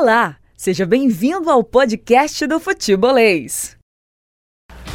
Olá, 0.00 0.36
seja 0.56 0.86
bem-vindo 0.86 1.50
ao 1.50 1.62
podcast 1.62 2.46
do 2.46 2.58
Futebolês. 2.58 3.76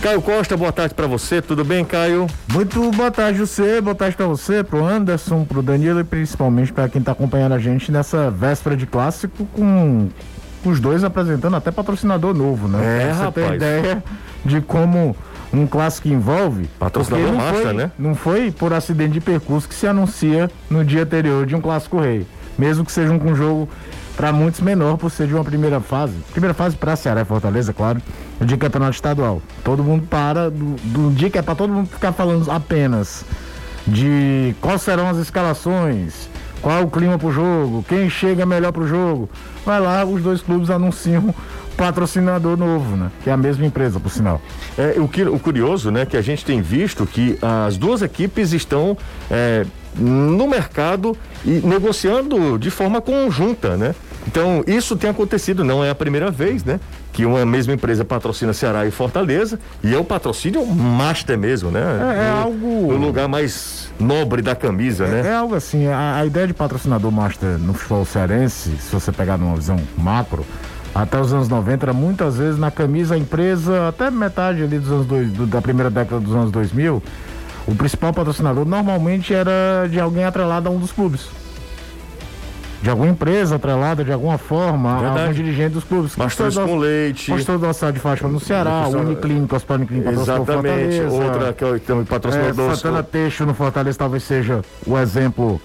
Caio 0.02 0.20
Costa, 0.20 0.58
boa 0.58 0.72
tarde 0.72 0.96
para 0.96 1.06
você, 1.06 1.44
tudo 1.44 1.64
bem, 1.64 1.86
Caio? 1.86 2.26
Muito 2.52 2.90
boa 2.90 3.12
tarde, 3.12 3.38
você, 3.38 3.80
boa 3.80 3.94
tarde 3.94 4.18
para 4.18 4.26
você, 4.26 4.64
pro 4.64 4.84
Anderson, 4.84 5.46
pro 5.46 5.62
Danilo 5.62 6.00
e 6.00 6.04
principalmente 6.04 6.74
para 6.74 6.90
quem 6.90 7.04
tá 7.04 7.12
acompanhando 7.12 7.52
a 7.52 7.60
gente 7.60 7.92
nessa 7.92 8.32
véspera 8.32 8.76
de 8.76 8.88
clássico 8.88 9.46
com, 9.54 10.10
os 10.66 10.80
dois 10.80 11.04
apresentando 11.04 11.56
até 11.56 11.70
patrocinador 11.70 12.34
novo, 12.34 12.68
né? 12.68 12.80
É, 12.80 13.06
pra 13.06 13.14
você 13.14 13.24
rapaz. 13.26 13.48
ter 13.48 13.56
ideia 13.56 14.04
de 14.44 14.60
como 14.60 15.16
um 15.54 15.68
clássico 15.68 16.08
envolve. 16.08 16.66
Patrocinador 16.80 17.28
não 17.28 17.38
master, 17.38 17.62
foi, 17.62 17.74
né? 17.74 17.92
Não 18.00 18.16
foi 18.16 18.50
por 18.50 18.74
acidente 18.74 19.14
de 19.14 19.22
percurso 19.22 19.70
que 19.70 19.76
se 19.76 19.86
anuncia 19.86 20.50
no 20.68 20.84
dia 20.84 21.04
anterior 21.04 21.46
de 21.46 21.56
um 21.56 21.62
clássico 21.62 22.00
rei. 22.00 22.26
Mesmo 22.58 22.84
que 22.84 22.92
seja 22.92 23.12
um 23.12 23.36
jogo 23.36 23.70
para 24.16 24.32
muitos 24.32 24.62
menor 24.62 24.98
por 24.98 25.12
ser 25.12 25.28
de 25.28 25.34
uma 25.34 25.44
primeira 25.44 25.80
fase. 25.80 26.14
Primeira 26.32 26.54
fase 26.54 26.76
para 26.76 26.96
Ceará 26.96 27.22
e 27.22 27.26
Fortaleza, 27.26 27.74
claro, 27.74 28.02
de 28.40 28.56
campeonato 28.58 28.94
estadual. 28.96 29.42
Todo 29.64 29.84
mundo 29.84 30.08
para 30.10 30.50
do, 30.50 30.76
do 30.84 31.14
dia 31.14 31.30
que 31.30 31.38
é 31.38 31.42
para 31.42 31.56
todo 31.56 31.72
mundo 31.74 31.90
ficar 31.90 32.12
falando 32.14 32.50
apenas 32.50 33.26
de 33.88 34.56
quais 34.62 34.82
serão 34.82 35.08
as 35.10 35.18
escalações, 35.18 36.30
qual 36.62 36.84
o 36.84 36.90
clima 36.90 37.18
pro 37.20 37.32
jogo, 37.32 37.84
quem 37.88 38.10
chega 38.10 38.46
melhor 38.46 38.72
pro 38.72 38.88
jogo. 38.88 39.30
Vai 39.66 39.80
lá, 39.80 40.04
os 40.06 40.22
dois 40.22 40.42
clubes 40.42 40.70
anunciam 40.70 41.34
patrocinador 41.78 42.58
novo, 42.58 42.96
né? 42.96 43.12
Que 43.24 43.30
é 43.30 43.34
a 43.34 43.38
mesma 43.38 43.66
empresa, 43.66 44.00
por 44.00 44.10
sinal. 44.10 44.42
É, 44.78 44.96
o, 44.98 45.08
que- 45.08 45.24
o 45.24 45.38
curioso, 45.38 45.92
né, 45.92 46.06
que 46.06 46.16
a 46.18 46.22
gente 46.22 46.44
tem 46.46 46.62
visto 46.62 47.06
que 47.06 47.38
as 47.42 47.78
duas 47.78 48.02
equipes 48.02 48.54
estão 48.54 48.98
é, 49.30 49.66
no 49.98 50.48
mercado 50.48 51.16
e 51.46 51.62
negociando 51.64 52.58
de 52.58 52.70
forma 52.70 53.02
conjunta, 53.02 53.76
né? 53.78 53.94
Então, 54.28 54.64
isso 54.66 54.96
tem 54.96 55.10
acontecido, 55.10 55.64
não 55.64 55.84
é 55.84 55.90
a 55.92 55.96
primeira 55.96 56.32
vez, 56.32 56.64
né? 56.64 56.80
Que 57.14 57.26
uma 57.26 57.46
mesma 57.46 57.74
empresa 57.74 58.04
patrocina 58.04 58.54
Ceará 58.54 58.86
e 58.86 58.92
Fortaleza 58.92 59.60
e 59.84 59.94
é 59.94 59.98
o 59.98 60.04
patrocínio 60.04 60.66
master 60.66 61.38
mesmo, 61.38 61.70
né? 61.70 61.80
É- 61.82 62.24
é 62.28 62.32
No- 62.32 62.38
algo- 62.42 62.94
No 62.94 62.98
lugar 63.06 63.28
mais 63.28 63.90
nobre 64.00 64.42
da 64.42 64.56
camisa, 64.56 65.06
né? 65.06 65.22
É 65.30 65.36
algo 65.36 65.54
assim, 65.54 65.86
a, 65.88 66.18
a 66.18 66.26
ideia 66.26 66.48
de 66.48 66.54
patrocinador 66.54 67.12
master 67.12 67.58
no 67.60 67.74
futebol 67.74 68.04
cearense, 68.04 68.72
se 68.80 68.92
você 68.92 69.12
pegar 69.12 69.38
numa 69.38 69.56
visão 69.56 69.80
macro, 69.96 70.44
até 70.94 71.20
os 71.22 71.32
anos 71.32 71.48
90 71.48 71.86
era 71.86 71.94
muitas 71.94 72.38
vezes 72.38 72.58
na 72.60 72.72
camisa 72.72 73.14
a 73.14 73.18
empresa, 73.18 73.88
até 73.90 74.10
metade 74.10 74.64
ali 74.64 74.80
dos 74.80 74.92
anos 74.92 75.06
dois, 75.06 75.30
do- 75.32 75.46
da 75.46 75.62
primeira 75.62 75.90
década 75.92 76.20
dos 76.20 76.34
anos 76.34 76.52
2000, 76.52 77.02
o 77.68 77.76
principal 77.76 78.14
patrocinador 78.14 78.66
normalmente 78.66 79.34
era 79.34 79.88
de 79.90 80.00
alguém 80.00 80.24
atrelado 80.24 80.68
a 80.70 80.72
um 80.72 80.78
dos 80.78 80.92
clubes. 80.92 81.28
De 82.82 82.90
alguma 82.90 83.10
empresa 83.10 83.56
atrelada 83.56 84.04
de 84.04 84.12
alguma 84.12 84.38
forma 84.38 84.92
a 84.92 85.22
algum 85.22 85.34
dirigente 85.34 85.74
dos 85.74 85.84
clubes. 85.84 86.14
Custou 86.14 86.52
com 86.52 86.78
leite. 86.78 87.32
Custou 87.32 87.58
da 87.58 87.74
cidade 87.74 87.96
de 87.96 88.00
Fátima 88.00 88.30
no 88.30 88.40
Ceará, 88.40 88.82
Custou- 88.84 89.02
Uniclínica, 89.02 89.56
Hospital 89.56 89.80
o 89.80 90.10
Exatamente. 90.12 91.02
Outra 91.02 91.54
que 91.54 91.64
eu 91.64 91.76
É, 91.76 92.04
patrocinador. 92.04 92.76
Santana 92.76 93.02
Teixo 93.02 93.46
no 93.46 93.56
Fortaleza 93.56 93.98
talvez 93.98 94.22
seja 94.24 94.62
o 94.86 95.00
exemplo 95.00 95.60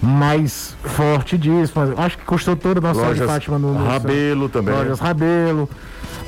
mais 0.00 0.76
forte 0.82 1.36
disso, 1.36 1.72
mas 1.74 1.98
acho 1.98 2.18
que 2.18 2.24
custou 2.24 2.54
toda 2.54 2.78
a 2.78 2.94
nossa 2.94 3.14
de 3.14 3.20
Fátima 3.22 3.58
no, 3.58 3.72
no 3.72 3.84
Rabelo 3.86 4.48
também. 4.48 4.74
Lojas 4.74 5.00
Rabelo. 5.00 5.68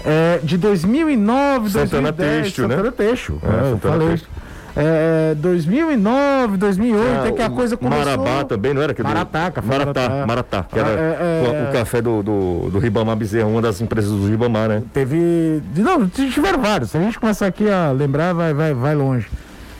É, 0.04 0.40
de 0.42 0.56
2009, 0.56 1.70
Santana 1.70 2.10
2010, 2.12 2.42
Têxtil, 2.44 2.68
né? 2.68 2.76
Santana 2.76 2.92
Teixo. 2.92 3.38
É, 3.42 3.46
é, 3.46 3.50
eu 3.50 3.70
Santana 3.74 3.94
falei. 3.94 4.08
Têxtil. 4.08 4.28
É, 4.76 5.34
2009, 5.36 6.58
2008, 6.58 7.06
Ah, 7.24 7.28
é 7.28 7.32
que 7.32 7.40
a 7.42 7.48
coisa 7.48 7.76
começou... 7.78 8.04
Marabá 8.04 8.44
também, 8.44 8.74
não 8.74 8.82
era? 8.82 8.92
Que 8.92 9.02
do- 9.02 9.08
Maratá, 9.08 9.50
Café 9.50 9.66
Maratá, 9.66 10.00
Maratá. 10.02 10.26
Maratá, 10.26 10.66
que 10.70 10.78
era 10.78 10.88
Ah, 10.88 10.92
é, 10.92 11.64
é, 11.64 11.66
o, 11.66 11.70
o 11.70 11.72
café 11.72 12.02
do, 12.02 12.22
do, 12.22 12.70
do 12.70 12.78
Ribamar 12.78 13.16
Bezerra, 13.16 13.46
uma 13.48 13.62
das 13.62 13.80
empresas 13.80 14.10
do 14.10 14.28
Ribamar, 14.28 14.68
né? 14.68 14.82
Teve. 14.92 15.62
Não, 15.76 16.06
tiveram 16.08 16.60
vários. 16.60 16.90
Se 16.90 16.98
a 16.98 17.00
gente 17.00 17.18
começar 17.18 17.46
aqui 17.46 17.70
a 17.70 17.90
lembrar, 17.90 18.34
vai, 18.34 18.52
vai, 18.52 18.74
vai 18.74 18.94
longe. 18.94 19.26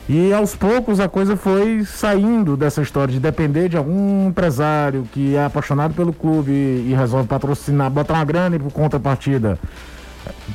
E 0.09 0.31
aos 0.33 0.55
poucos 0.55 0.99
a 0.99 1.07
coisa 1.09 1.35
foi 1.35 1.83
saindo 1.85 2.55
dessa 2.57 2.81
história 2.81 3.13
de 3.13 3.19
depender 3.19 3.67
de 3.69 3.75
algum 3.77 4.29
empresário 4.29 5.03
que 5.11 5.35
é 5.35 5.43
apaixonado 5.45 5.93
pelo 5.93 6.11
clube 6.13 6.49
e, 6.51 6.87
e 6.91 6.95
resolve 6.97 7.27
patrocinar, 7.27 7.91
botar 7.91 8.13
uma 8.15 8.25
grana 8.25 8.55
e 8.55 8.59
por 8.59 8.71
contrapartida 8.71 9.59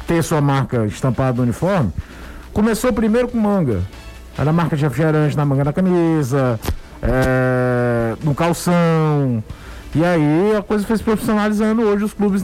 ter 0.06 0.22
sua 0.24 0.40
marca 0.40 0.84
estampada 0.86 1.36
no 1.36 1.42
uniforme. 1.44 1.92
Começou 2.52 2.92
primeiro 2.92 3.28
com 3.28 3.38
manga. 3.38 3.82
Era 4.38 4.50
a 4.50 4.52
marca 4.52 4.76
de 4.76 4.82
refrigerante 4.82 5.36
na 5.36 5.44
manga 5.44 5.64
da 5.64 5.72
camisa, 5.72 6.58
é, 7.02 8.14
no 8.24 8.34
calção. 8.34 9.42
E 9.94 10.02
aí 10.02 10.56
a 10.56 10.62
coisa 10.62 10.86
foi 10.86 10.96
se 10.96 11.02
profissionalizando. 11.02 11.82
Hoje 11.82 12.04
os 12.04 12.14
clubes 12.14 12.42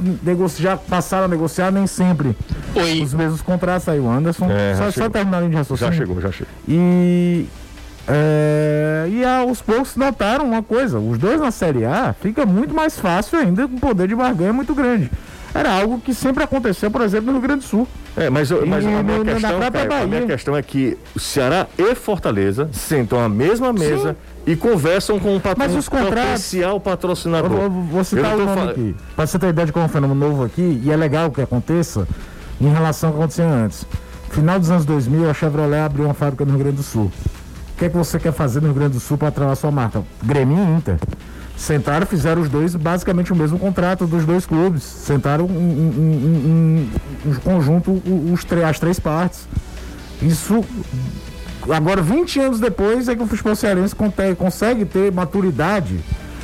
já 0.58 0.76
passaram 0.76 1.24
a 1.24 1.28
negociar 1.28 1.70
nem 1.70 1.86
sempre 1.86 2.36
Oi. 2.74 3.00
os 3.02 3.14
mesmos 3.14 3.40
contratos. 3.40 3.88
Aí 3.88 3.98
o 3.98 4.08
Anderson, 4.10 4.46
É, 4.50 4.74
já 4.76 4.92
só, 4.92 5.02
só 5.04 5.08
terminar 5.08 5.38
a 5.38 5.40
linha 5.40 5.50
de 5.50 5.54
Já 5.54 5.60
raciocínio. 5.60 5.94
chegou, 5.94 6.20
já 6.20 6.30
chegou. 6.30 6.52
E, 6.68 7.46
é, 8.06 9.06
e 9.10 9.24
aos 9.24 9.62
poucos 9.62 9.96
notaram 9.96 10.44
uma 10.46 10.62
coisa: 10.62 10.98
os 10.98 11.16
dois 11.16 11.40
na 11.40 11.50
Série 11.50 11.86
A 11.86 12.14
fica 12.20 12.44
muito 12.44 12.74
mais 12.74 12.98
fácil 12.98 13.38
ainda, 13.38 13.66
com 13.66 13.78
poder 13.78 14.08
de 14.08 14.14
barganha 14.14 14.52
muito 14.52 14.74
grande. 14.74 15.10
Era 15.58 15.72
algo 15.72 16.00
que 16.00 16.14
sempre 16.14 16.44
aconteceu, 16.44 16.90
por 16.90 17.00
exemplo, 17.02 17.26
no 17.26 17.32
Rio 17.38 17.42
Grande 17.42 17.60
do 17.60 17.66
Sul. 17.66 17.88
É, 18.16 18.28
mas, 18.30 18.50
eu- 18.50 18.66
mas 18.66 18.84
E 18.84 18.88
a, 18.88 19.02
minha 19.02 19.24
questão, 19.24 19.60
Caio, 19.60 20.02
a 20.02 20.06
minha 20.06 20.26
questão 20.26 20.56
é 20.56 20.62
que 20.62 20.96
o 21.14 21.20
Ceará 21.20 21.66
e 21.76 21.94
Fortaleza 21.94 22.68
sentam 22.72 23.18
à 23.20 23.28
mesma 23.28 23.72
mesa 23.72 24.16
e 24.46 24.54
conversam 24.56 25.18
com 25.18 25.34
um, 25.36 25.40
patro... 25.40 25.58
Mas 25.58 25.74
os 25.74 25.88
contratos- 25.88 26.18
potencial 26.18 26.74
Eu 26.74 26.80
patrocinador. 26.80 27.50
vou, 27.50 27.70
vou 27.70 28.04
citar 28.04 28.32
Eu 28.32 28.38
o 28.42 28.44
nome 28.46 28.60
fal- 28.60 28.68
aqui. 28.70 28.96
Para 29.16 29.26
você 29.26 29.38
ter 29.38 29.48
ideia 29.48 29.66
de 29.66 29.72
como 29.72 29.84
é 29.84 29.86
um 29.86 29.90
fenômeno 29.90 30.28
novo 30.28 30.44
aqui, 30.44 30.80
e 30.84 30.90
é 30.90 30.96
legal 30.96 31.30
que 31.30 31.40
aconteça 31.40 32.06
em 32.60 32.68
relação 32.72 33.08
ao 33.10 33.14
que 33.14 33.20
acontecia 33.20 33.44
antes. 33.46 33.84
Final 34.30 34.58
dos 34.58 34.70
anos 34.70 34.84
2000, 34.84 35.30
a 35.30 35.34
Chevrolet 35.34 35.80
abriu 35.80 36.04
uma 36.04 36.14
fábrica 36.14 36.44
no 36.44 36.50
Rio 36.52 36.60
Grande 36.60 36.76
do 36.76 36.82
Sul. 36.82 37.10
O 37.74 37.78
que 37.78 37.84
é 37.84 37.88
que 37.88 37.96
você 37.96 38.18
quer 38.18 38.32
fazer 38.32 38.60
no 38.60 38.66
Rio 38.66 38.74
Grande 38.74 38.94
do 38.94 39.00
Sul 39.00 39.16
para 39.16 39.28
atrelar 39.28 39.54
sua 39.56 39.70
marca? 39.70 40.02
Grêmio 40.22 40.56
e 40.58 40.76
Inter. 40.76 40.96
Sentaram 41.58 42.06
fizeram 42.06 42.40
os 42.40 42.48
dois 42.48 42.74
basicamente 42.76 43.32
o 43.32 43.36
mesmo 43.36 43.58
contrato 43.58 44.06
dos 44.06 44.24
dois 44.24 44.46
clubes. 44.46 44.82
Sentaram 44.84 45.44
um, 45.44 45.50
um- 45.50 46.88
um- 47.26 47.30
um- 47.30 47.34
conjunto, 47.40 47.90
os, 48.32 48.46
as 48.66 48.78
três 48.78 48.98
partes. 49.00 49.46
Isso 50.22 50.64
Agora, 51.70 52.00
20 52.00 52.40
anos 52.40 52.60
depois, 52.60 53.08
é 53.08 53.16
que 53.16 53.22
o 53.22 53.26
futebol 53.26 53.54
cearense 53.54 53.94
consegue 54.38 54.86
ter 54.86 55.12
maturidade, 55.12 56.00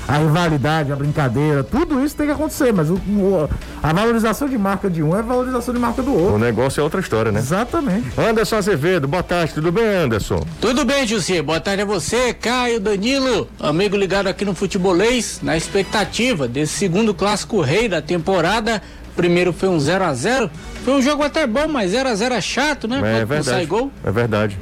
a 0.06 0.18
rivalidade, 0.18 0.92
a 0.92 0.96
brincadeira, 0.96 1.64
tudo 1.64 2.04
isso 2.04 2.14
tem 2.14 2.26
que 2.26 2.32
acontecer, 2.32 2.72
mas 2.72 2.90
o- 2.90 2.94
o- 2.94 3.48
a 3.82 3.92
valorização 3.92 4.48
de 4.48 4.58
marca 4.58 4.90
de 4.90 5.02
um 5.02 5.14
é 5.16 5.20
a 5.20 5.22
valorização 5.22 5.72
de 5.72 5.80
marca 5.80 6.02
do 6.02 6.10
O 6.10 6.18
outro. 6.24 6.38
negócio 6.38 6.80
é 6.80 6.84
outra 6.84 7.00
história, 7.00 7.32
né? 7.32 7.38
Exatamente. 7.40 8.08
Anderson 8.18 8.56
Azevedo, 8.56 9.08
boa 9.08 9.22
tarde, 9.22 9.54
tudo 9.54 9.72
bem, 9.72 9.84
Anderson? 9.86 10.44
Tudo 10.60 10.84
bem, 10.84 11.06
José? 11.06 11.40
Boa 11.42 11.58
tarde 11.60 11.82
a 11.82 11.86
você, 11.86 12.34
Caio, 12.34 12.78
Danilo, 12.80 13.48
amigo 13.58 13.96
ligado 13.96 14.26
aqui 14.26 14.44
no 14.44 14.54
Futebolês, 14.54 15.40
na 15.42 15.56
expectativa 15.56 16.46
desse 16.46 16.74
segundo 16.74 17.14
clássico 17.14 17.60
rei 17.60 17.88
da 17.88 18.02
temporada. 18.02 18.82
Primeiro 19.16 19.52
foi 19.52 19.68
um 19.68 19.78
0 19.78 20.04
a 20.04 20.12
0 20.12 20.50
Foi 20.84 20.92
um 20.94 21.00
jogo 21.00 21.22
até 21.22 21.46
bom, 21.46 21.66
mas 21.68 21.92
0 21.92 22.08
a 22.10 22.14
0 22.14 22.34
é 22.34 22.40
chato, 22.42 22.86
né? 22.86 22.96
É 22.96 23.00
Quando 23.00 23.10
não 23.20 23.26
verdade. 23.26 23.44
sai 23.44 23.64
gol. 23.64 23.90
É 24.04 24.10
verdade. 24.10 24.58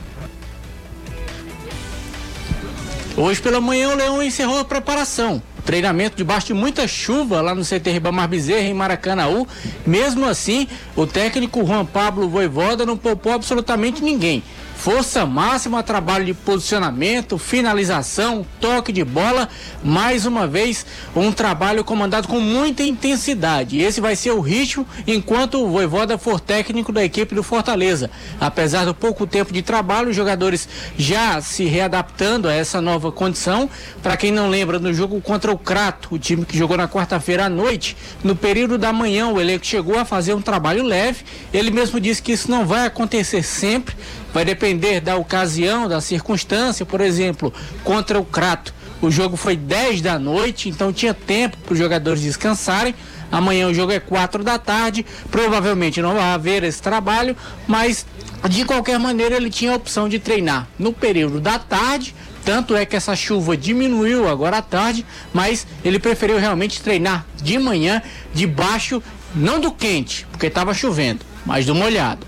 Hoje 3.15 3.43
pela 3.43 3.61
manhã 3.61 3.91
o 3.91 3.95
Leão 3.95 4.23
encerrou 4.23 4.59
a 4.59 4.65
preparação. 4.65 5.43
Treinamento 5.67 6.17
debaixo 6.17 6.47
de 6.49 6.55
muita 6.55 6.89
chuva 6.89 7.43
lá 7.43 7.55
no 7.55 7.63
CT 7.63 7.91
Ribamar 7.91 8.27
Bezerra, 8.27 8.67
em 8.67 8.75
Maracanaú. 8.75 9.47
Mesmo 9.87 10.27
assim, 10.27 10.67
o 10.97 11.07
técnico 11.07 11.65
Juan 11.65 11.85
Pablo 11.85 12.29
Voivoda 12.29 12.87
não 12.87 12.97
poupou 12.97 13.33
absolutamente 13.33 14.03
ninguém. 14.03 14.43
Força 14.83 15.25
máxima, 15.25 15.81
trabalho 15.81 16.25
de 16.25 16.35
posicionamento, 16.35 17.39
finalização, 17.39 18.45
toque 18.61 18.91
de 18.91 19.05
bola. 19.05 19.49
Mais 19.85 20.27
uma 20.27 20.49
vez, 20.49 20.85
um 21.15 21.31
trabalho 21.31 21.85
comandado 21.85 22.27
com 22.27 22.41
muita 22.41 22.83
intensidade. 22.83 23.79
Esse 23.81 24.01
vai 24.01 24.17
ser 24.17 24.33
o 24.33 24.41
ritmo 24.41 24.85
enquanto 25.07 25.63
o 25.63 25.69
Voivoda 25.71 26.19
for 26.19 26.41
técnico 26.41 26.91
da 26.91 27.05
equipe 27.05 27.33
do 27.33 27.45
Fortaleza. 27.45 28.11
Apesar 28.41 28.85
do 28.85 28.93
pouco 28.93 29.25
tempo 29.25 29.53
de 29.53 29.63
trabalho, 29.63 30.11
os 30.11 30.17
jogadores 30.17 30.69
já 30.99 31.41
se 31.41 31.65
readaptando 31.65 32.49
a 32.49 32.53
essa 32.53 32.81
nova 32.81 33.13
condição. 33.13 33.71
Para 34.03 34.17
quem 34.17 34.33
não 34.33 34.51
lembra, 34.51 34.81
no 34.81 34.93
jogo 34.93 35.21
contra 35.21 35.53
o 35.53 35.59
Crato, 35.59 36.13
o 36.13 36.19
time 36.19 36.45
que 36.45 36.59
jogou 36.59 36.77
na 36.77 36.89
quarta-feira 36.89 37.45
à 37.45 37.49
noite, 37.49 37.97
no 38.25 38.35
período 38.35 38.77
da 38.77 38.93
manhã, 38.93 39.29
o 39.29 39.41
elenco 39.41 39.65
chegou 39.65 39.97
a 39.97 40.05
fazer 40.05 40.35
um 40.35 40.43
trabalho 40.43 40.83
leve. 40.83 41.25
Ele 41.55 41.71
mesmo 41.71 42.01
disse 42.01 42.21
que 42.21 42.33
isso 42.33 42.51
não 42.51 42.67
vai 42.67 42.85
acontecer 42.85 43.45
sempre, 43.45 43.95
vai 44.33 44.45
depender 44.45 45.01
da 45.01 45.17
ocasião, 45.17 45.89
da 45.89 46.01
circunstância. 46.01 46.87
Por 46.87 47.01
exemplo, 47.01 47.53
contra 47.85 48.19
o 48.19 48.25
Crato, 48.25 48.75
o 49.01 49.11
jogo 49.11 49.37
foi 49.37 49.57
10 49.57 50.01
da 50.01 50.19
noite, 50.19 50.69
então 50.69 50.93
tinha 50.93 51.13
tempo 51.13 51.57
para 51.59 51.73
os 51.73 51.79
jogadores 51.79 52.23
descansarem. 52.23 52.95
Amanhã 53.31 53.67
o 53.69 53.75
jogo 53.75 53.93
é 53.93 54.01
4 54.01 54.45
da 54.45 54.59
tarde, 54.59 55.07
provavelmente 55.31 56.03
não 56.03 56.15
vai 56.15 56.35
haver 56.35 56.63
esse 56.65 56.83
trabalho, 56.83 57.37
mas 57.67 58.05
de 58.49 58.65
qualquer 58.65 58.99
maneira 58.99 59.37
ele 59.37 59.49
tinha 59.49 59.73
a 59.73 59.77
opção 59.77 60.09
de 60.09 60.19
treinar 60.19 60.69
no 60.79 60.93
período 60.93 61.41
da 61.41 61.59
tarde 61.59 62.15
Tanto 62.45 62.75
é 62.75 62.85
que 62.85 62.97
essa 62.97 63.15
chuva 63.15 63.57
diminuiu 63.57 64.29
agora 64.29 64.59
à 64.59 64.63
tarde, 64.63 65.07
mas 65.33 65.67
ele 65.85 65.99
preferiu 65.99 66.39
realmente 66.39 66.83
treinar 66.83 67.25
de 67.41 67.59
manhã, 67.59 68.03
debaixo, 68.35 69.03
não 69.35 69.61
do 69.61 69.71
quente, 69.71 70.27
porque 70.31 70.47
estava 70.47 70.75
chovendo, 70.75 71.25
mas 71.47 71.67
do 71.67 71.75
molhado. 71.75 72.27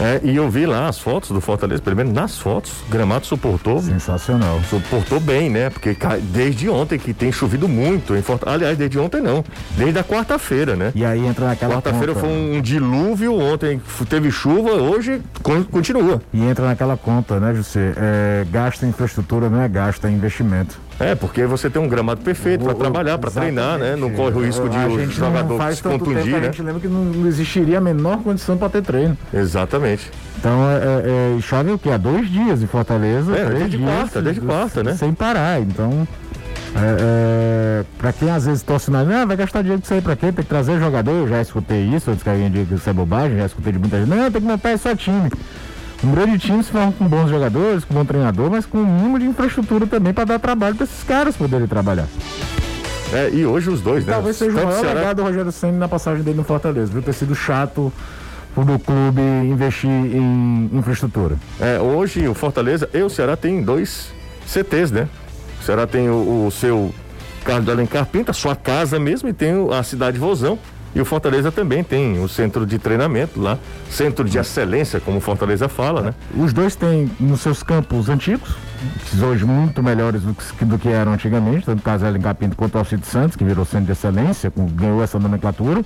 É, 0.00 0.20
e 0.22 0.36
eu 0.36 0.48
vi 0.48 0.64
lá 0.64 0.86
as 0.86 0.98
fotos 0.98 1.30
do 1.30 1.40
Fortaleza, 1.40 1.82
pelo 1.82 1.96
menos 1.96 2.12
nas 2.12 2.38
fotos, 2.38 2.72
o 2.86 2.90
gramado 2.90 3.26
suportou. 3.26 3.82
Sensacional. 3.82 4.60
Suportou 4.70 5.18
bem, 5.18 5.50
né? 5.50 5.70
Porque 5.70 5.96
desde 6.22 6.68
ontem 6.68 6.98
que 6.98 7.12
tem 7.12 7.32
chovido 7.32 7.68
muito 7.68 8.14
em 8.14 8.22
Fortaleza. 8.22 8.58
Aliás, 8.58 8.78
desde 8.78 8.98
ontem 8.98 9.20
não. 9.20 9.44
Desde 9.76 9.98
a 9.98 10.04
quarta-feira, 10.04 10.76
né? 10.76 10.92
E 10.94 11.04
aí 11.04 11.26
entra 11.26 11.46
naquela 11.46 11.74
Quarta-feira 11.74 12.14
foi 12.14 12.28
um 12.28 12.60
dilúvio, 12.60 13.34
ontem 13.34 13.80
teve 14.08 14.30
chuva, 14.30 14.70
hoje 14.72 15.20
continua. 15.70 16.22
E 16.32 16.44
entra 16.44 16.66
naquela 16.66 16.96
conta, 16.96 17.40
né, 17.40 17.52
José? 17.54 17.92
É, 17.96 18.46
gasto 18.50 18.84
em 18.84 18.90
infraestrutura 18.90 19.50
não 19.50 19.60
é 19.60 19.68
gasto, 19.68 20.06
é 20.06 20.10
investimento. 20.10 20.78
É, 21.00 21.14
porque 21.14 21.46
você 21.46 21.70
tem 21.70 21.80
um 21.80 21.88
gramado 21.88 22.20
perfeito 22.20 22.64
para 22.64 22.74
trabalhar, 22.74 23.18
para 23.18 23.30
treinar, 23.30 23.78
né? 23.78 23.94
Não 23.94 24.10
corre 24.10 24.36
o 24.36 24.44
risco 24.44 24.68
de 24.68 24.76
o 24.76 25.10
jogador 25.10 25.72
se 25.72 25.82
contundir, 25.82 26.32
né? 26.32 26.38
A 26.38 26.42
gente 26.44 26.62
lembra 26.62 26.80
que 26.80 26.88
não 26.88 27.26
existiria 27.26 27.78
a 27.78 27.80
menor 27.80 28.18
condição 28.18 28.56
para 28.56 28.68
ter 28.68 28.82
treino. 28.82 29.16
Exatamente. 29.32 30.10
Então, 30.38 30.64
é, 30.70 31.36
é, 31.36 31.40
chove 31.40 31.70
o 31.70 31.78
quê? 31.78 31.90
Há 31.90 31.96
dois 31.96 32.28
dias 32.28 32.62
em 32.62 32.66
Fortaleza. 32.66 33.36
É, 33.36 33.48
desde 33.48 33.78
dias, 33.78 33.90
quarta, 33.90 34.22
desde 34.22 34.40
quarta, 34.40 34.82
né? 34.82 34.94
Sem 34.94 35.12
parar. 35.12 35.60
Então, 35.60 36.06
é, 36.74 36.96
é, 37.00 37.84
para 37.96 38.12
quem 38.12 38.30
às 38.30 38.46
vezes 38.46 38.62
torce 38.62 38.90
na 38.90 39.00
ah, 39.00 39.24
vai 39.24 39.36
gastar 39.36 39.62
dinheiro 39.62 39.80
com 39.80 39.84
isso 39.84 39.94
aí 39.94 40.00
pra 40.00 40.16
quê? 40.16 40.32
Tem 40.32 40.44
que 40.44 40.44
trazer 40.44 40.78
jogador. 40.78 41.12
Eu 41.12 41.28
já 41.28 41.40
escutei 41.40 41.84
isso, 41.84 42.10
antes 42.10 42.22
que 42.22 42.28
alguém 42.28 42.50
diga 42.50 42.66
que 42.66 42.74
isso 42.74 42.90
é 42.90 42.92
bobagem, 42.92 43.38
já 43.38 43.46
escutei 43.46 43.72
de 43.72 43.78
muita 43.78 43.98
gente. 43.98 44.08
Não, 44.08 44.30
tem 44.30 44.40
que 44.40 44.46
montar 44.46 44.76
só 44.78 44.94
time. 44.94 45.30
Um 46.02 46.12
grande 46.12 46.38
time 46.38 46.62
se 46.62 46.70
forma 46.70 46.92
com 46.92 47.06
bons 47.06 47.28
jogadores, 47.28 47.84
com 47.84 47.92
um 47.94 47.98
bom 47.98 48.04
treinador, 48.04 48.50
mas 48.50 48.64
com 48.64 48.78
um 48.78 48.86
mínimo 48.86 49.18
de 49.18 49.26
infraestrutura 49.26 49.86
também 49.86 50.12
para 50.12 50.24
dar 50.24 50.38
trabalho 50.38 50.76
para 50.76 50.84
esses 50.84 51.02
caras 51.02 51.36
poderem 51.36 51.66
trabalhar. 51.66 52.06
É, 53.12 53.30
e 53.30 53.44
hoje 53.44 53.70
os 53.70 53.80
dois, 53.80 54.04
né? 54.04 54.12
Talvez 54.12 54.36
seja 54.36 54.52
o 54.52 54.66
maior 54.66 54.84
legado 54.84 55.16
do 55.16 55.22
Rogério 55.22 55.50
Senna 55.50 55.78
na 55.78 55.88
passagem 55.88 56.22
dele 56.22 56.36
no 56.36 56.44
Fortaleza, 56.44 56.92
viu? 56.92 57.02
Ter 57.02 57.14
sido 57.14 57.34
chato 57.34 57.92
do 58.54 58.78
clube 58.78 59.20
investir 59.44 59.88
em 59.88 60.70
infraestrutura. 60.72 61.36
É, 61.60 61.80
hoje 61.80 62.26
o 62.28 62.34
Fortaleza 62.34 62.88
e 62.92 63.02
o 63.02 63.08
Ceará 63.08 63.36
tem 63.36 63.62
dois 63.62 64.12
CTs, 64.46 64.92
né? 64.92 65.08
O 65.60 65.64
Ceará 65.64 65.86
tem 65.86 66.08
o, 66.08 66.46
o 66.46 66.50
seu 66.50 66.92
Carlos 67.44 67.64
de 67.64 67.70
Alencar 67.70 68.06
Pinta, 68.06 68.32
sua 68.32 68.54
casa 68.54 68.98
mesmo, 68.98 69.28
e 69.28 69.32
tem 69.32 69.52
a 69.72 69.82
cidade 69.82 70.18
Vozão 70.18 70.58
e 70.94 71.00
o 71.00 71.04
Fortaleza 71.04 71.52
também 71.52 71.84
tem 71.84 72.18
o 72.22 72.28
centro 72.28 72.66
de 72.66 72.78
treinamento 72.78 73.40
lá, 73.40 73.58
centro 73.90 74.24
de 74.24 74.38
excelência, 74.38 75.00
como 75.00 75.18
o 75.18 75.20
Fortaleza 75.20 75.68
fala, 75.68 76.02
né? 76.02 76.14
Os 76.36 76.52
dois 76.52 76.74
têm 76.74 77.10
nos 77.20 77.40
seus 77.40 77.62
campos 77.62 78.08
antigos, 78.08 78.56
hoje 79.20 79.44
muito 79.44 79.82
melhores 79.82 80.22
do 80.22 80.34
que, 80.34 80.64
do 80.64 80.78
que 80.78 80.88
eram 80.88 81.12
antigamente, 81.12 81.66
tanto 81.66 81.80
o 81.80 81.82
Casal 81.82 82.14
em 82.14 82.20
Capinto 82.20 82.56
quanto 82.56 82.76
o 82.76 82.78
Alcide 82.78 83.06
Santos, 83.06 83.36
que 83.36 83.44
virou 83.44 83.64
centro 83.64 83.86
de 83.86 83.92
excelência, 83.92 84.50
com, 84.50 84.66
ganhou 84.66 85.02
essa 85.02 85.18
nomenclatura. 85.18 85.82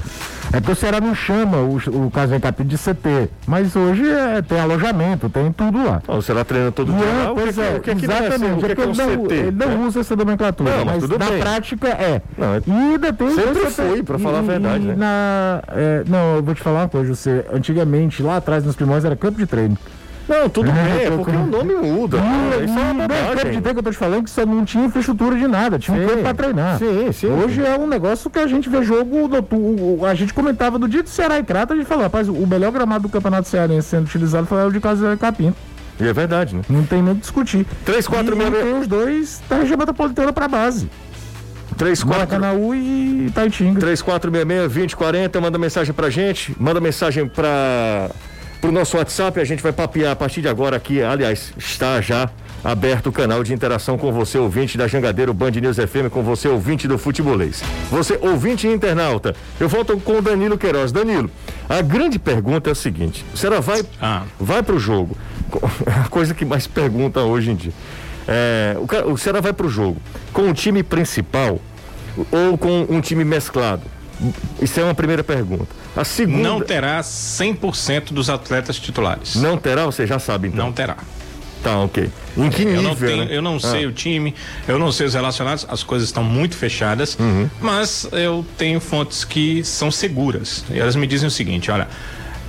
É 0.52 0.60
porque 0.60 0.72
o 0.72 0.76
Ceará 0.76 1.00
não 1.00 1.14
chama 1.14 1.58
o, 1.58 1.76
o 2.06 2.10
Casal 2.10 2.36
em 2.36 2.40
Capinto 2.40 2.68
de 2.68 2.76
CT, 2.76 3.30
mas 3.46 3.74
hoje 3.74 4.08
é, 4.08 4.42
tem 4.42 4.60
alojamento, 4.60 5.28
tem 5.28 5.50
tudo 5.52 5.84
lá. 5.84 6.02
Ah, 6.06 6.16
o 6.16 6.22
Ceará 6.22 6.44
treina 6.44 6.70
todo 6.70 6.92
dia 6.92 7.32
pois 7.34 7.58
é, 7.58 7.78
que, 7.80 7.90
é 7.90 7.94
exatamente, 7.94 8.64
que, 8.64 8.72
é, 8.72 8.74
que, 8.74 8.82
é, 8.82 8.86
não, 8.86 8.94
CT, 9.24 9.34
ele 9.34 9.50
não 9.52 9.68
né? 9.68 9.86
usa 9.86 10.00
essa 10.00 10.16
nomenclatura, 10.16 10.76
não, 10.78 10.84
mas, 10.84 11.02
mas 11.02 11.18
na 11.18 11.30
bem. 11.30 11.40
prática 11.40 11.88
é. 11.88 12.22
Não, 12.36 12.54
é... 12.54 12.62
E 12.66 12.70
ainda 12.70 13.12
tem 13.12 13.30
Sempre 13.30 13.70
foi, 13.70 14.02
para 14.02 14.18
falar 14.18 14.40
a 14.40 14.42
verdade, 14.42 14.84
né? 14.94 15.06
Na, 15.06 15.62
é, 15.68 16.04
não, 16.06 16.36
eu 16.36 16.42
vou 16.42 16.54
te 16.54 16.60
falar 16.60 16.80
uma 16.80 16.88
coisa, 16.88 17.14
você, 17.14 17.44
antigamente, 17.52 18.22
lá 18.22 18.36
atrás 18.36 18.64
nos 18.64 18.76
primórdios 18.76 19.04
era 19.04 19.16
campo 19.16 19.38
de 19.38 19.46
treino. 19.46 19.76
Não, 20.28 20.48
tudo 20.48 20.70
é, 20.70 20.72
bem, 20.72 21.06
é 21.06 21.10
porque 21.10 21.30
o 21.30 21.46
nome 21.46 21.74
muda. 21.74 22.18
E, 22.18 22.64
isso 22.64 22.78
é 22.78 22.82
uma 22.82 23.08
bobagem. 23.08 23.52
De 23.52 23.60
tempo 23.60 23.74
que 23.74 23.78
eu 23.78 23.82
tô 23.82 23.90
te 23.90 23.96
falando 23.96 24.24
que 24.24 24.30
você 24.30 24.46
não 24.46 24.64
tinha 24.64 24.84
infraestrutura 24.84 25.36
de 25.36 25.46
nada, 25.46 25.78
tinha 25.78 25.96
sim, 25.96 26.04
um 26.04 26.08
campo 26.08 26.22
pra 26.22 26.34
treinar. 26.34 26.78
Sim, 26.78 27.12
sim. 27.12 27.26
Hoje 27.28 27.64
é 27.64 27.78
um 27.78 27.86
negócio 27.86 28.30
que 28.30 28.38
a 28.38 28.46
gente 28.46 28.68
vê 28.68 28.82
jogo, 28.82 29.28
do, 29.28 30.06
a 30.06 30.14
gente 30.14 30.32
comentava 30.32 30.78
do 30.78 30.88
dia 30.88 31.02
do 31.02 31.08
Ceará 31.08 31.38
e 31.38 31.44
Crata, 31.44 31.74
a 31.74 31.76
gente 31.76 31.86
falou, 31.86 32.04
rapaz, 32.04 32.28
o 32.28 32.46
melhor 32.46 32.72
gramado 32.72 33.02
do 33.02 33.08
Campeonato 33.08 33.48
Cearense 33.48 33.88
sendo 33.88 34.04
utilizado 34.04 34.46
foi 34.46 34.64
o 34.66 34.70
de 34.70 34.80
Casa 34.80 35.16
Capim. 35.16 35.52
E 36.00 36.08
é 36.08 36.12
verdade, 36.12 36.56
né? 36.56 36.62
Não 36.68 36.84
tem 36.84 37.02
nem 37.02 37.14
que 37.14 37.20
discutir. 37.20 37.66
3, 37.84 38.06
4, 38.06 38.36
6, 38.36 38.50
tem 38.50 38.78
os 38.78 38.86
dois 38.86 39.42
da 39.48 39.56
região 39.56 39.78
metropolitana 39.78 40.32
pra 40.32 40.48
base. 40.48 40.88
3, 41.82 42.04
4... 42.04 42.16
Maracanaú 42.16 42.74
e 42.76 43.28
Taitinga. 43.34 43.80
3466-2040, 43.80 45.40
manda 45.40 45.58
mensagem 45.58 45.92
pra 45.92 46.08
gente, 46.10 46.54
manda 46.56 46.80
mensagem 46.80 47.26
pra 47.26 48.08
para 48.60 48.70
o 48.70 48.72
nosso 48.72 48.96
WhatsApp. 48.96 49.40
A 49.40 49.44
gente 49.44 49.60
vai 49.60 49.72
papear 49.72 50.12
a 50.12 50.16
partir 50.16 50.40
de 50.40 50.46
agora 50.46 50.76
aqui. 50.76 51.02
Aliás, 51.02 51.52
está 51.58 52.00
já 52.00 52.30
aberto 52.62 53.08
o 53.08 53.12
canal 53.12 53.42
de 53.42 53.52
interação 53.52 53.98
com 53.98 54.12
você, 54.12 54.38
ouvinte 54.38 54.78
da 54.78 54.86
Jangadeiro 54.86 55.34
Band 55.34 55.50
News 55.50 55.78
FM, 55.78 56.08
com 56.08 56.22
você, 56.22 56.46
ouvinte 56.46 56.86
do 56.86 56.96
Futebolês. 56.96 57.60
Você, 57.90 58.16
ouvinte 58.22 58.68
internauta. 58.68 59.34
Eu 59.58 59.68
volto 59.68 59.98
com 59.98 60.18
o 60.18 60.22
Danilo 60.22 60.56
Queiroz. 60.56 60.92
Danilo, 60.92 61.28
a 61.68 61.82
grande 61.82 62.20
pergunta 62.20 62.70
é 62.70 62.72
a 62.72 62.76
seguinte: 62.76 63.24
será 63.34 63.58
vai, 63.58 63.82
ah. 64.00 64.22
vai 64.38 64.62
para 64.62 64.76
o 64.76 64.78
jogo? 64.78 65.16
A 66.04 66.08
coisa 66.08 66.32
que 66.32 66.44
mais 66.44 66.68
pergunta 66.68 67.20
hoje 67.22 67.50
em 67.50 67.56
dia. 67.56 67.72
É, 68.28 68.76
o, 68.78 69.12
o 69.14 69.18
Ceará 69.18 69.40
vai 69.40 69.52
para 69.52 69.66
o 69.66 69.68
jogo 69.68 70.00
com 70.32 70.48
o 70.48 70.54
time 70.54 70.84
principal 70.84 71.60
ou 72.30 72.56
com 72.58 72.86
um 72.88 73.00
time 73.00 73.24
mesclado? 73.24 73.82
Isso 74.60 74.78
é 74.78 74.84
uma 74.84 74.94
primeira 74.94 75.24
pergunta. 75.24 75.68
A 75.96 76.04
segunda. 76.04 76.38
Não 76.38 76.60
terá 76.60 77.00
100% 77.00 78.12
dos 78.12 78.30
atletas 78.30 78.78
titulares. 78.78 79.34
Não 79.34 79.56
terá, 79.56 79.84
você 79.84 80.06
já 80.06 80.18
sabe 80.18 80.48
então? 80.48 80.66
Não 80.66 80.72
terá. 80.72 80.96
Tá, 81.62 81.78
ok. 81.78 82.10
Em 82.36 82.50
que 82.50 82.64
nível? 82.64 82.76
Eu 82.76 82.82
não, 82.82 82.96
tenho, 82.96 83.24
né? 83.24 83.36
eu 83.36 83.42
não 83.42 83.56
ah. 83.56 83.60
sei 83.60 83.86
o 83.86 83.92
time, 83.92 84.34
eu 84.66 84.78
não 84.78 84.90
sei 84.90 85.06
os 85.06 85.14
relacionados, 85.14 85.64
as 85.68 85.82
coisas 85.82 86.08
estão 86.08 86.24
muito 86.24 86.56
fechadas, 86.56 87.16
uhum. 87.18 87.48
mas 87.60 88.08
eu 88.10 88.44
tenho 88.58 88.80
fontes 88.80 89.24
que 89.24 89.62
são 89.62 89.90
seguras. 89.90 90.64
E 90.70 90.78
elas 90.78 90.96
me 90.96 91.06
dizem 91.06 91.28
o 91.28 91.30
seguinte: 91.30 91.70
olha, 91.70 91.86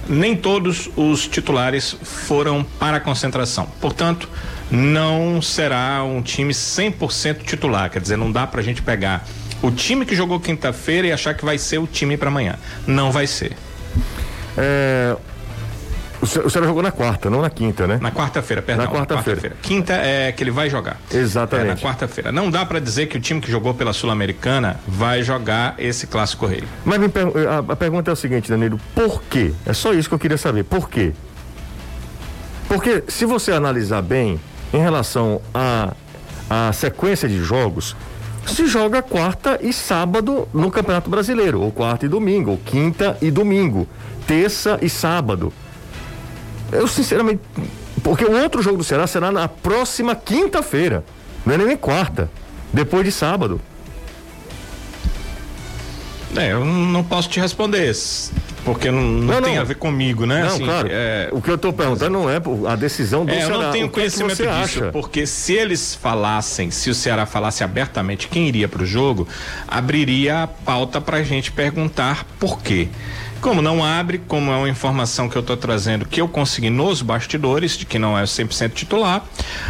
nem 0.08 0.36
todos 0.36 0.90
os 0.96 1.28
titulares 1.28 1.96
foram 2.02 2.64
para 2.80 2.98
a 2.98 3.00
concentração. 3.00 3.68
Portanto, 3.80 4.28
não 4.72 5.42
será 5.42 6.04
um 6.04 6.22
time 6.22 6.52
100% 6.52 7.44
titular. 7.44 7.92
Quer 7.92 8.02
dizer, 8.02 8.18
não 8.18 8.32
dá 8.32 8.48
para 8.48 8.62
a 8.62 8.64
gente 8.64 8.82
pegar 8.82 9.24
o 9.64 9.72
time 9.72 10.06
que 10.06 10.16
jogou 10.16 10.40
quinta-feira 10.40 11.08
e 11.08 11.12
achar 11.12 11.34
que 11.34 11.44
vai 11.44 11.58
ser 11.58 11.80
o 11.80 11.88
time 11.88 12.18
para 12.18 12.28
amanhã. 12.28 12.56
Não 12.86 13.12
vai 13.12 13.26
ser. 13.26 13.54
É, 14.58 15.16
o 16.22 16.26
senhor 16.26 16.66
jogou 16.66 16.84
na 16.84 16.92
quarta, 16.92 17.30
não 17.30 17.42
na 17.42 17.50
quinta, 17.50 17.88
né? 17.88 17.98
Na 18.02 18.12
quarta-feira, 18.12 18.62
perdão. 18.62 18.86
Na 18.86 18.92
quarta-feira. 18.92 19.40
Quarta 19.40 19.58
quinta 19.62 19.94
é 19.94 20.32
que 20.34 20.44
ele 20.44 20.52
vai 20.52 20.70
jogar. 20.70 21.00
Exatamente. 21.12 21.70
É, 21.70 21.74
na 21.76 21.78
quarta-feira. 21.78 22.32
Não 22.32 22.52
dá 22.52 22.66
para 22.66 22.80
dizer 22.80 23.08
que 23.08 23.18
o 23.18 23.22
time 23.22 23.40
que 23.40 23.50
jogou 23.50 23.74
pela 23.74 23.94
Sul-Americana 23.94 24.80
vai 24.88 25.24
jogar 25.24 25.76
esse 25.78 26.08
clássico 26.08 26.46
rei. 26.46 26.64
Mas 26.84 27.02
a, 27.02 27.72
a, 27.74 27.76
pergunta 27.76 28.12
é 28.12 28.14
o 28.14 28.16
seguinte, 28.18 28.50
Danilo, 28.50 28.80
por 28.94 29.24
quê? 29.24 29.54
É 29.66 29.72
só 29.72 29.94
isso 29.94 30.10
que 30.10 30.16
eu 30.16 30.20
queria 30.20 30.38
saber. 30.38 30.64
Por 30.64 30.90
quê? 30.90 31.14
Porque 32.68 33.04
se 33.08 33.26
você 33.26 33.54
analisar 33.54 34.02
bem 34.02 34.40
em 34.74 34.80
relação 34.80 35.42
à 35.54 35.94
a, 36.50 36.70
a 36.70 36.74
sequência 36.74 37.28
de 37.28 37.42
jogos, 37.44 37.96
se 38.46 38.68
joga 38.68 39.02
quarta 39.02 39.60
e 39.62 39.72
sábado 39.72 40.48
no 40.54 40.70
Campeonato 40.70 41.10
Brasileiro, 41.10 41.62
ou 41.62 41.72
quarta 41.72 42.06
e 42.06 42.10
domingo, 42.10 42.52
ou 42.52 42.58
quinta 42.58 43.18
e 43.22 43.32
domingo, 43.32 43.88
terça 44.28 44.78
e 44.82 44.90
sábado. 44.90 45.54
Eu 46.72 46.88
sinceramente, 46.88 47.42
porque 48.04 48.26
o 48.26 48.42
outro 48.42 48.62
jogo 48.62 48.78
do 48.78 48.84
Ceará 48.84 49.08
será 49.08 49.32
na 49.32 49.48
próxima 49.48 50.16
quinta-feira, 50.16 51.04
não 51.46 51.54
é 51.54 51.58
nem 51.58 51.78
quarta, 51.78 52.30
depois 52.72 53.06
de 53.06 53.12
sábado. 53.12 53.62
É, 56.36 56.52
eu 56.52 56.66
não 56.66 57.04
posso 57.04 57.30
te 57.30 57.40
responder. 57.40 57.94
Porque 58.64 58.90
não, 58.90 59.02
não, 59.02 59.36
não 59.36 59.42
tem 59.42 59.56
não. 59.56 59.62
a 59.62 59.66
ver 59.66 59.76
comigo, 59.76 60.26
né? 60.26 60.42
Não, 60.42 60.48
assim, 60.48 60.66
claro. 60.66 60.88
É... 60.90 61.30
O 61.32 61.42
que 61.42 61.50
eu 61.50 61.56
estou 61.56 61.74
perguntando 61.74 62.12
não 62.12 62.30
é 62.30 62.42
a 62.70 62.76
decisão 62.76 63.26
do 63.26 63.32
é, 63.32 63.36
Ceará. 63.36 63.54
Eu 63.56 63.62
não 63.62 63.72
tenho 63.72 63.90
conhecimento 63.90 64.38
que 64.38 64.44
disso, 64.44 64.84
acha? 64.84 64.92
porque 64.92 65.26
se 65.26 65.54
eles 65.54 65.96
falassem, 65.96 66.72
se 66.72 66.90
o 66.90 66.96
Ceará 66.96 67.26
falasse 67.26 67.64
abertamente 67.64 68.28
quem 68.28 68.48
iria 68.48 68.68
para 68.68 68.84
o 68.84 68.86
jogo, 68.86 69.28
abriria 69.68 70.44
a 70.44 70.48
pauta 70.48 71.02
para 71.02 71.18
a 71.18 71.24
gente 71.24 71.52
perguntar 71.52 72.26
por 72.40 72.62
quê. 72.62 72.88
Como 73.42 73.62
não 73.62 73.84
abre, 73.84 74.20
como 74.20 74.50
é 74.52 74.56
uma 74.56 74.70
informação 74.70 75.28
que 75.28 75.36
eu 75.36 75.42
estou 75.42 75.58
trazendo 75.58 76.06
que 76.06 76.22
eu 76.22 76.30
consegui 76.30 76.70
nos 76.70 77.02
bastidores, 77.02 77.78
de 77.78 77.86
que 77.86 78.00
não 78.00 78.18
é 78.18 78.24
100% 78.24 78.72
titular, 78.72 79.26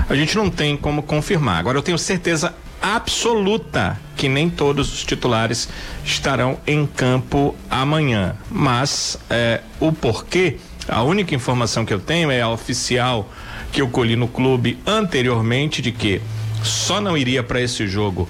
a 0.08 0.14
gente 0.14 0.38
não 0.38 0.48
tem 0.48 0.78
como 0.78 1.02
confirmar. 1.02 1.58
Agora 1.58 1.80
eu 1.80 1.82
tenho 1.82 1.98
certeza 1.98 2.54
absoluta 2.84 3.98
que 4.18 4.28
nem 4.28 4.50
todos 4.50 4.94
os 4.94 5.06
titulares 5.06 5.70
estarão 6.04 6.60
em 6.68 6.86
campo 6.86 7.56
amanhã. 7.70 8.36
Mas 8.52 9.18
é, 9.30 9.62
o 9.80 9.94
porquê, 9.94 10.58
a 10.88 11.02
única 11.02 11.34
informação 11.34 11.86
que 11.86 11.94
eu 11.94 12.00
tenho 12.00 12.30
é 12.30 12.42
a 12.42 12.50
oficial 12.50 13.32
que 13.72 13.82
eu 13.82 13.88
colhi 13.88 14.18
no 14.18 14.28
clube 14.28 14.78
anteriormente 14.86 15.82
de 15.82 15.94
que 15.94 16.22
só 16.62 17.00
não 17.00 17.18
iria 17.18 17.42
para 17.42 17.62
esse 17.62 17.88
jogo 17.88 18.28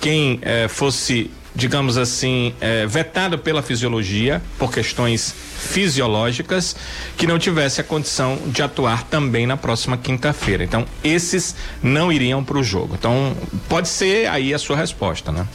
quem 0.00 0.38
é, 0.42 0.68
fosse 0.68 1.30
digamos 1.54 1.96
assim, 1.96 2.54
é, 2.60 2.84
vetado 2.86 3.38
pela 3.38 3.62
fisiologia, 3.62 4.42
por 4.58 4.72
questões 4.72 5.32
fisiológicas, 5.32 6.74
que 7.16 7.26
não 7.26 7.38
tivesse 7.38 7.80
a 7.80 7.84
condição 7.84 8.38
de 8.46 8.62
atuar 8.62 9.04
também 9.04 9.46
na 9.46 9.56
próxima 9.56 9.96
quinta-feira. 9.96 10.64
Então, 10.64 10.84
esses 11.02 11.54
não 11.82 12.10
iriam 12.10 12.42
para 12.42 12.58
o 12.58 12.62
jogo. 12.64 12.96
Então, 12.98 13.36
pode 13.68 13.88
ser 13.88 14.28
aí 14.28 14.52
a 14.52 14.58
sua 14.58 14.76
resposta, 14.76 15.30
né? 15.30 15.46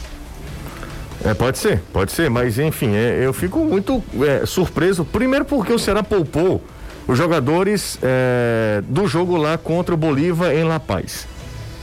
É, 1.22 1.34
pode 1.34 1.58
ser, 1.58 1.82
pode 1.92 2.12
ser, 2.12 2.30
mas 2.30 2.58
enfim, 2.58 2.94
é, 2.94 3.20
eu 3.22 3.32
fico 3.34 3.58
muito 3.58 4.02
é, 4.26 4.46
surpreso. 4.46 5.04
Primeiro 5.04 5.44
porque 5.44 5.70
o 5.70 5.78
Ceará 5.78 6.02
poupou 6.02 6.64
os 7.06 7.18
jogadores 7.18 7.98
é, 8.02 8.82
do 8.88 9.06
jogo 9.06 9.36
lá 9.36 9.58
contra 9.58 9.94
o 9.94 9.98
Bolívar 9.98 10.52
em 10.52 10.64
La 10.64 10.80
Paz. 10.80 11.26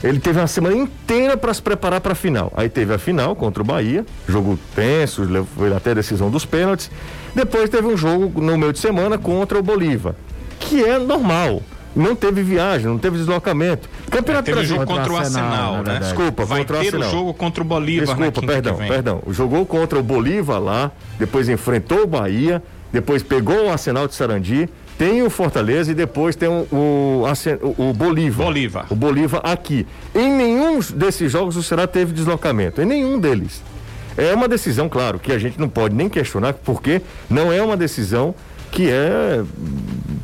Ele 0.02 0.20
teve 0.20 0.38
uma 0.38 0.46
semana 0.46 0.76
inteira 0.76 1.36
para 1.36 1.52
se 1.52 1.60
preparar 1.60 2.00
para 2.00 2.12
a 2.12 2.14
final. 2.14 2.52
Aí 2.56 2.68
teve 2.68 2.94
a 2.94 2.98
final 2.98 3.34
contra 3.34 3.62
o 3.62 3.66
Bahia, 3.66 4.06
jogo 4.28 4.58
tenso, 4.74 5.26
foi 5.56 5.72
até 5.74 5.90
a 5.90 5.94
decisão 5.94 6.30
dos 6.30 6.44
pênaltis. 6.44 6.90
Depois 7.34 7.68
teve 7.68 7.86
um 7.86 7.96
jogo 7.96 8.40
no 8.40 8.56
meio 8.56 8.72
de 8.72 8.78
semana 8.78 9.18
contra 9.18 9.58
o 9.58 9.62
Bolívar, 9.62 10.14
que 10.60 10.84
é 10.84 10.98
normal. 10.98 11.62
Não 11.96 12.14
teve 12.14 12.42
viagem, 12.42 12.86
não 12.86 12.98
teve 12.98 13.16
deslocamento. 13.16 13.88
Campeonato 14.08 14.50
é, 14.50 14.54
teve 14.54 14.66
jogo 14.66 14.86
contra 14.86 15.12
o 15.12 15.16
Arsenal, 15.16 15.82
né? 15.82 15.98
Desculpa, 15.98 16.44
vai 16.44 16.60
contra 16.60 16.78
ter 16.78 16.82
o 16.82 16.86
Arsenal. 16.86 17.08
o 17.08 17.12
jogo 17.12 17.34
contra 17.34 17.62
o 17.62 17.66
Bolívar. 17.66 18.06
Desculpa, 18.06 18.46
perdão, 18.46 18.76
perdão. 18.76 19.22
Jogou 19.30 19.66
contra 19.66 19.98
o 19.98 20.02
Bolívar 20.02 20.60
lá, 20.60 20.92
depois 21.18 21.48
enfrentou 21.48 22.02
o 22.02 22.06
Bahia, 22.06 22.62
depois 22.92 23.22
pegou 23.22 23.66
o 23.66 23.70
Arsenal 23.70 24.06
de 24.06 24.14
Sarandi, 24.14 24.68
tem 24.98 25.22
o 25.22 25.30
Fortaleza 25.30 25.92
e 25.92 25.94
depois 25.94 26.34
tem 26.34 26.48
o, 26.48 26.66
o, 26.72 27.24
o, 27.78 27.92
Bolívar. 27.94 28.46
Bolívar. 28.46 28.86
O 28.90 28.96
Bolívar 28.96 29.40
aqui. 29.44 29.86
Em 30.12 30.28
nenhum 30.28 30.80
desses 30.80 31.30
jogos 31.30 31.56
o 31.56 31.62
Ceará 31.62 31.86
teve 31.86 32.12
deslocamento. 32.12 32.82
Em 32.82 32.84
nenhum 32.84 33.18
deles. 33.18 33.62
É 34.16 34.34
uma 34.34 34.48
decisão, 34.48 34.88
claro, 34.88 35.20
que 35.20 35.30
a 35.30 35.38
gente 35.38 35.60
não 35.60 35.68
pode 35.68 35.94
nem 35.94 36.08
questionar, 36.08 36.52
porque 36.52 37.00
não 37.30 37.52
é 37.52 37.62
uma 37.62 37.76
decisão 37.76 38.34
que 38.72 38.90
é 38.90 39.44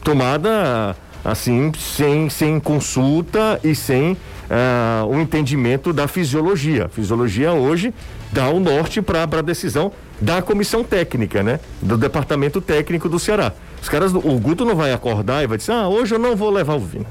tomada 0.03 0.97
assim, 1.25 1.71
sem, 1.79 2.29
sem 2.29 2.59
consulta 2.59 3.61
e 3.63 3.75
sem 3.75 4.13
uh, 4.13 5.07
o 5.07 5.21
entendimento 5.21 5.93
da 5.93 6.09
fisiologia. 6.09 6.87
A 6.87 6.89
fisiologia 6.89 7.53
hoje 7.53 7.95
dá 8.33 8.49
o 8.49 8.59
norte 8.59 9.01
para 9.01 9.23
a 9.23 9.43
decisão 9.43 9.93
da 10.21 10.43
comissão 10.43 10.83
técnica, 10.83 11.45
né? 11.45 11.61
Do 11.81 11.97
departamento 11.97 12.61
técnico 12.61 13.09
do 13.09 13.21
Ceará. 13.21 13.53
Os 13.85 13.89
caras, 13.91 14.15
o 14.15 14.39
Guto 14.39 14.65
não 14.65 14.75
vai 14.75 14.95
acordar 14.95 15.45
e 15.45 15.47
vai 15.47 15.59
dizer, 15.59 15.73
ah, 15.73 15.87
hoje 15.87 16.15
eu 16.15 16.19
não 16.19 16.35
vou 16.35 16.49
levar 16.49 16.73
o 16.75 16.81
Vina. 16.81 17.05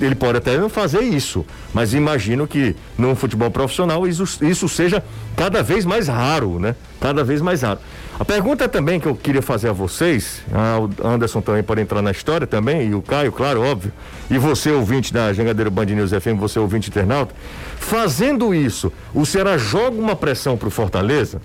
Ele 0.00 0.14
pode 0.14 0.38
até 0.38 0.68
fazer 0.68 1.00
isso, 1.00 1.44
mas 1.74 1.92
imagino 1.92 2.46
que 2.46 2.76
no 2.96 3.16
futebol 3.16 3.50
profissional 3.50 4.06
isso, 4.06 4.22
isso 4.44 4.68
seja 4.68 5.02
cada 5.34 5.60
vez 5.60 5.84
mais 5.84 6.06
raro, 6.06 6.60
né? 6.60 6.76
Cada 7.00 7.24
vez 7.24 7.40
mais 7.40 7.62
raro. 7.62 7.80
A 8.16 8.24
pergunta 8.24 8.68
também 8.68 9.00
que 9.00 9.08
eu 9.08 9.16
queria 9.16 9.42
fazer 9.42 9.70
a 9.70 9.72
vocês, 9.72 10.40
ah, 10.54 10.78
o 10.78 11.04
Anderson 11.04 11.40
também 11.40 11.64
pode 11.64 11.80
entrar 11.80 12.00
na 12.00 12.12
história 12.12 12.46
também, 12.46 12.90
e 12.90 12.94
o 12.94 13.02
Caio, 13.02 13.32
claro, 13.32 13.60
óbvio, 13.60 13.92
e 14.30 14.38
você, 14.38 14.70
ouvinte 14.70 15.12
da 15.12 15.32
Jangadeiro 15.32 15.70
Band 15.72 15.86
News 15.86 16.12
FM, 16.12 16.38
você, 16.38 16.60
ouvinte 16.60 16.90
internauta, 16.90 17.34
fazendo 17.76 18.54
isso, 18.54 18.92
o 19.12 19.26
Ceará 19.26 19.58
joga 19.58 20.00
uma 20.00 20.14
pressão 20.14 20.56
para 20.56 20.68
o 20.68 20.70
Fortaleza? 20.70 21.42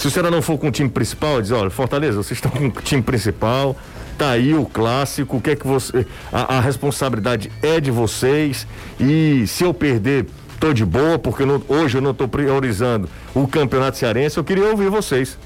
Se 0.00 0.06
o 0.06 0.10
Ceará 0.10 0.30
não 0.30 0.40
for 0.40 0.56
com 0.56 0.68
o 0.68 0.70
time 0.70 0.88
principal, 0.88 1.42
diz, 1.42 1.50
olha, 1.50 1.68
Fortaleza, 1.68 2.16
vocês 2.16 2.38
estão 2.38 2.50
com 2.50 2.68
o 2.68 2.82
time 2.82 3.02
principal, 3.02 3.76
tá 4.16 4.30
aí 4.30 4.54
o 4.54 4.64
clássico, 4.64 5.36
o 5.36 5.40
que 5.42 5.50
é 5.50 5.54
que 5.54 5.66
você. 5.66 6.06
A, 6.32 6.56
a 6.56 6.60
responsabilidade 6.62 7.52
é 7.60 7.78
de 7.78 7.90
vocês. 7.90 8.66
E 8.98 9.46
se 9.46 9.62
eu 9.62 9.74
perder, 9.74 10.24
tô 10.58 10.72
de 10.72 10.86
boa, 10.86 11.18
porque 11.18 11.44
não, 11.44 11.62
hoje 11.68 11.98
eu 11.98 12.00
não 12.00 12.12
estou 12.12 12.26
priorizando 12.26 13.10
o 13.34 13.46
campeonato 13.46 13.98
cearense, 13.98 14.38
eu 14.38 14.42
queria 14.42 14.70
ouvir 14.70 14.88
vocês. 14.88 15.38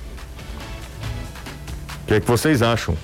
O 2.04 2.06
que 2.06 2.14
é 2.14 2.20
que 2.20 2.26
vocês 2.28 2.62
acham? 2.62 2.96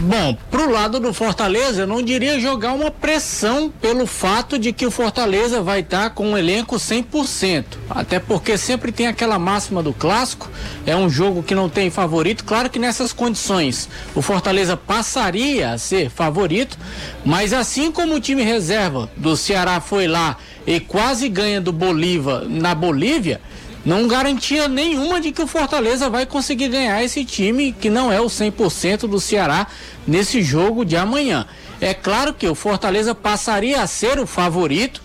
Bom, 0.00 0.36
pro 0.48 0.70
lado 0.70 1.00
do 1.00 1.12
Fortaleza, 1.12 1.82
eu 1.82 1.86
não 1.86 2.00
diria 2.00 2.38
jogar 2.38 2.72
uma 2.72 2.88
pressão 2.88 3.68
pelo 3.68 4.06
fato 4.06 4.56
de 4.56 4.72
que 4.72 4.86
o 4.86 4.92
Fortaleza 4.92 5.60
vai 5.60 5.80
estar 5.80 6.04
tá 6.04 6.10
com 6.10 6.28
um 6.28 6.38
elenco 6.38 6.76
100%. 6.76 7.64
Até 7.90 8.20
porque 8.20 8.56
sempre 8.56 8.92
tem 8.92 9.08
aquela 9.08 9.40
máxima 9.40 9.82
do 9.82 9.92
clássico, 9.92 10.48
é 10.86 10.94
um 10.94 11.10
jogo 11.10 11.42
que 11.42 11.52
não 11.52 11.68
tem 11.68 11.90
favorito. 11.90 12.44
Claro 12.44 12.70
que 12.70 12.78
nessas 12.78 13.12
condições 13.12 13.88
o 14.14 14.22
Fortaleza 14.22 14.76
passaria 14.76 15.72
a 15.72 15.78
ser 15.78 16.10
favorito, 16.10 16.78
mas 17.24 17.52
assim 17.52 17.90
como 17.90 18.14
o 18.14 18.20
time 18.20 18.44
reserva 18.44 19.10
do 19.16 19.36
Ceará 19.36 19.80
foi 19.80 20.06
lá 20.06 20.36
e 20.64 20.78
quase 20.78 21.28
ganha 21.28 21.60
do 21.60 21.72
Bolívar 21.72 22.44
na 22.44 22.72
Bolívia, 22.72 23.40
não 23.84 24.08
garantia 24.08 24.68
nenhuma 24.68 25.20
de 25.20 25.32
que 25.32 25.42
o 25.42 25.46
Fortaleza 25.46 26.10
vai 26.10 26.26
conseguir 26.26 26.68
ganhar 26.68 27.02
esse 27.02 27.24
time 27.24 27.72
que 27.72 27.88
não 27.88 28.12
é 28.12 28.20
o 28.20 28.26
100% 28.26 29.08
do 29.08 29.20
Ceará 29.20 29.66
nesse 30.06 30.42
jogo 30.42 30.84
de 30.84 30.96
amanhã. 30.96 31.46
É 31.80 31.94
claro 31.94 32.34
que 32.34 32.46
o 32.46 32.54
Fortaleza 32.54 33.14
passaria 33.14 33.80
a 33.80 33.86
ser 33.86 34.18
o 34.18 34.26
favorito, 34.26 35.02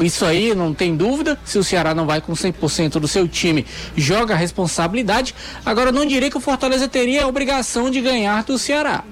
isso 0.00 0.24
aí 0.24 0.54
não 0.54 0.74
tem 0.74 0.96
dúvida. 0.96 1.38
Se 1.44 1.58
o 1.58 1.64
Ceará 1.64 1.94
não 1.94 2.06
vai 2.06 2.20
com 2.20 2.32
100% 2.32 2.98
do 2.98 3.06
seu 3.06 3.28
time, 3.28 3.66
joga 3.96 4.34
a 4.34 4.36
responsabilidade. 4.36 5.34
Agora, 5.64 5.92
não 5.92 6.04
diria 6.04 6.30
que 6.30 6.36
o 6.36 6.40
Fortaleza 6.40 6.88
teria 6.88 7.24
a 7.24 7.26
obrigação 7.26 7.90
de 7.90 8.00
ganhar 8.00 8.42
do 8.44 8.58
Ceará. 8.58 9.04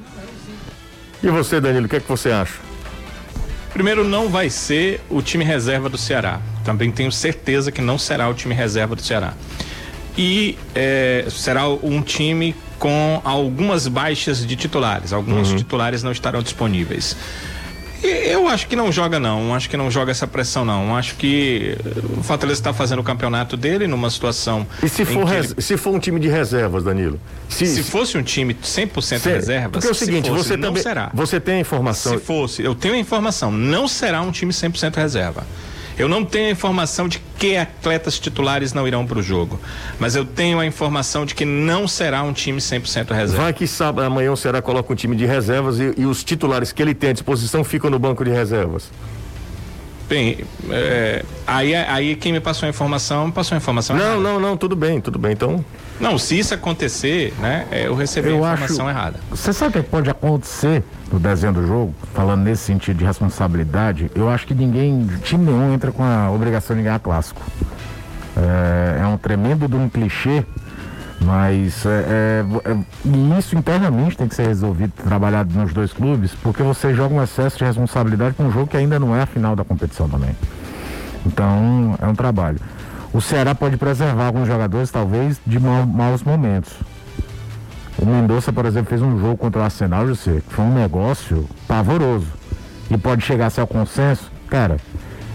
E 1.23 1.29
você, 1.29 1.61
Danilo, 1.61 1.87
o 1.87 1.89
que 1.89 1.97
é 1.97 2.01
que 2.01 2.09
você 2.09 2.31
acha? 2.31 2.55
Primeiro, 3.73 4.05
não 4.05 4.29
vai 4.29 4.51
ser 4.51 5.01
o 5.09 5.23
time 5.23 5.45
reserva 5.45 5.89
do 5.89 5.97
Ceará. 5.97 6.41
Também 6.65 6.91
tenho 6.91 7.13
certeza 7.13 7.71
que 7.73 7.81
não 7.81 7.99
será 7.99 8.29
o 8.29 8.35
time 8.35 8.55
reserva 8.55 8.95
do 8.95 9.03
Ceará. 9.03 9.35
E 10.17 10.59
é, 10.75 11.27
será 11.31 11.69
um 11.69 12.03
time 12.03 12.55
com 12.79 13.21
algumas 13.25 13.87
baixas 13.89 14.45
de 14.45 14.57
titulares. 14.57 15.13
Alguns 15.13 15.51
uhum. 15.51 15.57
titulares 15.57 16.03
não 16.03 16.13
estarão 16.13 16.43
disponíveis. 16.43 17.17
Eu 18.03 18.49
acho 18.49 18.67
que 18.67 18.75
não 18.75 18.91
joga 18.91 19.21
não, 19.21 19.55
acho 19.55 19.71
que 19.71 19.77
não 19.77 19.89
joga 19.89 20.11
essa 20.11 20.27
pressão 20.27 20.65
não. 20.65 20.97
Acho 20.97 21.15
que 21.15 21.79
o 22.19 22.23
Fortaleza 22.23 22.59
está 22.59 22.73
fazendo 22.73 22.99
o 22.99 23.05
campeonato 23.05 23.57
dele 23.57 23.87
numa 23.87 24.11
situação. 24.11 24.67
E 24.83 24.89
se 24.89 25.05
for, 25.05 25.25
res... 25.25 25.53
ele... 25.53 25.63
se 25.63 25.77
for 25.77 25.95
um 25.95 26.01
time 26.01 26.19
de 26.19 26.27
reservas, 26.27 26.83
Danilo? 26.83 27.21
Se, 27.49 27.65
se 27.65 27.85
fosse 27.85 28.19
um 28.19 28.23
time 28.23 28.55
100% 28.55 29.03
se... 29.03 29.29
reservas, 29.29 29.71
porque 29.71 29.87
é 29.87 29.91
o 29.91 29.95
seguinte, 29.95 30.29
fosse, 30.29 30.49
você 30.49 30.59
também 30.59 30.83
será. 30.83 31.11
Você 31.15 31.39
tem 31.39 31.55
a 31.55 31.61
informação? 31.61 32.19
Se 32.19 32.19
fosse, 32.19 32.63
eu 32.63 32.75
tenho 32.75 32.95
a 32.95 32.99
informação, 32.99 33.53
não 33.53 33.87
será 33.87 34.21
um 34.21 34.33
time 34.33 34.53
100% 34.53 34.97
reserva. 34.97 35.47
Eu 35.99 36.09
não 36.09 36.25
tenho 36.25 36.49
a 36.49 36.51
informação 36.51 37.07
de 37.09 37.19
que 37.39 37.57
atletas 37.57 38.19
titulares 38.19 38.73
não 38.73 38.87
irão 38.87 39.07
para 39.07 39.19
o 39.19 39.23
jogo, 39.23 39.61
mas 39.99 40.15
eu 40.17 40.25
tenho 40.25 40.59
a 40.59 40.67
informação 40.67 41.27
de 41.27 41.35
que 41.35 41.45
não 41.45 41.87
será 41.87 42.23
um 42.23 42.33
time 42.33 42.59
100% 42.61 43.11
reserva. 43.13 43.43
Vai 43.43 43.53
que 43.53 43.67
sábado, 43.67 44.05
amanhã 44.05 44.33
o 44.33 44.37
Ceará 44.37 44.63
coloca 44.63 44.93
um 44.93 44.97
time 44.97 45.15
de 45.17 45.27
reservas 45.27 45.79
e, 45.79 45.95
e 45.99 46.07
os 46.07 46.25
titulares 46.25 46.73
que 46.73 46.81
ele 46.83 46.95
tem 46.95 47.11
à 47.11 47.13
disposição 47.13 47.63
ficam 47.65 47.91
no 47.91 47.99
banco 47.99 48.25
de 48.25 48.31
reservas. 48.31 48.91
Bem, 50.09 50.39
é, 50.71 51.25
aí, 51.47 51.75
aí 51.75 52.17
quem 52.17 52.33
me 52.33 52.41
passou 52.41 52.67
a 52.67 52.71
informação, 52.71 53.31
passou 53.31 53.55
a 53.55 53.59
informação 53.59 53.97
Não, 53.97 54.05
errada. 54.05 54.21
não, 54.21 54.41
não, 54.41 54.57
tudo 54.57 54.77
bem, 54.77 55.01
tudo 55.01 55.19
bem, 55.19 55.33
então... 55.33 55.65
Não, 56.01 56.19
se 56.19 56.39
isso 56.39 56.53
acontecer, 56.53 57.33
né, 57.39 57.67
é, 57.71 57.87
eu 57.87 57.95
recebi 57.95 58.29
eu 58.29 58.45
a 58.45 58.55
informação 58.55 58.89
acho, 58.89 58.99
errada. 58.99 59.21
Você 59.31 59.53
sabe 59.53 59.79
o 59.79 59.83
que 59.83 59.89
pode 59.89 60.11
acontecer 60.11 60.83
no 61.13 61.19
desenho 61.19 61.53
do 61.53 61.67
jogo, 61.67 61.95
falando 62.15 62.43
nesse 62.43 62.63
sentido 62.65 62.99
de 62.99 63.05
responsabilidade? 63.05 64.11
Eu 64.15 64.29
acho 64.29 64.47
que 64.47 64.55
ninguém, 64.55 65.07
time 65.23 65.45
nenhum 65.45 65.73
entra 65.73 65.93
com 65.93 66.03
a 66.03 66.31
obrigação 66.31 66.77
de 66.77 66.83
ganhar 66.83 66.99
clássico. 66.99 67.41
É, 68.37 69.03
é 69.03 69.07
um 69.07 69.17
tremendo 69.17 69.69
de 69.69 69.77
um 69.77 69.89
clichê, 69.89 70.45
mas 71.21 71.87
é, 71.87 71.89
é, 71.89 72.71
é, 72.71 73.39
isso 73.39 73.57
internamente 73.57 74.17
tem 74.17 74.27
que 74.27 74.35
ser 74.35 74.47
resolvido, 74.47 74.93
trabalhado 75.05 75.57
nos 75.57 75.73
dois 75.73 75.93
clubes, 75.93 76.33
porque 76.43 76.63
você 76.63 76.95
joga 76.95 77.15
um 77.15 77.23
excesso 77.23 77.59
de 77.59 77.65
responsabilidade 77.65 78.35
com 78.35 78.45
um 78.45 78.51
jogo 78.51 78.67
que 78.67 78.77
ainda 78.77 78.99
não 78.99 79.15
é 79.15 79.23
a 79.23 79.27
final 79.27 79.55
da 79.55 79.65
competição 79.65 80.09
também. 80.09 80.35
Então, 81.25 81.97
é 82.01 82.07
um 82.07 82.15
trabalho. 82.15 82.59
O 83.13 83.21
Ceará 83.21 83.55
pode 83.55 83.77
preservar 83.77 84.27
alguns 84.27 84.47
jogadores, 84.47 84.91
talvez, 84.91 85.41
de 85.47 85.59
ma 85.61 85.85
maus 85.85 86.23
momentos. 86.23 86.73
O 87.99 88.07
Mendonça, 88.07 88.53
por 88.53 88.65
exemplo, 88.65 88.89
fez 88.89 89.03
um 89.03 89.19
jogo 89.21 89.37
contra 89.37 89.61
o 89.61 89.65
Arsenal, 89.65 90.07
José, 90.07 90.41
que 90.47 90.55
foi 90.55 90.65
um 90.65 90.75
negócio 90.75 91.47
pavoroso. 91.69 92.27
E 92.91 92.97
pode 92.97 93.23
chegar 93.23 93.47
a 93.47 93.51
ser 93.51 93.61
ao 93.61 93.67
consenso. 93.67 94.31
Cara, 94.49 94.79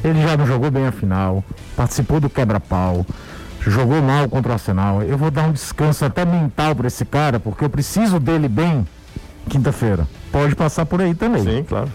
ele 0.03 0.21
já 0.21 0.35
não 0.35 0.45
jogou 0.45 0.71
bem 0.71 0.87
a 0.87 0.91
final, 0.91 1.43
participou 1.75 2.19
do 2.19 2.29
quebra-pau, 2.29 3.05
jogou 3.61 4.01
mal 4.01 4.27
contra 4.27 4.51
o 4.51 4.53
Arsenal. 4.53 5.03
Eu 5.03 5.17
vou 5.17 5.29
dar 5.29 5.43
um 5.43 5.51
descanso 5.51 6.03
até 6.03 6.25
mental 6.25 6.75
para 6.75 6.87
esse 6.87 7.05
cara, 7.05 7.39
porque 7.39 7.63
eu 7.63 7.69
preciso 7.69 8.19
dele 8.19 8.47
bem 8.47 8.87
quinta-feira. 9.49 10.07
Pode 10.31 10.55
passar 10.55 10.85
por 10.85 11.01
aí 11.01 11.13
também. 11.13 11.43
Sim, 11.43 11.63
claro. 11.63 11.89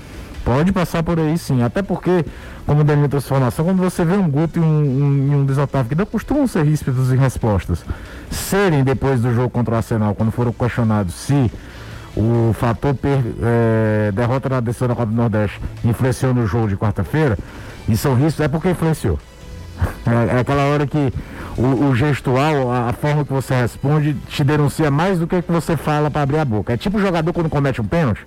Pode 0.44 0.72
passar 0.72 1.02
por 1.02 1.18
aí 1.20 1.38
sim, 1.38 1.62
até 1.62 1.82
porque, 1.82 2.24
como 2.66 2.80
o 2.80 2.84
Danilo 2.84 3.08
trouxe 3.08 3.28
quando 3.28 3.76
você 3.76 4.04
vê 4.04 4.14
um 4.14 4.28
Guto 4.28 4.58
e 4.58 4.62
um, 4.62 4.64
um, 4.64 5.40
um 5.40 5.46
Desotávio, 5.46 5.88
que 5.88 5.94
não 5.94 6.04
costumam 6.04 6.46
ser 6.48 6.64
ríspidos 6.64 7.12
em 7.12 7.16
respostas, 7.16 7.84
serem 8.30 8.82
depois 8.82 9.20
do 9.20 9.32
jogo 9.32 9.50
contra 9.50 9.74
o 9.74 9.76
Arsenal, 9.76 10.14
quando 10.14 10.32
foram 10.32 10.52
questionados 10.52 11.14
se 11.14 11.50
o 12.16 12.52
fator 12.54 12.94
per, 12.94 13.20
é, 13.40 14.12
derrota 14.12 14.48
na 14.48 14.60
decisão 14.60 14.88
da 14.88 14.94
Copa 14.94 15.06
do 15.06 15.16
Nordeste 15.16 15.60
influenciou 15.84 16.34
no 16.34 16.46
jogo 16.46 16.68
de 16.68 16.76
quarta-feira, 16.76 17.38
e 17.88 17.96
são 17.96 18.14
ríspidos, 18.14 18.40
é 18.40 18.48
porque 18.48 18.70
influenciou. 18.70 19.18
É, 20.04 20.36
é 20.36 20.40
aquela 20.40 20.64
hora 20.64 20.84
que 20.84 21.12
o, 21.56 21.86
o 21.86 21.94
gestual, 21.94 22.70
a, 22.70 22.88
a, 22.88 22.92
forma 22.92 23.24
que 23.24 23.32
você 23.32 23.54
responde, 23.54 24.14
te 24.28 24.42
denuncia 24.42 24.90
mais 24.90 25.18
do 25.18 25.26
que 25.28 25.40
que 25.40 25.52
você 25.52 25.76
fala 25.76 26.10
para 26.10 26.22
abrir 26.22 26.38
a 26.38 26.44
boca. 26.44 26.72
É 26.72 26.76
tipo 26.76 26.98
o 26.98 27.00
jogador 27.00 27.32
quando 27.32 27.48
comete 27.48 27.80
um 27.80 27.84
pênalti. 27.84 28.26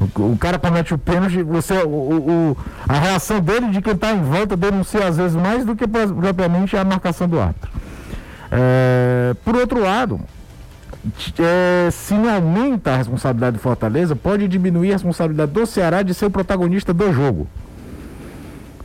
O, 0.00 0.36
cara 0.36 0.58
comete 0.58 0.92
o 0.92 0.98
pênalti, 0.98 1.42
você, 1.42 1.74
o, 1.82 1.88
o, 1.88 2.56
a 2.88 2.98
reação 2.98 3.40
dele 3.40 3.68
de 3.70 3.80
quem 3.80 3.94
está 3.94 4.12
em 4.12 4.22
volta 4.22 4.56
denuncia 4.56 5.06
às 5.06 5.16
vezes 5.16 5.36
mais 5.36 5.64
do 5.64 5.76
que 5.76 5.86
propriamente 5.86 6.76
a 6.76 6.84
marcação 6.84 7.28
do 7.28 7.40
árbitro. 7.40 7.70
É, 8.50 9.34
por 9.44 9.56
outro 9.56 9.82
lado, 9.82 10.20
é, 11.38 11.90
se 11.90 12.14
não 12.14 12.34
aumenta 12.34 12.92
a 12.92 12.96
responsabilidade 12.96 13.56
do 13.56 13.62
Fortaleza, 13.62 14.16
pode 14.16 14.48
diminuir 14.48 14.90
a 14.90 14.94
responsabilidade 14.94 15.52
do 15.52 15.66
Ceará 15.66 16.02
de 16.02 16.12
ser 16.12 16.26
o 16.26 16.30
protagonista 16.30 16.92
do 16.92 17.12
jogo. 17.12 17.46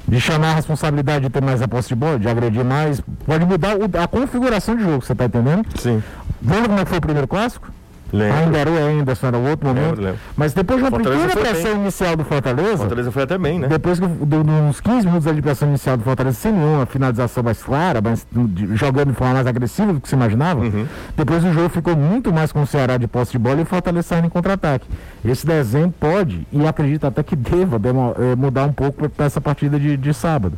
De 0.08 0.20
chamar 0.20 0.52
a 0.52 0.56
responsabilidade 0.56 1.26
de 1.26 1.30
ter 1.30 1.42
mais 1.42 1.62
a 1.62 1.68
posse 1.68 1.90
de 1.90 1.96
bola, 1.96 2.18
de 2.18 2.28
agredir 2.28 2.66
mais, 2.66 3.02
pode 3.26 3.46
mudar 3.46 3.76
a 4.02 4.08
configuração 4.08 4.76
de 4.76 4.84
jogo, 4.84 5.06
você 5.06 5.14
está 5.14 5.26
entendendo? 5.26 5.66
Sim. 5.76 6.02
Lembra 6.42 6.70
como 6.70 6.80
é 6.80 6.86
foi 6.86 6.98
o 6.98 7.02
primeiro 7.02 7.28
clássico? 7.28 7.72
Lembro. 8.12 8.38
Ainda 8.38 8.58
era 8.58 8.70
o 8.72 8.78
Anderson, 9.00 9.28
era 9.28 9.38
outro 9.38 9.68
momento. 9.68 9.86
Lembro, 9.90 10.02
lembro. 10.04 10.20
Mas 10.36 10.54
depois 10.54 10.80
de 10.80 10.84
uma 10.86 10.92
Fortaleza 10.92 11.30
foi 11.30 11.42
pressão 11.42 11.72
bem. 11.74 11.82
inicial 11.82 12.16
do 12.16 12.24
Fortaleza, 12.24 12.78
Fortaleza 12.78 13.12
foi 13.12 13.24
até 13.24 13.38
bem, 13.38 13.60
né? 13.60 13.68
depois 13.68 14.00
que 14.00 14.08
deu 14.08 14.40
uns 14.42 14.80
15 14.82 15.06
minutos 15.06 15.28
ali 15.28 15.36
de 15.38 15.42
pressão 15.44 15.68
inicial 15.70 15.96
do 15.98 16.04
Fortaleza, 16.04 16.38
sem 16.38 16.52
nenhuma 16.52 16.86
finalização 16.86 17.44
mais 17.44 17.62
clara, 17.62 18.02
mas 18.02 18.26
de- 18.32 18.76
jogando 18.76 19.10
de 19.10 19.16
forma 19.16 19.34
mais 19.36 19.48
agressiva 19.48 19.94
do 19.94 20.00
que 20.02 20.10
se 20.10 20.16
imaginava, 20.16 20.62
Uhum. 20.62 20.86
depois 21.16 21.44
o 21.44 21.54
jogo 21.54 21.70
ficou 21.70 21.96
muito 21.96 22.34
mais 22.34 22.52
com 22.52 22.62
o 22.64 22.68
Ceará 22.68 22.98
de 22.98 23.08
posse 23.08 23.32
de 23.34 23.38
bola 23.40 23.60
e 23.60 23.64
o 23.64 23.66
Fortaleza 23.66 24.08
saindo 24.08 24.26
em 24.26 24.30
contra-ataque. 24.30 24.88
Esse 25.24 25.46
desenho 25.46 25.94
pode, 26.00 26.48
e 26.52 26.66
acredito 26.68 27.06
até 27.06 27.22
que 27.22 27.36
deva, 27.36 27.80
eh, 28.18 28.36
mudar 28.36 28.66
um 28.66 28.74
pouco 28.74 29.08
para 29.10 29.26
essa 29.26 29.40
partida 29.40 29.80
de, 29.80 29.96
de 29.98 30.14
sábado. 30.14 30.58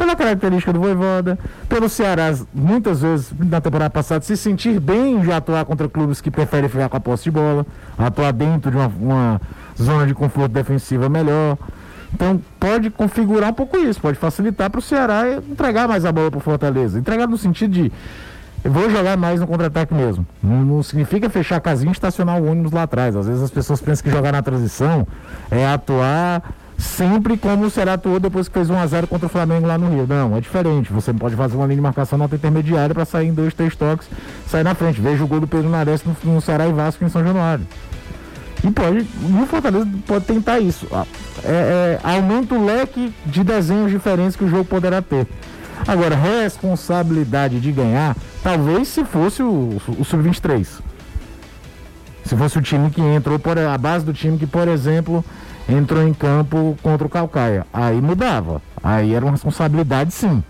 Pela 0.00 0.16
característica 0.16 0.72
do 0.72 0.80
Voivoda, 0.80 1.38
pelo 1.68 1.86
Ceará, 1.86 2.34
muitas 2.54 3.02
vezes, 3.02 3.34
na 3.38 3.60
temporada 3.60 3.90
passada, 3.90 4.24
se 4.24 4.34
sentir 4.34 4.80
bem 4.80 5.20
de 5.20 5.30
atuar 5.30 5.62
contra 5.66 5.90
clubes 5.90 6.22
que 6.22 6.30
preferem 6.30 6.70
ficar 6.70 6.88
com 6.88 6.96
a 6.96 7.00
posse 7.00 7.24
de 7.24 7.30
bola, 7.30 7.66
atuar 7.98 8.32
dentro 8.32 8.70
de 8.70 8.78
uma, 8.78 8.86
uma 8.98 9.40
zona 9.78 10.06
de 10.06 10.14
conforto 10.14 10.52
defensiva 10.52 11.06
melhor. 11.10 11.58
Então 12.14 12.40
pode 12.58 12.88
configurar 12.88 13.50
um 13.50 13.52
pouco 13.52 13.76
isso, 13.76 14.00
pode 14.00 14.16
facilitar 14.16 14.70
para 14.70 14.78
o 14.78 14.82
Ceará 14.82 15.34
entregar 15.34 15.86
mais 15.86 16.06
a 16.06 16.10
bola 16.10 16.30
para 16.30 16.38
o 16.38 16.40
Fortaleza. 16.40 16.98
Entregar 16.98 17.28
no 17.28 17.36
sentido 17.36 17.72
de 17.72 17.92
eu 18.64 18.72
vou 18.72 18.88
jogar 18.88 19.18
mais 19.18 19.38
no 19.38 19.46
contra-ataque 19.46 19.92
mesmo. 19.92 20.26
Não, 20.42 20.64
não 20.64 20.82
significa 20.82 21.28
fechar 21.28 21.56
a 21.56 21.60
casinha 21.60 21.90
e 21.90 21.92
estacionar 21.92 22.40
o 22.40 22.50
ônibus 22.50 22.72
lá 22.72 22.84
atrás. 22.84 23.14
Às 23.14 23.26
vezes 23.26 23.42
as 23.42 23.50
pessoas 23.50 23.82
pensam 23.82 24.02
que 24.02 24.10
jogar 24.10 24.32
na 24.32 24.40
transição 24.40 25.06
é 25.50 25.66
atuar 25.66 26.42
sempre 26.80 27.36
como 27.36 27.66
o 27.66 27.70
Ceará 27.70 27.94
atuou 27.94 28.18
depois 28.18 28.48
que 28.48 28.54
fez 28.54 28.68
1x0 28.68 29.06
contra 29.06 29.26
o 29.26 29.28
Flamengo 29.28 29.66
lá 29.66 29.76
no 29.76 29.90
Rio. 29.90 30.06
Não, 30.08 30.36
é 30.36 30.40
diferente. 30.40 30.92
Você 30.92 31.12
pode 31.12 31.36
fazer 31.36 31.56
uma 31.56 31.66
linha 31.66 31.76
de 31.76 31.82
marcação 31.82 32.18
na 32.18 32.24
intermediária 32.24 32.94
para 32.94 33.04
sair 33.04 33.28
em 33.28 33.34
dois, 33.34 33.54
três 33.54 33.76
toques, 33.76 34.08
sair 34.48 34.64
na 34.64 34.74
frente. 34.74 35.00
Veja 35.00 35.22
o 35.22 35.26
gol 35.26 35.40
do 35.40 35.46
Pedro 35.46 35.68
Nares 35.68 36.02
no, 36.04 36.16
no 36.32 36.40
Ceará 36.40 36.66
e 36.66 36.72
Vasco 36.72 37.04
em 37.04 37.08
São 37.08 37.22
Januário. 37.22 37.66
E 38.62 38.70
pode, 38.70 39.00
o 39.00 39.46
Fortaleza 39.46 39.88
pode 40.06 40.24
tentar 40.24 40.60
isso. 40.60 40.86
Ah, 40.92 41.06
É, 41.44 41.48
é, 41.48 42.00
aumenta 42.02 42.54
o 42.54 42.64
leque 42.64 43.12
de 43.24 43.42
desenhos 43.42 43.90
diferentes 43.90 44.36
que 44.36 44.44
o 44.44 44.48
jogo 44.48 44.64
poderá 44.64 45.00
ter. 45.00 45.26
Agora, 45.86 46.14
responsabilidade 46.14 47.58
de 47.60 47.72
ganhar, 47.72 48.14
talvez 48.42 48.88
se 48.88 49.04
fosse 49.04 49.42
o, 49.42 49.80
o 49.98 50.04
Sub-23. 50.04 50.66
Se 52.24 52.36
fosse 52.36 52.58
o 52.58 52.62
time 52.62 52.90
que 52.90 53.00
entrou, 53.00 53.38
por, 53.38 53.58
a 53.58 53.76
base 53.78 54.04
do 54.04 54.12
time 54.12 54.36
que, 54.36 54.46
por 54.46 54.68
exemplo, 54.68 55.24
entrou 55.68 56.02
em 56.06 56.12
campo 56.14 56.76
contra 56.82 57.06
o 57.06 57.10
Calcaia. 57.10 57.66
Aí 57.72 58.00
mudava. 58.00 58.60
Aí 58.82 59.14
era 59.14 59.24
uma 59.24 59.32
responsabilidade 59.32 60.12
sim. 60.12 60.42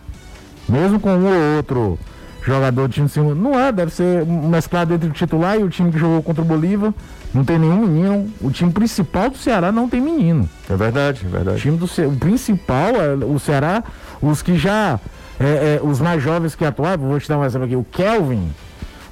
Mesmo 0.68 1.00
com 1.00 1.10
um 1.10 1.26
ou 1.26 1.56
outro 1.56 1.98
jogador 2.44 2.88
do 2.88 2.94
time 2.94 3.06
de 3.06 3.12
cima. 3.12 3.34
Não 3.34 3.58
é, 3.58 3.70
deve 3.72 3.92
ser 3.92 4.24
mesclado 4.24 4.94
entre 4.94 5.08
o 5.08 5.12
titular 5.12 5.58
e 5.58 5.62
o 5.64 5.68
time 5.68 5.90
que 5.92 5.98
jogou 5.98 6.22
contra 6.22 6.42
o 6.42 6.44
Bolívar. 6.44 6.92
Não 7.34 7.44
tem 7.44 7.58
nenhum 7.58 7.86
menino. 7.86 8.30
O 8.40 8.50
time 8.50 8.72
principal 8.72 9.30
do 9.30 9.36
Ceará 9.36 9.70
não 9.70 9.88
tem 9.88 10.00
menino. 10.00 10.48
É 10.68 10.76
verdade, 10.76 11.20
é 11.24 11.28
O 11.28 11.30
verdade. 11.30 11.60
time 11.60 11.76
do 11.76 11.86
Ce- 11.86 12.06
o 12.06 12.12
principal 12.12 12.94
é 12.96 13.14
o 13.24 13.38
Ceará, 13.38 13.82
os 14.22 14.42
que 14.42 14.56
já. 14.56 14.98
é, 15.38 15.78
é, 15.78 15.80
os 15.82 16.00
mais 16.00 16.22
jovens 16.22 16.54
que 16.54 16.64
atuavam, 16.64 17.08
vou 17.08 17.18
te 17.20 17.28
dar 17.28 17.38
um 17.38 17.44
exemplo 17.44 17.66
aqui, 17.66 17.76
o 17.76 17.84
Kelvin. 17.84 18.50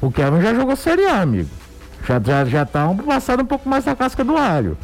O 0.01 0.11
Kelvin 0.11 0.41
já 0.41 0.55
jogou 0.55 0.77
Série 0.77 1.07
A, 1.07 1.23
amigo. 1.23 1.49
Já, 2.07 2.21
já, 2.21 2.45
já 2.45 2.65
tá 2.65 2.89
um, 2.89 2.97
passado 2.97 3.43
um 3.43 3.47
pouco 3.47 3.69
mais 3.69 3.85
da 3.85 3.95
casca 3.97 4.23
do 4.25 4.37
alho. 4.37 4.77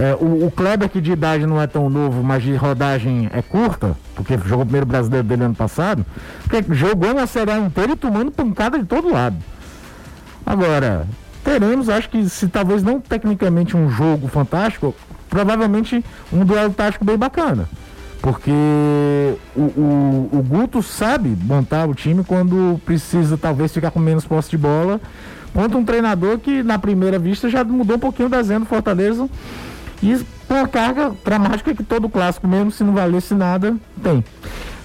É, 0.00 0.14
o, 0.14 0.46
o 0.46 0.50
Kleber, 0.50 0.88
que 0.88 0.98
de 0.98 1.12
idade 1.12 1.46
não 1.46 1.60
é 1.60 1.66
tão 1.66 1.90
novo, 1.90 2.22
mas 2.22 2.42
de 2.42 2.54
rodagem 2.54 3.28
é 3.34 3.42
curta, 3.42 3.94
porque 4.14 4.38
jogou 4.46 4.62
o 4.62 4.64
primeiro 4.64 4.86
brasileiro 4.86 5.28
dele 5.28 5.44
ano 5.44 5.54
passado, 5.54 6.06
jogou 6.70 7.12
na 7.12 7.26
Série 7.26 7.50
A 7.50 7.58
inteira 7.58 7.92
e 7.92 7.96
tomando 7.96 8.30
pancada 8.30 8.78
de 8.78 8.86
todo 8.86 9.12
lado. 9.12 9.36
Agora, 10.46 11.06
teremos, 11.44 11.90
acho 11.90 12.08
que 12.08 12.26
se 12.30 12.48
talvez 12.48 12.82
não 12.82 12.98
tecnicamente 12.98 13.76
um 13.76 13.90
jogo 13.90 14.26
fantástico, 14.26 14.94
provavelmente 15.28 16.02
um 16.32 16.46
duelo 16.46 16.72
tático 16.72 17.04
bem 17.04 17.18
bacana. 17.18 17.68
Porque 18.22 18.50
o, 19.54 19.60
o, 19.60 20.30
o 20.32 20.42
Guto 20.42 20.82
sabe 20.82 21.36
montar 21.44 21.86
o 21.86 21.94
time 21.94 22.24
quando 22.24 22.80
precisa 22.86 23.36
talvez 23.36 23.70
ficar 23.70 23.90
com 23.90 23.98
menos 23.98 24.24
posse 24.24 24.48
de 24.48 24.56
bola, 24.56 24.98
contra 25.52 25.76
um 25.76 25.84
treinador 25.84 26.38
que 26.38 26.62
na 26.62 26.78
primeira 26.78 27.18
vista 27.18 27.50
já 27.50 27.62
mudou 27.62 27.96
um 27.96 28.00
pouquinho 28.00 28.28
o 28.28 28.30
desenho 28.30 28.60
do 28.60 28.66
Fortaleza 28.66 29.28
e 30.02 30.20
com 30.48 30.54
a 30.54 30.66
carga 30.68 31.12
dramática 31.24 31.74
que 31.74 31.82
todo 31.84 32.08
clássico, 32.08 32.46
mesmo 32.48 32.70
se 32.70 32.82
não 32.82 32.92
valesse 32.94 33.34
nada, 33.34 33.76
tem. 34.02 34.24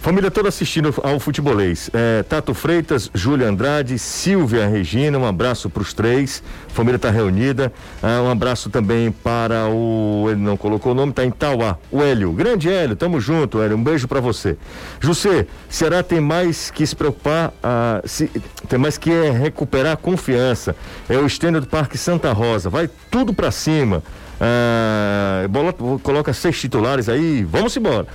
Família 0.02 0.30
toda 0.30 0.50
assistindo 0.50 0.94
ao 1.02 1.20
futebolês. 1.20 1.90
É, 1.92 2.22
Tato 2.22 2.54
Freitas, 2.54 3.10
Júlia 3.12 3.48
Andrade, 3.50 3.98
Silvia 3.98 4.68
Regina, 4.68 5.18
um 5.18 5.26
abraço 5.26 5.68
para 5.68 5.82
os 5.82 5.94
três. 5.96 6.44
Família 6.68 6.98
está 6.98 7.10
reunida. 7.10 7.74
Ah, 8.04 8.22
um 8.22 8.30
abraço 8.30 8.70
também 8.70 9.10
para 9.12 9.68
o. 9.68 10.28
Ele 10.30 10.40
não 10.42 10.56
colocou 10.58 10.92
o 10.92 10.96
nome, 10.96 11.10
está 11.10 11.26
em 11.26 11.32
Tauá. 11.32 11.80
O 11.92 12.04
Hélio. 12.04 12.32
Grande 12.34 12.70
Hélio, 12.72 12.96
tamo 12.96 13.20
junto, 13.20 13.60
Hélio. 13.60 13.78
Um 13.78 13.84
beijo 13.84 14.08
para 14.08 14.20
você. 14.20 14.56
José, 15.00 15.48
Ceará 15.68 16.04
tem 16.04 16.22
mais 16.22 16.70
que 16.70 16.86
se 16.86 16.96
preocupar, 16.96 17.52
ah, 17.64 18.00
se- 18.06 18.30
tem 18.70 18.78
mais 18.78 19.00
que 19.00 19.10
é 19.12 19.32
recuperar 19.32 19.94
a 19.94 19.98
confiança. 19.98 20.76
É 21.10 21.18
o 21.18 21.26
estênio 21.26 21.60
do 21.62 21.66
Parque 21.66 21.98
Santa 21.98 22.32
Rosa. 22.32 22.70
Vai 22.70 22.88
tudo 23.10 23.34
para 23.34 23.50
cima. 23.50 24.04
Ah, 24.40 25.48
bola- 25.50 25.74
coloca 26.04 26.34
seis 26.34 26.60
titulares 26.60 27.08
aí, 27.10 27.44
vamos 27.44 27.76
embora. 27.78 28.08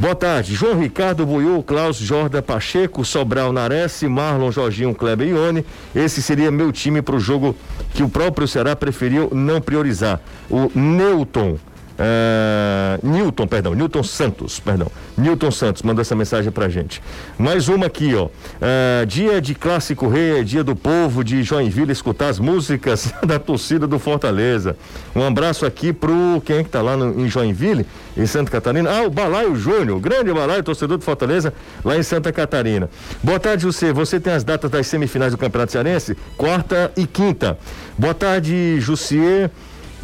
Boa 0.00 0.14
tarde, 0.14 0.54
João 0.54 0.78
Ricardo 0.78 1.26
Buiu, 1.26 1.60
Klaus 1.60 1.96
Jorda 1.96 2.40
Pacheco, 2.40 3.04
Sobral 3.04 3.52
Nares, 3.52 4.00
Marlon 4.04 4.52
Jorginho, 4.52 4.94
Kleber 4.94 5.26
Ione. 5.28 5.64
Esse 5.92 6.22
seria 6.22 6.52
meu 6.52 6.70
time 6.70 7.02
para 7.02 7.16
o 7.16 7.20
jogo 7.20 7.56
que 7.94 8.02
o 8.04 8.08
próprio 8.08 8.46
Ceará 8.46 8.76
preferiu 8.76 9.28
não 9.32 9.60
priorizar. 9.60 10.20
O 10.48 10.70
Newton. 10.72 11.58
Eh, 11.98 12.98
Newton, 13.02 13.46
perdão, 13.46 13.74
Newton 13.74 14.02
Santos, 14.02 14.60
perdão. 14.60 14.86
Newton 15.16 15.50
Santos 15.50 15.82
mandou 15.82 16.00
essa 16.02 16.14
mensagem 16.14 16.50
pra 16.52 16.68
gente. 16.68 17.02
Mais 17.38 17.68
uma 17.68 17.86
aqui, 17.86 18.14
ó. 18.14 18.28
Eh, 18.60 19.04
dia 19.06 19.40
de 19.40 19.54
Clássico 19.54 20.08
Rei, 20.08 20.40
é 20.40 20.42
dia 20.44 20.62
do 20.62 20.76
povo 20.76 21.24
de 21.24 21.42
Joinville 21.42 21.90
escutar 21.92 22.28
as 22.28 22.38
músicas 22.38 23.12
da 23.26 23.38
torcida 23.38 23.86
do 23.86 23.98
Fortaleza. 23.98 24.76
Um 25.14 25.22
abraço 25.26 25.66
aqui 25.66 25.92
pro 25.92 26.40
quem 26.44 26.58
é 26.58 26.64
que 26.64 26.70
tá 26.70 26.80
lá 26.80 26.96
no- 26.96 27.20
em 27.20 27.28
Joinville, 27.28 27.84
em 28.16 28.26
Santa 28.26 28.50
Catarina. 28.50 28.90
Ah, 28.90 29.02
o 29.02 29.10
Balaio 29.10 29.56
Júnior, 29.56 29.98
grande 30.00 30.32
Balaio, 30.32 30.62
torcedor 30.62 30.98
do 30.98 31.04
Fortaleza, 31.04 31.52
lá 31.84 31.96
em 31.96 32.02
Santa 32.02 32.32
Catarina. 32.32 32.88
Boa 33.22 33.40
tarde, 33.40 33.62
José. 33.64 33.92
Você 33.92 34.20
tem 34.20 34.32
as 34.32 34.44
datas 34.44 34.70
das 34.70 34.86
semifinais 34.86 35.32
do 35.32 35.38
Campeonato 35.38 35.72
Cearense? 35.72 36.16
Quarta 36.36 36.92
e 36.96 37.06
quinta. 37.06 37.58
Boa 37.98 38.14
tarde, 38.14 38.80
Jussier. 38.80 39.50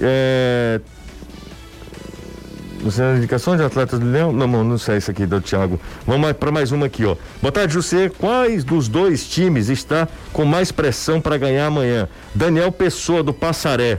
É, 0.00 0.80
é 2.98 3.16
indicação 3.16 3.56
de 3.56 3.62
atletas 3.62 3.98
do 3.98 4.06
Leão? 4.10 4.32
Não, 4.32 4.46
não, 4.46 4.78
sei 4.78 4.98
isso 4.98 5.10
aqui 5.10 5.26
do 5.26 5.40
Thiago. 5.40 5.80
Vamos 6.06 6.32
para 6.32 6.50
mais 6.52 6.70
uma 6.72 6.86
aqui, 6.86 7.04
ó. 7.04 7.16
Boa 7.40 7.50
tarde, 7.52 7.72
José. 7.74 8.10
Quais 8.18 8.62
dos 8.64 8.88
dois 8.88 9.26
times 9.28 9.68
está 9.68 10.06
com 10.32 10.44
mais 10.44 10.70
pressão 10.70 11.20
para 11.20 11.36
ganhar 11.38 11.66
amanhã? 11.66 12.08
Daniel 12.34 12.70
Pessoa, 12.70 13.22
do 13.22 13.32
Passaré. 13.32 13.98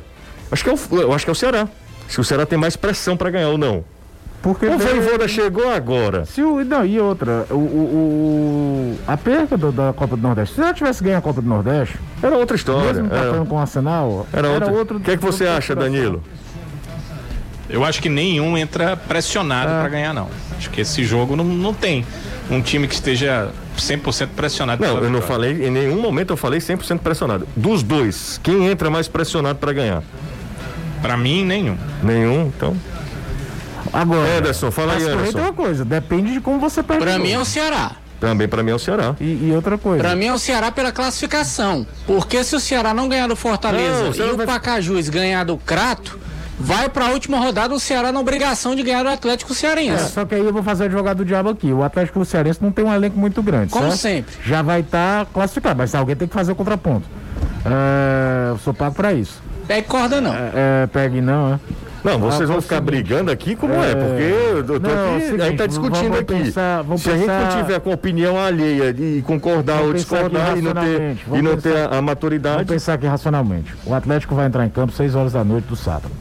Acho 0.51 0.63
que 0.63 0.69
é 0.69 0.73
o, 0.73 1.13
acho 1.13 1.25
que 1.25 1.29
é 1.29 1.33
o 1.33 1.35
Ceará. 1.35 1.67
Se 2.07 2.19
o 2.21 2.23
Ceará 2.23 2.45
tem 2.45 2.57
mais 2.57 2.75
pressão 2.75 3.17
para 3.17 3.29
ganhar 3.31 3.49
ou 3.49 3.57
não. 3.57 3.83
Porque 4.43 4.67
O 4.67 4.77
Voivoda 4.77 5.27
chegou 5.27 5.67
agora. 5.71 6.23
Se 6.25 6.43
o, 6.43 6.63
não, 6.63 6.85
e 6.85 6.99
outra, 6.99 7.47
o, 7.49 7.55
o- 7.55 7.57
o- 7.57 8.99
a 9.07 9.17
perca 9.17 9.57
do- 9.57 9.71
da 9.71 9.91
Copa 9.91 10.15
do 10.15 10.21
Nordeste, 10.21 10.53
se 10.53 10.61
ela 10.61 10.71
tivesse 10.71 11.03
ganho 11.03 11.17
a 11.17 11.21
Copa 11.21 11.41
do 11.41 11.49
Nordeste, 11.49 11.97
Era 12.21 12.37
outra 12.37 12.55
história. 12.55 12.93
mesmo 13.01 13.07
Era, 13.11 13.23
empatando 13.29 13.45
com 13.47 13.55
o 13.55 13.57
Arsenal, 13.57 14.27
era 14.31 14.47
outra. 14.49 14.71
outro. 14.71 14.97
O 14.97 14.99
que 14.99 15.09
é 15.11 15.17
que 15.17 15.23
você 15.23 15.47
acha. 15.47 15.73
Danilo? 15.75 16.21
Eu 17.75 17.83
acho 17.83 18.01
que 18.01 18.07
nenhum 18.07 18.57
entra 18.57 18.95
pressionado 18.95 19.69
Ah. 19.69 19.79
pra 19.81 19.89
ganhar, 19.89 20.13
não. 20.13 20.29
Acho 20.57 20.69
que 20.69 20.79
esse 20.79 21.03
jogo 21.03 21.35
não, 21.35 21.43
não 21.43 21.73
tem 21.73 22.05
um 22.49 22.61
time 22.61 22.87
que 22.87 22.93
esteja 22.93 23.49
100% 23.77 24.29
pressionado. 24.33 24.81
Não, 24.81 24.97
eu 25.03 25.09
não 25.09 25.21
falei, 25.21 25.67
em 25.67 25.69
nenhum 25.69 25.99
momento 26.01 26.31
eu 26.31 26.37
falei 26.37 26.61
100% 26.61 26.99
pressionado. 26.99 27.45
Dos 27.53 27.83
dois, 27.83 28.39
quem 28.41 28.67
entra 28.67 28.89
mais 28.89 29.09
pressionado 29.09 29.59
para 29.59 29.73
ganhar? 29.73 30.01
Pra 31.01 31.17
mim, 31.17 31.43
nenhum. 31.43 31.77
Nenhum, 32.01 32.47
então. 32.55 32.77
Agora, 33.91 34.37
Anderson, 34.37 34.71
fala 34.71 34.93
aí, 34.93 35.03
Anderson. 35.03 35.37
uma 35.39 35.53
coisa, 35.53 35.83
depende 35.83 36.31
de 36.33 36.39
como 36.39 36.59
você 36.59 36.81
perde. 36.81 37.03
Pra 37.03 37.17
o 37.17 37.19
mim 37.19 37.31
é 37.31 37.39
o 37.39 37.45
Ceará. 37.45 37.91
Também 38.21 38.47
para 38.47 38.63
mim 38.63 38.71
é 38.71 38.75
o 38.75 38.79
Ceará. 38.79 39.15
e, 39.19 39.49
e 39.49 39.51
outra 39.53 39.77
coisa. 39.77 40.01
Pra 40.01 40.15
mim 40.15 40.27
é 40.27 40.33
o 40.33 40.39
Ceará 40.39 40.71
pela 40.71 40.93
classificação. 40.93 41.85
Porque 42.07 42.41
se 42.43 42.55
o 42.55 42.59
Ceará 42.61 42.93
não 42.93 43.09
ganhar 43.09 43.27
do 43.27 43.35
Fortaleza 43.35 43.99
Não, 44.03 44.07
o 44.07 44.11
e 44.11 44.15
Ceará 44.15 44.33
o 44.33 44.37
vai- 44.37 44.45
Pacajus 44.45 45.09
ganhar 45.09 45.43
do 45.43 45.57
Crato, 45.57 46.17
vai 46.59 46.87
pra 46.89 47.07
última 47.11 47.37
rodada 47.39 47.73
o 47.73 47.79
Ceará 47.79 48.11
na 48.11 48.19
obrigação 48.19 48.75
de 48.75 48.83
ganhar 48.83 49.03
do 49.03 49.09
Atlético 49.09 49.51
É, 49.51 49.55
Cearense. 49.55 50.11
só 50.11 50.25
que 50.25 50.35
aí 50.35 50.45
eu 50.45 50.53
vou 50.53 50.63
fazer 50.63 50.83
o 50.83 50.85
advogado 50.87 51.17
do 51.17 51.25
diabo 51.25 51.49
aqui. 51.49 51.71
O 51.71 51.83
Atlético 51.83 52.23
Cearense 52.25 52.59
não 52.61 52.71
tem 52.71 52.85
um 52.85 52.93
elenco 52.93 53.17
muito 53.19 53.41
grande. 53.43 53.71
Como 53.71 53.85
certo? 53.91 53.97
sempre. 53.99 54.35
Já 54.45 54.61
vai 54.61 54.79
estar 54.81 55.25
classificado, 55.27 55.77
mas 55.77 55.93
alguém 55.93 56.15
tem 56.15 56.27
que 56.27 56.33
fazer 56.33 56.51
o 56.51 56.55
contraponto. 56.55 57.05
É, 57.65 58.49
eu 58.51 58.57
sou 58.59 58.73
pago 58.73 58.95
pra 58.95 59.13
isso. 59.13 59.41
É 59.67 59.81
corda 59.81 60.21
não. 60.21 60.33
É, 60.33 60.87
pegue 60.91 61.19
não, 61.21 61.53
é? 61.55 61.59
Não, 62.03 62.19
vocês 62.19 62.43
Ah, 62.43 62.45
vão 62.53 62.57
o 62.59 62.61
ficar 62.61 62.75
seguinte. 62.75 62.91
brigando 63.03 63.31
aqui 63.31 63.55
como 63.55 63.73
é, 63.73 63.91
É. 63.91 63.95
porque 63.95 64.21
eu 64.59 64.63
tô 64.63 64.79
Não, 64.79 64.89
é 64.91 64.93
o 64.93 64.97
aqui, 64.97 65.15
a 65.15 65.19
gente 65.19 65.41
seguinte, 65.41 65.57
tá 65.57 65.65
discutindo 65.65 66.01
vamos 66.03 66.19
aqui. 66.19 66.33
pensar- 66.43 66.81
vamos 66.83 67.01
Se 67.01 67.09
a 67.09 67.17
gente 67.17 67.25
não 67.27 67.39
pensar- 67.39 67.57
tiver 67.63 67.79
com 67.79 67.91
opinião 67.91 68.37
alheia 68.39 68.89
e 68.95 69.23
concordar 69.25 69.77
Vamos 69.77 69.87
ou 69.87 69.93
pensar 69.95 70.15
aqui 70.17 70.29
discordar 70.29 70.57
e 70.57 70.61
não 70.61 70.73
ter, 70.73 71.01
e 71.01 71.17
vamos 71.27 71.43
não 71.43 71.57
ter 71.57 71.61
pensar- 71.69 71.79
a, 71.79 71.85
a 71.85 71.89
Vamos 71.89 72.05
maturidade, 72.05 72.65
pensar 72.65 72.93
aqui 72.93 73.07
racionalmente. 73.07 73.73
O 73.87 73.93
Atlético 73.95 74.35
vai 74.35 74.45
entrar 74.45 74.63
em 74.67 74.69
campo 74.69 74.93
6 74.93 75.15
horas 75.15 75.33
da 75.33 75.43
noite 75.43 75.65
do 75.65 75.75
sábado. 75.75 76.11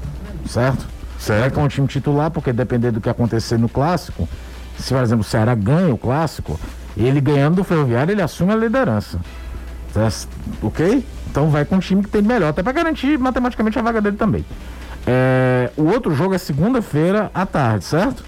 Certo? 0.46 0.86
Vai 1.26 1.38
certo? 1.40 1.54
com 1.54 1.64
o 1.64 1.68
time 1.68 1.86
titular, 1.86 2.30
porque 2.30 2.52
dependendo 2.52 2.94
do 2.94 3.00
que 3.00 3.08
acontecer 3.08 3.58
no 3.58 3.68
clássico, 3.68 4.28
se 4.78 4.92
por 4.92 5.02
exemplo 5.02 5.22
o 5.22 5.24
Ceará 5.24 5.54
ganha 5.54 5.92
o 5.94 5.98
clássico, 5.98 6.58
ele 6.96 7.20
ganhando 7.20 7.56
do 7.56 7.64
Ferroviário, 7.64 8.12
ele 8.12 8.22
assume 8.22 8.52
a 8.52 8.56
liderança. 8.56 9.18
Certo? 9.92 10.28
Ok? 10.62 11.04
Então 11.30 11.50
vai 11.50 11.64
com 11.64 11.76
o 11.76 11.80
time 11.80 12.02
que 12.02 12.08
tem 12.08 12.22
melhor, 12.22 12.50
até 12.50 12.62
para 12.62 12.72
garantir 12.72 13.18
matematicamente 13.18 13.78
a 13.78 13.82
vaga 13.82 14.00
dele 14.00 14.16
também. 14.16 14.44
É, 15.06 15.70
o 15.76 15.84
outro 15.84 16.14
jogo 16.14 16.34
é 16.34 16.38
segunda-feira 16.38 17.30
à 17.34 17.44
tarde, 17.44 17.84
certo? 17.84 18.24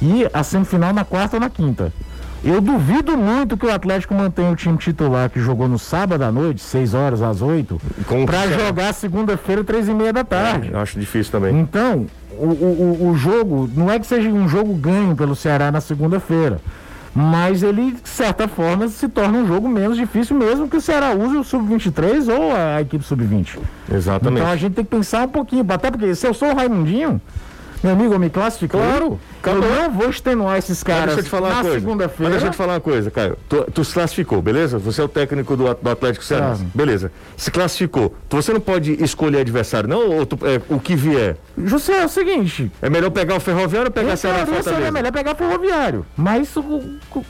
E 0.00 0.26
a 0.32 0.42
semifinal 0.42 0.92
na 0.92 1.04
quarta 1.04 1.36
ou 1.36 1.40
na 1.40 1.48
quinta. 1.48 1.92
Eu 2.44 2.60
duvido 2.60 3.16
muito 3.16 3.56
que 3.56 3.64
o 3.66 3.72
Atlético 3.72 4.14
mantenha 4.14 4.50
o 4.50 4.56
time 4.56 4.76
titular 4.76 5.30
que 5.30 5.38
jogou 5.40 5.68
no 5.68 5.78
sábado 5.78 6.22
à 6.22 6.32
noite, 6.32 6.60
6 6.60 6.92
horas 6.92 7.22
às 7.22 7.40
8, 7.40 7.80
Com 8.08 8.24
o 8.24 8.26
para 8.26 8.48
Ceará. 8.48 8.66
jogar 8.66 8.92
segunda-feira, 8.94 9.62
3 9.62 9.88
e 9.88 9.94
meia 9.94 10.12
da 10.12 10.24
tarde. 10.24 10.70
Eu 10.72 10.80
acho 10.80 10.98
difícil 10.98 11.30
também. 11.30 11.56
Então, 11.60 12.06
o, 12.32 12.46
o, 12.46 12.98
o- 13.02 13.10
o 13.10 13.16
jogo, 13.16 13.70
não 13.76 13.88
é 13.90 13.98
que 14.00 14.06
seja 14.06 14.28
um 14.28 14.48
jogo 14.48 14.74
ganho 14.74 15.14
pelo 15.14 15.36
Ceará 15.36 15.70
na 15.70 15.80
segunda-feira, 15.80 16.60
mas 17.14 17.62
ele, 17.62 17.92
de 17.92 18.08
certa 18.08 18.48
forma, 18.48 18.88
se 18.88 19.06
torna 19.08 19.38
um 19.38 19.46
jogo 19.46 19.68
menos 19.68 19.96
difícil, 19.96 20.36
mesmo 20.36 20.68
que 20.68 20.76
o 20.76 20.80
Ceará 20.80 21.12
use 21.14 21.36
o 21.36 21.44
sub-23 21.44 22.26
ou 22.28 22.56
a, 22.56 22.80
equipe 22.80 23.04
sub-20. 23.04 23.58
Exatamente. 23.94 24.40
Então 24.40 24.52
a 24.52 24.56
gente 24.56 24.72
tem 24.74 24.84
que 24.84 24.90
pensar 24.90 25.26
um 25.26 25.30
pouquinho, 25.30 25.64
até 25.68 25.92
porque 25.92 26.12
se 26.16 26.26
eu 26.26 26.34
sou 26.34 26.50
o 26.50 26.56
Raimundinho, 26.56 27.20
meu 27.82 27.92
amigo, 27.92 28.14
eu 28.14 28.18
me 28.18 28.30
classifico. 28.30 28.76
Claro, 28.78 29.04
eu 29.04 29.18
acabou. 29.40 29.60
não 29.68 29.90
vou 29.90 30.08
extenuar 30.10 30.58
esses 30.58 30.82
caras 30.82 31.06
deixa 31.06 31.20
eu 31.20 31.24
te 31.24 31.30
falar 31.30 31.48
na 31.48 31.54
coisa. 31.56 31.70
Mas 31.70 31.80
segunda-feira. 31.82 32.30
deixa 32.32 32.46
eu 32.46 32.50
te 32.50 32.56
falar 32.56 32.74
uma 32.74 32.80
coisa, 32.80 33.10
Caio. 33.10 33.36
Tu, 33.48 33.64
tu 33.72 33.84
se 33.84 33.92
classificou, 33.94 34.40
beleza? 34.40 34.78
Você 34.78 35.00
é 35.00 35.04
o 35.04 35.08
técnico 35.08 35.56
do, 35.56 35.74
do 35.74 35.90
Atlético 35.90 36.24
Cearense. 36.24 36.62
Ah. 36.64 36.70
Beleza. 36.74 37.10
Se 37.36 37.50
classificou. 37.50 38.14
Você 38.30 38.52
não 38.52 38.60
pode 38.60 39.02
escolher 39.02 39.40
adversário, 39.40 39.88
não? 39.88 40.10
Ou 40.10 40.24
tu- 40.26 40.38
é, 40.46 40.60
o 40.72 40.78
que 40.78 40.94
vier? 40.94 41.36
José, 41.58 42.02
é 42.02 42.04
o 42.04 42.08
seguinte, 42.08 42.70
É 42.80 42.88
melhor 42.88 43.10
pegar 43.10 43.36
o 43.36 43.40
Ferroviário 43.40 43.88
ou 43.88 43.92
pegar 43.92 44.12
a 44.12 44.16
Ceará 44.16 44.46
seria 44.46 44.62
Fortaleza? 44.62 44.90
melhor 44.92 45.12
pegar 45.12 45.34
ferroviário. 45.34 46.06
Mas 46.16 46.54
o- 46.56 46.60
o- 46.60 47.24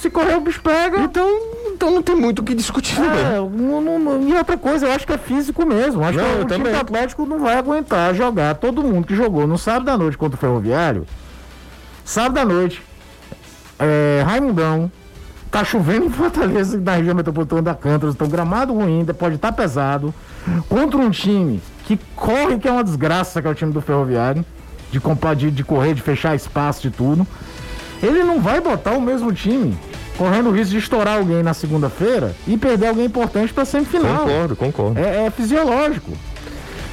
se 0.00 0.08
correr 0.10 0.36
o 0.36 0.40
bicho 0.40 0.60
pega. 0.62 1.00
Então, 1.00 1.28
então 1.74 1.90
não 1.90 2.02
tem 2.02 2.14
muito 2.14 2.38
o 2.40 2.42
que 2.44 2.54
discutir, 2.54 3.00
né? 3.00 3.34
É, 3.34 3.36
não- 3.38 3.80
não- 3.80 3.98
não- 3.98 4.28
e 4.28 4.32
outra 4.34 4.56
coisa, 4.56 4.86
eu 4.86 4.92
acho 4.92 5.04
que 5.06 5.12
é 5.12 5.18
físico 5.18 5.66
mesmo. 5.66 6.04
Acho 6.04 6.18
Não, 6.18 6.24
que 6.24 6.30
eu 6.36 6.42
o 6.42 6.44
time 6.46 6.68
do 6.70 6.76
Atlético 6.76 7.26
não 7.26 7.40
vai 7.40 7.56
aguentar 7.56 8.14
jogar 8.14 8.54
todo 8.54 8.82
mundo 8.82 9.06
que 9.06 9.14
jogou 9.16 9.44
no 9.46 9.58
sábado 9.78 9.90
à 9.90 9.98
noite 9.98 10.18
contra 10.18 10.36
o 10.36 10.40
Ferroviário. 10.40 11.06
Sábado 12.04 12.38
à 12.38 12.44
noite, 12.44 12.82
é, 13.78 14.22
Raimundão, 14.26 14.90
tá 15.50 15.64
chovendo 15.64 16.06
em 16.06 16.10
Fortaleza, 16.10 16.78
na 16.78 16.96
região 16.96 17.14
metropolitana 17.14 17.62
da 17.62 17.74
Cântara, 17.74 18.10
então 18.10 18.28
gramado 18.28 18.74
ruim, 18.74 19.00
ainda 19.00 19.14
pode 19.14 19.36
estar 19.36 19.52
pesado, 19.52 20.12
contra 20.68 20.98
um 20.98 21.10
time 21.10 21.60
que 21.84 21.98
corre, 22.16 22.58
que 22.58 22.66
é 22.66 22.72
uma 22.72 22.82
desgraça, 22.82 23.40
que 23.40 23.46
é 23.46 23.50
o 23.50 23.54
time 23.54 23.72
do 23.72 23.80
Ferroviário, 23.80 24.44
de, 24.90 25.00
de, 25.36 25.50
de 25.50 25.64
correr, 25.64 25.94
de 25.94 26.02
fechar 26.02 26.34
espaço, 26.34 26.82
de 26.82 26.90
tudo. 26.90 27.26
Ele 28.02 28.24
não 28.24 28.40
vai 28.40 28.60
botar 28.60 28.92
o 28.92 29.00
mesmo 29.00 29.32
time 29.32 29.76
correndo 30.16 30.48
o 30.48 30.52
risco 30.52 30.72
de 30.72 30.78
estourar 30.78 31.18
alguém 31.18 31.42
na 31.44 31.54
segunda-feira 31.54 32.34
e 32.46 32.56
perder 32.56 32.88
alguém 32.88 33.04
importante 33.04 33.52
para 33.52 33.64
semifinal. 33.64 34.24
Concordo, 34.24 34.56
concordo. 34.56 34.98
É, 34.98 35.26
é 35.26 35.30
fisiológico. 35.30 36.12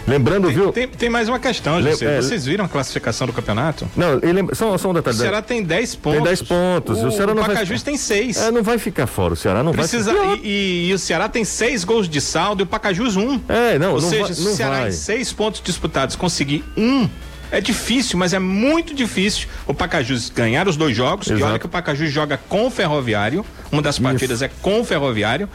Lembrando, 0.07 0.49
viu? 0.49 0.71
Tem, 0.71 0.87
tem 0.87 1.09
mais 1.09 1.27
uma 1.27 1.39
questão, 1.39 1.79
Le- 1.79 1.91
José. 1.91 2.17
é, 2.17 2.21
Vocês 2.21 2.45
viram 2.45 2.65
a 2.65 2.67
classificação 2.69 3.25
do 3.25 3.33
campeonato? 3.33 3.89
Não, 3.95 4.13
ele, 4.21 4.53
só, 4.53 4.77
só 4.77 4.87
um 4.89 4.91
O 4.91 4.93
detalhe. 4.93 5.17
Ceará 5.17 5.41
tem 5.41 5.63
10 5.63 5.95
pontos. 5.95 6.23
10 6.23 6.41
pontos. 6.43 6.99
O, 7.01 7.07
O 7.07 7.11
Ceará 7.11 7.33
não 7.33 7.41
vai 7.41 7.53
Pacajus 7.55 7.79
ficar- 7.79 7.85
tem 7.91 7.97
6. 7.97 8.37
É, 8.37 8.51
não 8.51 8.61
vai 8.61 8.77
ficar 8.77 9.07
fora. 9.07 9.33
O 9.33 9.35
Ceará 9.35 9.63
não 9.63 9.71
Precisa, 9.71 10.13
vai 10.13 10.35
e, 10.43 10.47
e- 10.47 10.89
e 10.89 10.93
o 10.93 10.99
Ceará 10.99 11.27
tem 11.27 11.43
6 11.43 11.83
gols 11.83 12.07
de 12.07 12.21
saldo 12.21 12.61
e 12.61 12.65
o 12.65 12.67
Pacajus 12.67 13.15
1. 13.15 13.21
Um. 13.31 13.41
É, 13.49 13.79
não, 13.79 13.93
Ou 13.95 14.01
não 14.01 14.09
seja, 14.09 14.23
vai. 14.25 14.33
se 14.33 14.41
o 14.47 14.53
Ceará 14.55 14.79
vai. 14.81 14.89
em 14.89 14.91
6 14.91 15.33
pontos 15.33 15.59
disputados 15.63 16.15
conseguir 16.15 16.63
um. 16.77 17.09
É 17.51 17.61
difícil, 17.61 18.17
mas 18.17 18.33
é 18.33 18.39
muito 18.39 18.93
difícil 18.93 19.47
o 19.67 19.73
Pacajus 19.73 20.29
ganhar 20.29 20.67
os 20.67 20.75
dois 20.75 20.95
jogos. 20.95 21.27
E 21.27 21.33
Exato. 21.33 21.45
olha 21.49 21.59
que 21.59 21.65
o 21.65 21.69
Pacajus 21.69 22.11
joga 22.11 22.37
com 22.49 22.67
o 22.67 22.71
Ferroviário. 22.71 23.45
Uma 23.71 23.81
das 23.81 23.97
partidas 23.99 24.41
é 24.41 24.49
com 24.61 24.81
o 24.81 24.83
Ferroviário. 24.85 25.47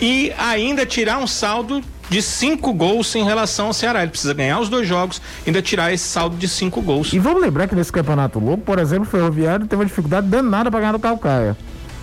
E 0.00 0.32
ainda 0.38 0.86
tirar 0.86 1.18
um 1.18 1.26
saldo 1.26 1.82
de 2.08 2.20
cinco 2.22 2.72
gols 2.72 3.14
em 3.14 3.24
relação 3.24 3.66
ao 3.66 3.72
Ceará. 3.72 4.02
Ele 4.02 4.10
precisa 4.10 4.34
ganhar 4.34 4.60
os 4.60 4.68
dois 4.68 4.86
jogos, 4.86 5.20
ainda 5.46 5.60
tirar 5.62 5.92
esse 5.92 6.04
saldo 6.04 6.36
de 6.36 6.48
cinco 6.48 6.80
gols. 6.82 7.12
E 7.12 7.18
vamos 7.18 7.40
lembrar 7.42 7.66
que 7.68 7.74
nesse 7.74 7.92
campeonato 7.92 8.38
louco, 8.38 8.62
por 8.62 8.78
exemplo, 8.78 9.04
o 9.04 9.10
Ferroviário 9.10 9.66
teve 9.66 9.80
uma 9.80 9.86
dificuldade 9.86 10.26
danada 10.26 10.70
para 10.70 10.80
ganhar 10.80 10.92
do 10.92 10.98
Calcaia. 10.98 11.56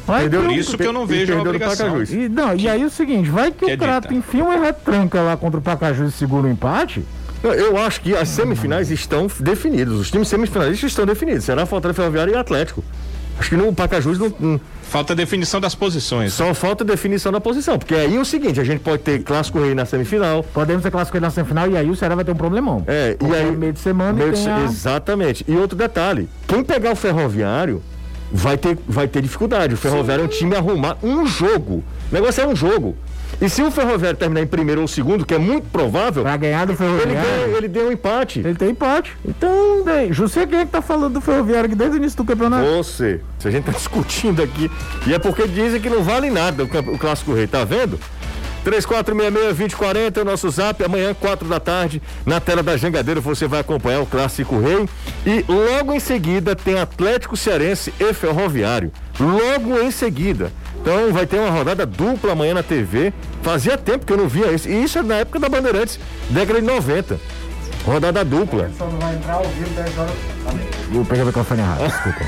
Vai 0.05 0.21
Perdeu 0.21 0.43
Por 0.43 0.51
isso 0.53 0.77
que 0.77 0.83
eu 0.83 0.93
não 0.93 1.03
e 1.03 1.07
vejo 1.07 1.33
a 1.33 1.35
perdeu 1.35 1.43
do 1.43 1.49
obrigação. 1.49 2.03
E, 2.03 2.27
não, 2.27 2.55
e 2.55 2.67
aí 2.67 2.83
o 2.83 2.89
seguinte, 2.89 3.29
vai 3.29 3.51
que 3.51 3.65
Que 3.65 3.73
o 3.73 3.77
Crato 3.77 4.13
enfia 4.13 4.43
uma 4.43 4.57
retranca 4.57 5.21
lá 5.21 5.37
contra 5.37 5.59
o 5.59 5.61
Pacajus 5.61 6.13
e 6.13 6.17
segura 6.17 6.47
o 6.47 6.49
empate. 6.49 7.05
Não, 7.43 7.51
Eu 7.53 7.77
acho 7.77 8.01
que 8.01 8.15
as 8.15 8.29
semifinais 8.29 8.89
estão 8.91 9.27
definidas. 9.39 9.93
Os 9.93 10.09
times 10.11 10.27
semifinalistas 10.27 10.89
estão 10.91 11.05
definidos. 11.05 11.43
Será 11.43 11.65
Fortaleza 11.65 12.01
Ferroviário 12.01 12.33
e 12.33 12.37
Atlético. 12.37 12.83
Acho 13.39 13.49
que 13.49 13.55
no 13.55 13.73
Pacajus 13.73 14.19
não, 14.19 14.33
não- 14.39 14.61
Falta 14.91 15.15
definição 15.15 15.61
das 15.61 15.73
posições. 15.73 16.33
só 16.33 16.53
falta 16.53 16.83
definição 16.83 17.31
da 17.31 17.39
posição. 17.39 17.79
Porque 17.79 17.95
aí 17.95 18.13
é 18.13 18.19
o 18.19 18.25
seguinte, 18.25 18.59
a 18.59 18.63
gente 18.65 18.81
pode 18.81 19.01
ter 19.01 19.23
clássico 19.23 19.57
rei 19.57 19.73
na 19.73 19.85
semifinal. 19.85 20.43
Podemos 20.43 20.83
ter 20.83 20.91
classificado 20.91 21.23
na 21.23 21.31
semifinal 21.31 21.69
e 21.69 21.77
aí 21.77 21.89
o 21.89 21.95
Ceará 21.95 22.13
vai 22.13 22.25
ter 22.25 22.33
um 22.33 22.35
problemão. 22.35 22.83
É, 22.87 23.15
e 23.21 23.33
aí. 23.33 23.55
meio 23.55 23.71
de 23.71 23.79
semana 23.79 24.11
meio 24.11 24.33
de 24.33 24.49
a... 24.49 24.65
Exatamente. 24.65 25.45
E 25.47 25.55
outro 25.55 25.77
detalhe: 25.77 26.27
quem 26.45 26.61
pegar 26.61 26.91
o 26.91 26.95
ferroviário 26.97 27.81
vai 28.33 28.57
ter, 28.57 28.77
vai 28.85 29.07
ter 29.07 29.21
dificuldade. 29.21 29.75
O 29.75 29.77
ferroviário 29.77 30.23
é 30.23 30.25
um 30.25 30.29
time 30.29 30.55
a 30.55 30.57
arrumar 30.57 30.97
um 31.01 31.25
jogo. 31.25 31.85
O 32.11 32.13
negócio 32.13 32.43
é 32.43 32.47
um 32.47 32.53
jogo. 32.53 32.97
E 33.41 33.49
se 33.49 33.63
o 33.63 33.71
ferroviário 33.71 34.17
terminar 34.19 34.41
em 34.41 34.47
primeiro 34.47 34.81
ou 34.81 34.87
segundo, 34.87 35.25
que 35.25 35.33
é 35.33 35.37
muito 35.39 35.65
provável, 35.71 36.21
Pra 36.21 36.37
ganhar 36.37 36.63
do 36.65 36.73
ele, 36.73 36.77
Ferroviário. 36.77 37.13
ganha- 37.13 37.57
ele 37.57 37.67
deu 37.67 37.87
um 37.87 37.91
empate. 37.91 38.39
Ele 38.39 38.53
tem 38.53 38.69
empate. 38.69 39.17
Então, 39.25 39.83
daí, 39.83 40.13
José, 40.13 40.45
quem 40.45 40.59
é 40.59 40.65
que 40.65 40.71
tá 40.71 40.81
falando 40.81 41.13
do 41.15 41.21
Ferroviário 41.21 41.65
aqui 41.65 41.75
desde 41.75 41.97
o 41.97 41.99
início 41.99 42.17
do 42.17 42.23
campeonato? 42.23 42.63
Você. 42.77 43.19
Se 43.39 43.47
a 43.47 43.51
gente 43.51 43.63
tá 43.65 43.71
discutindo 43.73 44.43
aqui. 44.43 44.69
E 45.07 45.13
é 45.13 45.17
porque 45.19 45.47
dizem 45.47 45.81
que 45.81 45.89
não 45.89 46.03
vale 46.03 46.29
nada 46.29 46.63
o, 46.63 46.93
o 46.93 46.99
Clássico 46.99 47.33
Rei, 47.33 47.47
tá 47.47 47.63
vendo? 47.63 47.99
3466-2040 48.65 50.17
é 50.17 50.21
o 50.21 50.25
nosso 50.25 50.49
zap. 50.49 50.83
Amanhã, 50.83 51.13
4 51.13 51.47
da 51.47 51.59
tarde, 51.59 52.01
na 52.25 52.39
tela 52.39 52.61
da 52.61 52.77
Jangadeira, 52.77 53.19
você 53.19 53.47
vai 53.47 53.59
acompanhar 53.59 54.01
o 54.01 54.05
Clássico 54.05 54.59
Rei. 54.59 54.87
E 55.25 55.45
logo 55.47 55.93
em 55.93 55.99
seguida 55.99 56.55
tem 56.55 56.79
Atlético 56.79 57.35
Cearense 57.35 57.93
e 57.99 58.13
Ferroviário. 58.13 58.91
Logo 59.19 59.79
em 59.79 59.91
seguida. 59.91 60.51
Então 60.81 61.13
vai 61.13 61.27
ter 61.27 61.37
uma 61.37 61.51
rodada 61.51 61.85
dupla 61.85 62.31
amanhã 62.31 62.55
na 62.55 62.63
TV. 62.63 63.13
Fazia 63.43 63.77
tempo 63.77 64.05
que 64.05 64.13
eu 64.13 64.17
não 64.17 64.27
via 64.27 64.51
isso. 64.51 64.67
E 64.67 64.83
isso 64.83 64.97
é 64.97 65.03
na 65.03 65.15
época 65.17 65.39
da 65.39 65.47
Bandeirantes, 65.47 65.99
década 66.29 66.59
de 66.59 66.65
90. 66.65 67.19
Rodada 67.85 68.23
dupla. 68.23 68.69
Só 68.77 68.85
não 68.85 68.99
vai 68.99 69.15
entrar 69.15 69.33
ao 69.33 69.43
vivo 69.43 69.69
10 69.75 69.97
horas. 69.97 70.13
Eu 70.93 71.05
peguei 71.05 71.23
o 71.23 71.27
microfone 71.27 71.61
errado, 71.61 71.87
desculpa. 71.87 72.19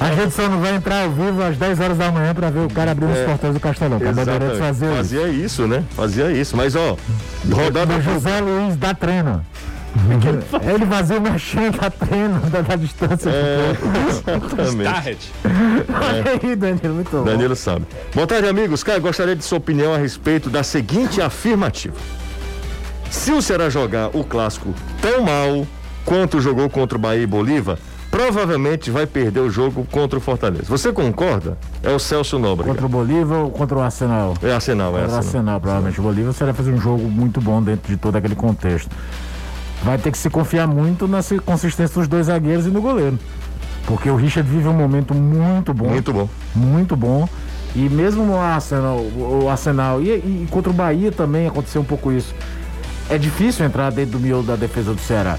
A 0.00 0.12
gente 0.14 0.34
só 0.34 0.48
não 0.48 0.60
vai 0.60 0.74
entrar 0.76 1.04
ao 1.04 1.10
vivo 1.10 1.42
às 1.42 1.56
10 1.56 1.80
horas 1.80 1.98
da 1.98 2.10
manhã 2.10 2.34
pra 2.34 2.50
ver 2.50 2.60
o 2.60 2.68
cara 2.70 2.92
abrindo 2.92 3.12
os 3.12 3.18
portões 3.20 3.54
do 3.54 3.60
Castelão. 3.60 3.98
Pra 3.98 4.12
Bandeirantes 4.12 4.58
Exatamente. 4.58 4.66
fazer 4.66 4.86
isso. 4.86 4.96
Fazia 4.96 5.28
isso, 5.28 5.66
né? 5.66 5.84
Fazia 5.96 6.30
isso. 6.32 6.56
Mas, 6.56 6.74
ó, 6.76 6.96
rodada 7.50 7.96
O 7.96 8.00
José 8.02 8.40
Luiz 8.40 8.76
dá 8.76 8.94
treino. 8.94 9.44
Ele 10.74 10.86
fazia 10.86 11.18
o 11.18 11.20
mexendo 11.20 11.78
da 11.78 11.88
treino 11.90 12.40
da, 12.50 12.60
da 12.62 12.76
distância. 12.76 13.30
É, 13.30 13.70
exatamente. 14.26 14.80
Starret. 14.80 15.18
Olha 15.44 16.40
aí, 16.42 16.56
Danilo, 16.56 16.94
muito 16.94 17.10
bom. 17.10 17.22
Danilo 17.24 17.54
sabe. 17.54 17.86
Boa 18.12 18.26
tarde, 18.26 18.48
amigos. 18.48 18.82
Cara, 18.82 18.98
gostaria 18.98 19.36
de 19.36 19.44
sua 19.44 19.58
opinião 19.58 19.94
a 19.94 19.98
respeito 19.98 20.50
da 20.50 20.62
seguinte 20.64 21.20
afirmativa. 21.20 21.94
Se 23.10 23.32
o 23.32 23.40
Ceará 23.40 23.68
jogar 23.70 24.10
o 24.14 24.24
clássico 24.24 24.74
tão 25.00 25.22
mal 25.22 25.66
quanto 26.04 26.40
jogou 26.40 26.68
contra 26.68 26.98
o 26.98 27.00
Bahia 27.00 27.22
e 27.22 27.26
Bolívar, 27.26 27.78
provavelmente 28.10 28.90
vai 28.90 29.06
perder 29.06 29.40
o 29.40 29.50
jogo 29.50 29.86
contra 29.90 30.18
o 30.18 30.20
Fortaleza. 30.20 30.64
Você 30.68 30.92
concorda? 30.92 31.56
É 31.82 31.90
o 31.90 31.98
Celso 31.98 32.38
Nóbrega. 32.38 32.70
Contra 32.70 32.86
o 32.86 32.88
Bolívar 32.88 33.38
ou 33.38 33.50
contra 33.50 33.78
o 33.78 33.80
Arsenal? 33.80 34.34
É 34.42 34.52
Arsenal, 34.52 34.96
é 34.96 35.02
Arsenal. 35.02 35.18
Arsenal, 35.18 35.60
provavelmente. 35.60 36.00
O 36.00 36.02
Bolívar 36.02 36.32
será 36.32 36.54
fazer 36.54 36.72
um 36.72 36.80
jogo 36.80 37.08
muito 37.08 37.40
bom 37.40 37.62
dentro 37.62 37.90
de 37.90 37.96
todo 37.96 38.16
aquele 38.16 38.34
contexto. 38.36 38.90
vai 39.82 39.98
ter 39.98 40.10
que 40.10 40.18
se 40.18 40.30
confiar 40.30 40.66
muito 40.66 41.08
na 41.08 41.20
consistência 41.44 41.98
dos 41.98 42.08
dois 42.08 42.26
zagueiros 42.26 42.66
e 42.66 42.70
no 42.70 42.80
goleiro. 42.80 43.18
Porque 43.86 44.08
o 44.08 44.16
Richard 44.16 44.48
vive 44.48 44.66
um 44.68 44.72
momento 44.72 45.14
muito 45.14 45.74
bom. 45.74 45.88
Muito 45.88 46.12
bom. 46.12 46.28
Muito 46.54 46.96
bom. 46.96 47.28
E 47.74 47.88
mesmo 47.88 48.24
no 48.24 48.38
Arsenal, 48.38 48.98
o 48.98 49.48
Arsenal 49.50 50.00
e, 50.00 50.10
e 50.10 50.46
contra 50.50 50.70
o 50.70 50.72
Bahia 50.72 51.10
também 51.10 51.48
aconteceu 51.48 51.82
um 51.82 51.84
pouco 51.84 52.12
isso. 52.12 52.32
É 53.10 53.18
difícil 53.18 53.66
entrar 53.66 53.90
dentro 53.90 54.12
do 54.12 54.20
miolo 54.20 54.42
da 54.42 54.56
defesa 54.56 54.94
do 54.94 55.00
Ceará. 55.00 55.38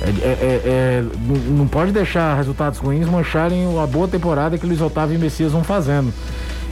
É, 0.00 0.08
é, 0.08 0.10
é, 0.10 0.62
é 0.66 1.04
não 1.48 1.66
pode 1.66 1.92
deixar 1.92 2.36
resultados 2.36 2.78
ruins 2.78 3.08
mancharem 3.08 3.66
a 3.82 3.86
boa 3.86 4.06
temporada 4.06 4.58
que 4.58 4.66
Luiz 4.66 4.80
Otávio 4.80 5.14
e 5.14 5.18
Messias 5.18 5.52
vão 5.52 5.64
fazendo. 5.64 6.12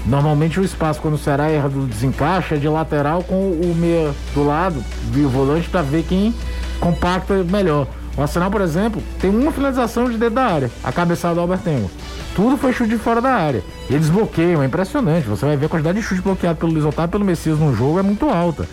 Normalmente 0.05 0.59
o 0.59 0.65
espaço 0.65 1.01
quando 1.01 1.15
o 1.15 1.19
Ceará 1.19 1.49
erra 1.49 1.69
do 1.69 1.87
desencaixe 1.87 2.55
é 2.55 2.59
de 2.59 2.69
lateral 2.69 3.23
com 3.23 3.53
o 3.53 3.75
meia 3.77 4.13
do 4.35 4.45
lado, 4.45 4.83
o 5.15 5.29
volante 5.29 5.69
para 5.69 5.83
ver 5.83 6.03
quem 6.03 6.35
compacta 6.81 7.45
melhor. 7.45 7.87
O 8.17 8.21
Arsenal, 8.21 8.51
por 8.51 8.61
exemplo, 8.61 9.03
tem 9.21 9.31
uma 9.31 9.53
finalização 9.53 10.11
de 10.11 10.19
dentro 10.19 10.35
da 10.35 10.45
área, 10.45 10.71
a 10.85 10.93
cabeçada 10.93 11.37
do 11.37 11.41
Albertengo. 11.41 11.91
Tudo 12.35 12.57
foi 12.57 12.73
chute 12.73 12.91
de 12.91 12.99
fora 12.99 13.21
da 13.21 13.31
área. 13.31 13.63
Eles 13.89 14.09
bloqueiam, 14.09 14.63
é 14.63 14.67
impressionante. 14.67 15.27
Você 15.29 15.47
vai 15.47 15.57
ver 15.57 15.67
a 15.67 15.69
quantidade 15.69 16.01
de 16.01 16.05
chute 16.05 16.21
bloqueado 16.21 16.59
pelo 16.59 16.73
Luiz 16.73 16.85
Otávio 16.85 17.09
e 17.09 17.13
pelo 17.13 17.25
Messias 17.25 17.59
no 17.59 17.75
jogo 17.75 17.99
é 17.99 18.03
muito 18.03 18.29
alta. 18.29 18.67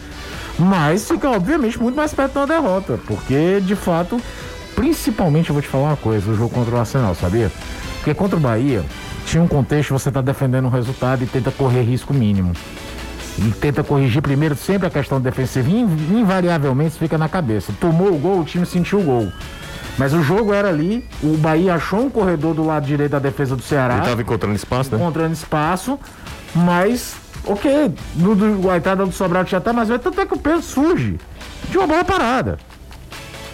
Mas 0.59 1.07
fica, 1.07 1.29
obviamente, 1.29 1.81
muito 1.81 1.95
mais 1.95 2.13
perto 2.13 2.33
da 2.33 2.45
derrota. 2.45 2.99
Porque, 3.07 3.61
de 3.61 3.75
fato, 3.75 4.21
principalmente, 4.75 5.49
eu 5.49 5.53
vou 5.53 5.61
te 5.61 5.67
falar 5.69 5.89
uma 5.89 5.97
coisa, 5.97 6.29
o 6.29 6.35
jogo 6.35 6.53
contra 6.53 6.75
o 6.75 6.79
Arsenal, 6.79 7.15
sabia? 7.15 7.49
Porque 7.95 8.13
contra 8.13 8.37
o 8.37 8.39
Bahia, 8.39 8.83
tinha 9.25 9.41
um 9.41 9.47
contexto, 9.47 9.91
você 9.91 10.09
está 10.09 10.21
defendendo 10.21 10.65
um 10.65 10.69
resultado 10.69 11.23
e 11.23 11.27
tenta 11.27 11.49
correr 11.49 11.83
risco 11.83 12.13
mínimo. 12.13 12.51
E 13.37 13.51
tenta 13.51 13.83
corrigir 13.83 14.21
primeiro 14.21 14.55
sempre 14.55 14.87
a 14.87 14.89
questão 14.89 15.21
defensiva. 15.21 15.69
Invariavelmente 15.69 16.97
fica 16.99 17.17
na 17.17 17.29
cabeça. 17.29 17.73
Tomou 17.79 18.11
o 18.11 18.17
gol, 18.17 18.41
o 18.41 18.43
time 18.43 18.65
sentiu 18.65 18.99
o 18.99 19.03
gol. 19.03 19.31
Mas 19.97 20.13
o 20.13 20.21
jogo 20.23 20.53
era 20.53 20.69
ali, 20.69 21.05
o 21.21 21.37
Bahia 21.37 21.75
achou 21.75 22.05
um 22.05 22.09
corredor 22.09 22.53
do 22.53 22.65
lado 22.65 22.85
direito 22.85 23.11
da 23.11 23.19
defesa 23.19 23.55
do 23.55 23.61
Ceará. 23.61 23.95
Ele 23.95 24.03
estava 24.03 24.21
encontrando 24.21 24.55
espaço, 24.55 24.91
né? 24.91 24.97
Encontrando 24.97 25.33
espaço, 25.33 25.99
mas, 26.55 27.15
ok, 27.45 27.93
no, 28.15 28.35
do, 28.35 28.69
a 28.69 28.77
entrada 28.77 29.05
do 29.05 29.11
Sobral 29.11 29.45
tinha 29.45 29.59
até 29.59 29.71
mais 29.71 29.87
velho, 29.87 29.99
tanto 29.99 30.19
é 30.19 30.25
que 30.25 30.33
o 30.33 30.39
Pedro 30.39 30.61
surge 30.61 31.19
de 31.69 31.77
uma 31.77 31.87
bola 31.87 32.03
parada. 32.03 32.57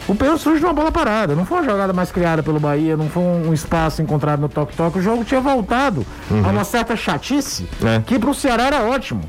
O 0.08 0.14
Pedro 0.14 0.38
surge 0.38 0.60
de 0.60 0.66
uma 0.66 0.74
bola 0.74 0.92
parada. 0.92 1.36
Não 1.36 1.46
foi 1.46 1.58
uma 1.58 1.64
jogada 1.64 1.92
mais 1.92 2.12
criada 2.12 2.44
pelo 2.44 2.60
Bahia, 2.60 2.96
não 2.96 3.10
foi 3.10 3.24
um 3.24 3.54
espaço 3.54 4.02
encontrado 4.02 4.40
no 4.40 4.48
toque-toque. 4.50 5.00
O 5.00 5.02
jogo 5.02 5.24
tinha 5.24 5.42
voltado 5.42 6.06
uhum. 6.30 6.46
a 6.46 6.50
uma 6.50 6.64
certa 6.64 6.96
chatice 6.96 7.68
é. 7.84 8.02
que 8.06 8.20
para 8.20 8.30
o 8.30 8.34
Ceará 8.34 8.66
era 8.66 8.84
ótimo. 8.84 9.22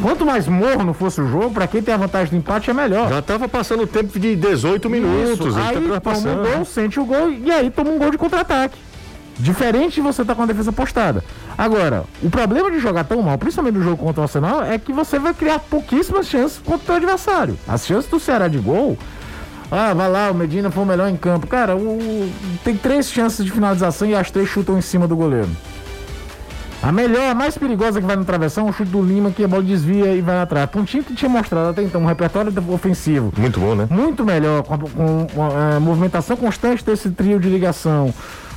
Quanto 0.00 0.24
mais 0.24 0.46
morno 0.46 0.94
fosse 0.94 1.20
o 1.20 1.28
jogo, 1.28 1.50
para 1.50 1.66
quem 1.66 1.82
tem 1.82 1.92
a 1.92 1.96
vantagem 1.96 2.30
do 2.30 2.36
empate 2.36 2.70
é 2.70 2.72
melhor. 2.72 3.08
Já 3.08 3.18
estava 3.18 3.48
passando 3.48 3.82
o 3.82 3.86
tempo 3.86 4.16
de 4.18 4.36
18 4.36 4.88
minutos. 4.88 5.56
Aí 5.56 5.88
tá 5.88 6.00
toma 6.00 6.18
um 6.18 6.36
gol, 6.36 6.64
sente 6.64 7.00
o 7.00 7.04
gol 7.04 7.30
e 7.32 7.50
aí 7.50 7.68
toma 7.70 7.90
um 7.90 7.98
gol 7.98 8.12
de 8.12 8.16
contra-ataque. 8.16 8.78
Diferente 9.36 9.94
de 9.94 10.00
você 10.00 10.22
estar 10.22 10.34
tá 10.34 10.36
com 10.36 10.44
a 10.44 10.46
defesa 10.46 10.70
postada. 10.70 11.24
Agora, 11.60 12.04
o 12.22 12.30
problema 12.30 12.70
de 12.70 12.78
jogar 12.78 13.04
tão 13.04 13.20
mal, 13.20 13.36
principalmente 13.36 13.74
no 13.74 13.84
jogo 13.84 13.98
contra 13.98 14.22
o 14.22 14.24
Arsenal, 14.24 14.62
é 14.62 14.78
que 14.78 14.94
você 14.94 15.18
vai 15.18 15.34
criar 15.34 15.58
pouquíssimas 15.58 16.26
chances 16.26 16.56
contra 16.56 16.82
o 16.82 16.86
seu 16.86 16.94
adversário. 16.94 17.58
As 17.68 17.86
chances 17.86 18.10
do 18.10 18.18
Ceará 18.18 18.48
de 18.48 18.56
gol 18.56 18.96
ah, 19.70 19.92
vai 19.92 20.10
lá, 20.10 20.30
o 20.30 20.34
Medina 20.34 20.70
foi 20.70 20.84
o 20.84 20.86
melhor 20.86 21.10
em 21.10 21.18
campo. 21.18 21.46
Cara, 21.46 21.76
o, 21.76 22.32
tem 22.64 22.74
três 22.74 23.12
chances 23.12 23.44
de 23.44 23.50
finalização 23.50 24.08
e 24.08 24.14
as 24.14 24.30
três 24.30 24.48
chutam 24.48 24.78
em 24.78 24.80
cima 24.80 25.06
do 25.06 25.14
goleiro. 25.14 25.50
A 26.82 26.90
melhor, 26.90 27.30
a 27.30 27.34
mais 27.34 27.58
perigosa 27.58 28.00
que 28.00 28.06
vai 28.06 28.16
no 28.16 28.24
travessão 28.24 28.66
é 28.66 28.70
o 28.70 28.72
chute 28.72 28.90
do 28.90 29.02
Lima, 29.02 29.30
que 29.30 29.44
a 29.44 29.48
bola 29.48 29.62
desvia 29.62 30.14
e 30.14 30.22
vai 30.22 30.40
atrás. 30.40 30.70
Pontinho 30.70 31.04
que 31.04 31.14
tinha 31.14 31.28
mostrado 31.28 31.68
até 31.68 31.82
então 31.82 32.00
um 32.00 32.06
repertório 32.06 32.50
ofensivo. 32.72 33.34
Muito 33.36 33.60
bom, 33.60 33.74
né? 33.74 33.86
Muito 33.90 34.24
melhor, 34.24 34.62
com, 34.62 34.78
com, 34.78 35.26
com 35.26 35.42
a, 35.42 35.76
a 35.76 35.80
movimentação 35.80 36.38
constante 36.38 36.82
desse 36.82 37.10
trio 37.10 37.38
de 37.38 37.50
ligação. 37.50 38.14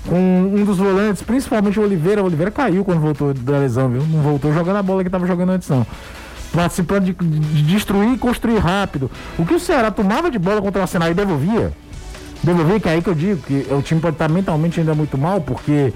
Com 0.07 0.17
um 0.17 0.65
dos 0.65 0.77
volantes, 0.77 1.23
principalmente 1.23 1.79
o 1.79 1.83
Oliveira. 1.83 2.21
O 2.21 2.25
Oliveira 2.25 2.51
caiu 2.51 2.83
quando 2.83 2.99
voltou 2.99 3.33
da 3.33 3.57
lesão, 3.59 3.89
viu? 3.89 4.03
Não 4.05 4.21
voltou 4.21 4.53
jogando 4.53 4.77
a 4.77 4.83
bola 4.83 5.01
que 5.01 5.07
estava 5.07 5.25
jogando 5.25 5.51
antes, 5.51 5.69
não 5.69 5.85
participando 6.53 7.05
de, 7.05 7.13
de, 7.13 7.63
destruir 7.63 8.13
e 8.13 8.17
construir 8.17 8.59
rápido. 8.59 9.09
O 9.37 9.45
que 9.45 9.55
o 9.55 9.59
Ceará 9.59 9.89
tomava 9.89 10.29
de 10.29 10.37
bola 10.37 10.61
contra 10.61 10.79
o 10.79 10.81
Arsenal 10.83 11.09
e 11.09 11.13
devolvia, 11.13 11.73
devolvia, 12.43 12.79
que 12.79 12.87
é 12.87 12.91
aí 12.91 13.01
que 13.01 13.09
eu 13.09 13.15
digo 13.15 13.41
que 13.41 13.65
o 13.71 13.81
time 13.81 13.99
pode 13.99 14.15
estar 14.15 14.29
mentalmente 14.29 14.79
ainda 14.79 14.93
muito 14.93 15.17
mal, 15.17 15.41
porque 15.41 15.91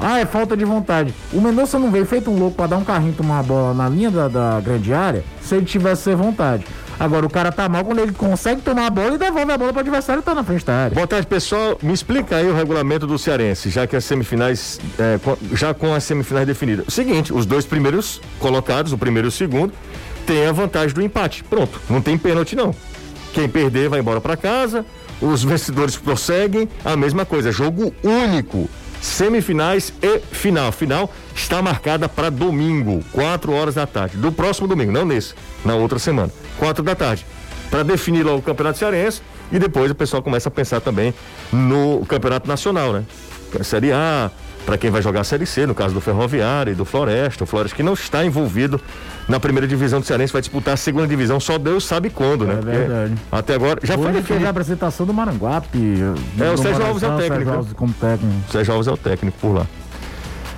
ah, 0.00 0.20
é 0.20 0.24
falta 0.24 0.56
de 0.56 0.64
vontade. 0.64 1.12
O 1.32 1.40
Mendonça 1.40 1.78
não 1.78 1.90
veio 1.90 2.06
feito 2.06 2.30
um 2.30 2.38
louco 2.38 2.56
para 2.56 2.68
dar 2.68 2.76
um 2.76 2.84
carrinho 2.84 3.12
tomar 3.12 3.40
a 3.40 3.42
bola 3.42 3.74
na 3.74 3.88
linha 3.88 4.10
da, 4.10 4.28
da 4.28 4.60
grande 4.60 4.94
área 4.94 5.24
se 5.42 5.54
ele 5.56 5.66
tivesse 5.66 6.14
vontade. 6.14 6.64
Agora 7.00 7.24
o 7.24 7.30
cara 7.30 7.50
tá 7.50 7.66
mal 7.66 7.82
quando 7.82 8.00
ele 8.00 8.12
consegue 8.12 8.60
tomar 8.60 8.86
a 8.86 8.90
bola 8.90 9.14
e 9.14 9.18
devolve 9.18 9.50
a 9.50 9.56
bola 9.56 9.72
para 9.72 9.78
o 9.78 9.80
adversário 9.80 10.20
e 10.20 10.22
tá 10.22 10.34
na 10.34 10.44
frente 10.44 10.66
da 10.66 10.74
área. 10.74 10.94
Boa 10.94 11.06
tarde, 11.06 11.26
pessoal. 11.26 11.78
Me 11.82 11.94
explica 11.94 12.36
aí 12.36 12.46
o 12.46 12.54
regulamento 12.54 13.06
do 13.06 13.18
Cearense, 13.18 13.70
já 13.70 13.86
que 13.86 13.96
as 13.96 14.04
semifinais, 14.04 14.78
é, 14.98 15.18
já 15.56 15.72
com 15.72 15.94
as 15.94 16.04
semifinais 16.04 16.46
definidas. 16.46 16.86
O 16.86 16.90
seguinte, 16.90 17.32
os 17.32 17.46
dois 17.46 17.64
primeiros 17.64 18.20
colocados, 18.38 18.92
o 18.92 18.98
primeiro 18.98 19.28
e 19.28 19.30
o 19.30 19.32
segundo, 19.32 19.72
têm 20.26 20.46
a 20.46 20.52
vantagem 20.52 20.94
do 20.94 21.00
empate. 21.00 21.42
Pronto, 21.42 21.80
não 21.88 22.02
tem 22.02 22.18
pênalti 22.18 22.54
não. 22.54 22.74
Quem 23.32 23.48
perder 23.48 23.88
vai 23.88 24.00
embora 24.00 24.20
para 24.20 24.36
casa, 24.36 24.84
os 25.22 25.42
vencedores 25.42 25.96
prosseguem, 25.96 26.68
a 26.84 26.98
mesma 26.98 27.24
coisa, 27.24 27.50
jogo 27.50 27.94
único 28.04 28.68
semifinais 29.00 29.90
e 30.02 30.18
final. 30.18 30.70
Final 30.70 31.10
está 31.34 31.62
marcada 31.62 32.08
para 32.08 32.30
domingo, 32.30 33.02
4 33.12 33.52
horas 33.52 33.74
da 33.74 33.86
tarde. 33.86 34.16
Do 34.16 34.32
próximo 34.32 34.66
domingo, 34.66 34.92
não 34.92 35.04
nesse, 35.04 35.34
na 35.64 35.74
outra 35.74 35.98
semana, 35.98 36.30
4 36.58 36.82
da 36.82 36.94
tarde. 36.94 37.26
Para 37.70 37.82
definir 37.82 38.24
logo 38.24 38.38
o 38.38 38.42
Campeonato 38.42 38.78
Cearense 38.78 39.22
e 39.52 39.58
depois 39.58 39.90
o 39.90 39.94
pessoal 39.94 40.22
começa 40.22 40.48
a 40.48 40.52
pensar 40.52 40.80
também 40.80 41.14
no 41.52 42.04
Campeonato 42.06 42.48
Nacional, 42.48 42.92
né? 42.92 43.04
Série 43.62 43.92
A, 43.92 44.30
para 44.64 44.78
quem 44.78 44.90
vai 44.90 45.02
jogar 45.02 45.20
a 45.20 45.24
Série 45.24 45.46
C, 45.46 45.66
no 45.66 45.74
caso 45.74 45.94
do 45.94 46.00
Ferroviário 46.00 46.72
e 46.72 46.74
do 46.74 46.84
Floresta. 46.84 47.44
O 47.44 47.46
Floresta 47.46 47.76
que 47.76 47.82
não 47.82 47.94
está 47.94 48.24
envolvido 48.24 48.80
na 49.28 49.38
primeira 49.38 49.66
divisão 49.66 50.00
do 50.00 50.06
Cearense, 50.06 50.32
vai 50.32 50.42
disputar 50.42 50.74
a 50.74 50.76
segunda 50.76 51.06
divisão, 51.06 51.38
só 51.38 51.58
Deus 51.58 51.84
sabe 51.84 52.10
quando, 52.10 52.44
né? 52.44 52.54
É 52.54 52.60
verdade. 52.60 53.14
Porque 53.14 53.36
até 53.36 53.54
agora, 53.54 53.80
já 53.82 53.96
Hoje 53.96 54.22
foi 54.22 54.44
a 54.44 54.50
apresentação 54.50 55.06
do 55.06 55.14
Maranguape. 55.14 55.98
É, 56.38 56.50
o 56.50 56.56
Sérgio 56.56 56.84
Alves 56.84 57.02
é 57.02 57.08
o 57.08 57.16
técnico. 57.16 57.34
Sérgio 57.34 57.52
Alves 57.52 57.72
como 57.72 57.92
técnico. 57.94 58.52
Sérgio 58.52 58.72
Alves 58.74 58.88
é 58.88 58.92
o 58.92 58.96
técnico 58.96 59.38
por 59.40 59.54
lá. 59.54 59.66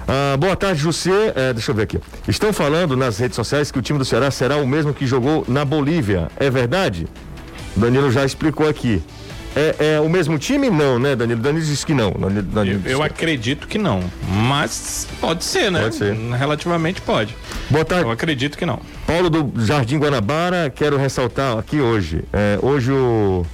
Ah, 0.06 0.36
boa 0.36 0.56
tarde, 0.56 0.80
José. 0.80 1.32
É, 1.34 1.52
deixa 1.52 1.70
eu 1.70 1.74
ver 1.74 1.82
aqui. 1.82 1.98
Estão 2.26 2.52
falando 2.52 2.96
nas 2.96 3.18
redes 3.18 3.36
sociais 3.36 3.70
que 3.70 3.78
o 3.78 3.82
time 3.82 3.98
do 3.98 4.04
Ceará 4.04 4.30
será 4.30 4.56
o 4.56 4.66
mesmo 4.66 4.92
que 4.92 5.06
jogou 5.06 5.44
na 5.48 5.64
Bolívia. 5.64 6.28
É 6.36 6.50
verdade? 6.50 7.06
Danilo 7.76 8.10
já 8.10 8.24
explicou 8.24 8.68
aqui. 8.68 9.02
É, 9.54 9.96
é, 9.96 10.00
o 10.00 10.08
mesmo 10.08 10.38
time? 10.38 10.70
Não, 10.70 10.98
né, 10.98 11.14
Danilo? 11.14 11.40
Danilo 11.40 11.64
disse 11.64 11.84
que 11.84 11.92
não. 11.92 12.10
Danilo, 12.12 12.80
eu, 12.84 12.92
eu 12.92 13.02
acredito 13.02 13.68
que 13.68 13.78
não. 13.78 14.02
Mas 14.28 15.06
pode 15.20 15.44
ser, 15.44 15.70
né? 15.70 15.82
Pode 15.82 15.96
ser. 15.96 16.14
Relativamente 16.14 17.02
pode. 17.02 17.36
Boa 17.68 17.84
tarde. 17.84 18.04
Eu 18.04 18.10
acredito 18.10 18.56
que 18.56 18.64
não. 18.64 18.80
Paulo 19.06 19.28
do 19.28 19.52
Jardim 19.64 19.98
Guanabara, 19.98 20.72
quero 20.74 20.96
ressaltar 20.96 21.58
aqui 21.58 21.80
hoje. 21.80 22.24
É, 22.32 22.58
hoje 22.62 22.92
o. 22.92 23.44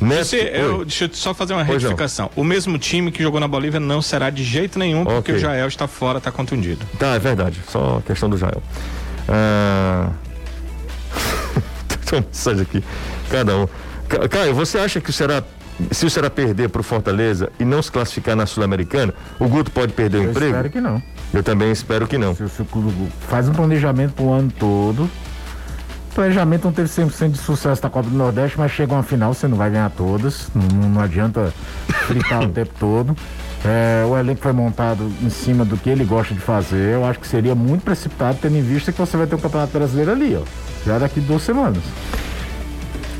Neto... 0.00 0.24
Você, 0.24 0.50
eu, 0.54 0.84
deixa 0.84 1.04
eu 1.04 1.10
só 1.12 1.34
fazer 1.34 1.52
uma 1.52 1.62
retificação. 1.62 2.30
O 2.34 2.42
mesmo 2.42 2.78
time 2.78 3.10
que 3.10 3.22
jogou 3.22 3.38
na 3.38 3.48
Bolívia 3.48 3.78
não 3.78 4.00
será 4.00 4.30
de 4.30 4.42
jeito 4.42 4.78
nenhum, 4.78 5.04
porque 5.04 5.32
okay. 5.32 5.34
o 5.34 5.38
Jael 5.38 5.68
está 5.68 5.86
fora, 5.86 6.18
está 6.18 6.32
contundido. 6.32 6.86
Tá, 6.98 7.14
é 7.14 7.18
verdade. 7.18 7.60
Só 7.68 8.02
questão 8.06 8.28
do 8.28 8.38
Jael. 8.38 8.62
Ah... 9.28 10.10
Tem 12.08 12.20
mensagem 12.20 12.62
aqui. 12.62 12.82
Cada 13.30 13.56
um. 13.56 13.68
Caio, 14.28 14.54
você 14.54 14.78
acha 14.78 15.00
que 15.00 15.12
será 15.12 15.42
se 15.90 16.04
o 16.04 16.10
Ceará 16.10 16.28
perder 16.28 16.68
para 16.68 16.80
o 16.80 16.82
Fortaleza 16.82 17.50
e 17.58 17.64
não 17.64 17.82
se 17.82 17.90
classificar 17.90 18.36
na 18.36 18.44
Sul-Americana, 18.44 19.14
o 19.38 19.48
Guto 19.48 19.70
pode 19.70 19.92
perder 19.92 20.18
o 20.18 20.24
Eu 20.24 20.30
emprego? 20.30 20.46
Eu 20.46 20.50
espero 20.50 20.70
que 20.70 20.80
não. 20.80 21.02
Eu 21.32 21.42
também 21.42 21.70
espero 21.70 22.06
que 22.06 22.18
não. 22.18 22.34
Se, 22.34 22.48
se 22.48 22.62
o 22.62 22.64
clube 22.64 22.92
faz 23.28 23.48
um 23.48 23.52
planejamento 23.52 24.12
para 24.12 24.24
o 24.24 24.32
ano 24.32 24.52
todo, 24.58 25.04
o 25.04 25.10
planejamento 26.14 26.64
não 26.64 26.72
teve 26.72 26.88
100% 26.88 27.32
de 27.32 27.38
sucesso 27.38 27.82
na 27.82 27.90
Copa 27.90 28.08
do 28.08 28.16
Nordeste, 28.16 28.58
mas 28.58 28.70
chega 28.72 28.92
uma 28.92 29.02
final, 29.02 29.34
você 29.34 29.48
não 29.48 29.56
vai 29.56 29.70
ganhar 29.70 29.90
todas, 29.90 30.48
não, 30.54 30.88
não 30.88 31.00
adianta 31.00 31.52
fritar 32.06 32.42
o 32.42 32.48
tempo 32.52 32.72
todo. 32.78 33.16
É, 33.64 34.04
o 34.06 34.16
elenco 34.16 34.40
foi 34.40 34.52
montado 34.52 35.12
em 35.22 35.28
cima 35.28 35.64
do 35.64 35.76
que 35.76 35.90
ele 35.90 36.04
gosta 36.04 36.32
de 36.32 36.40
fazer. 36.40 36.94
Eu 36.94 37.04
acho 37.04 37.18
que 37.18 37.26
seria 37.26 37.54
muito 37.54 37.82
precipitado, 37.82 38.38
tendo 38.40 38.56
em 38.56 38.62
vista 38.62 38.90
que 38.90 38.98
você 38.98 39.16
vai 39.16 39.26
ter 39.26 39.34
o 39.34 39.38
Campeonato 39.38 39.72
Brasileiro 39.72 40.12
ali, 40.12 40.34
ó, 40.36 40.42
já 40.86 40.98
daqui 40.98 41.20
duas 41.20 41.42
semanas. 41.42 41.82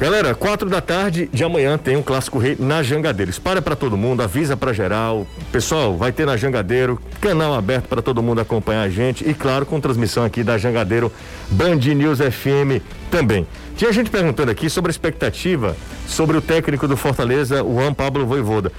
Galera, 0.00 0.34
quatro 0.34 0.70
da 0.70 0.80
tarde 0.80 1.28
de 1.30 1.44
amanhã 1.44 1.76
tem 1.76 1.94
um 1.94 2.02
clássico 2.02 2.38
rei 2.38 2.56
na 2.58 2.82
Jangadeiro. 2.82 3.30
Espalha 3.30 3.60
para 3.60 3.76
todo 3.76 3.98
mundo, 3.98 4.22
avisa 4.22 4.56
para 4.56 4.72
geral. 4.72 5.26
Pessoal, 5.52 5.94
vai 5.94 6.10
ter 6.10 6.24
na 6.24 6.38
Jangadeiro, 6.38 6.98
canal 7.20 7.52
aberto 7.52 7.86
para 7.86 8.00
todo 8.00 8.22
mundo 8.22 8.40
acompanhar 8.40 8.80
a 8.80 8.88
gente 8.88 9.28
e 9.28 9.34
claro, 9.34 9.66
com 9.66 9.78
transmissão 9.78 10.24
aqui 10.24 10.42
da 10.42 10.56
Jangadeiro 10.56 11.12
Band 11.50 11.76
News 11.76 12.18
FM 12.18 12.80
também. 13.10 13.46
Tinha 13.76 13.92
gente 13.92 14.08
perguntando 14.08 14.50
aqui 14.50 14.70
sobre 14.70 14.88
a 14.88 14.92
expectativa 14.92 15.76
sobre 16.08 16.38
o 16.38 16.40
técnico 16.40 16.88
do 16.88 16.96
Fortaleza, 16.96 17.62
o 17.62 17.74
Juan 17.74 17.92
Pablo 17.92 18.24
Voivoda. 18.24 18.72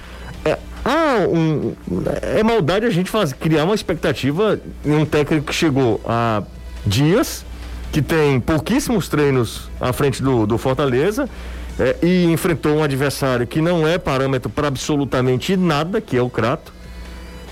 É, 0.44 0.58
ah, 0.84 1.18
um, 1.30 1.72
é 2.20 2.42
maldade 2.42 2.84
a 2.84 2.90
gente 2.90 3.08
faz, 3.08 3.32
criar 3.32 3.62
uma 3.62 3.76
expectativa 3.76 4.58
em 4.84 4.92
um 4.92 5.06
técnico 5.06 5.46
que 5.46 5.54
chegou 5.54 6.00
há 6.04 6.42
dias 6.84 7.44
que 7.92 8.00
tem 8.00 8.40
pouquíssimos 8.40 9.08
treinos 9.08 9.70
à 9.78 9.92
frente 9.92 10.22
do, 10.22 10.46
do 10.46 10.56
Fortaleza, 10.56 11.28
é, 11.78 11.96
e 12.02 12.24
enfrentou 12.24 12.76
um 12.76 12.82
adversário 12.82 13.46
que 13.46 13.60
não 13.60 13.86
é 13.86 13.98
parâmetro 13.98 14.50
para 14.50 14.68
absolutamente 14.68 15.56
nada, 15.56 16.00
que 16.00 16.16
é 16.16 16.22
o 16.22 16.28
Crato. 16.28 16.72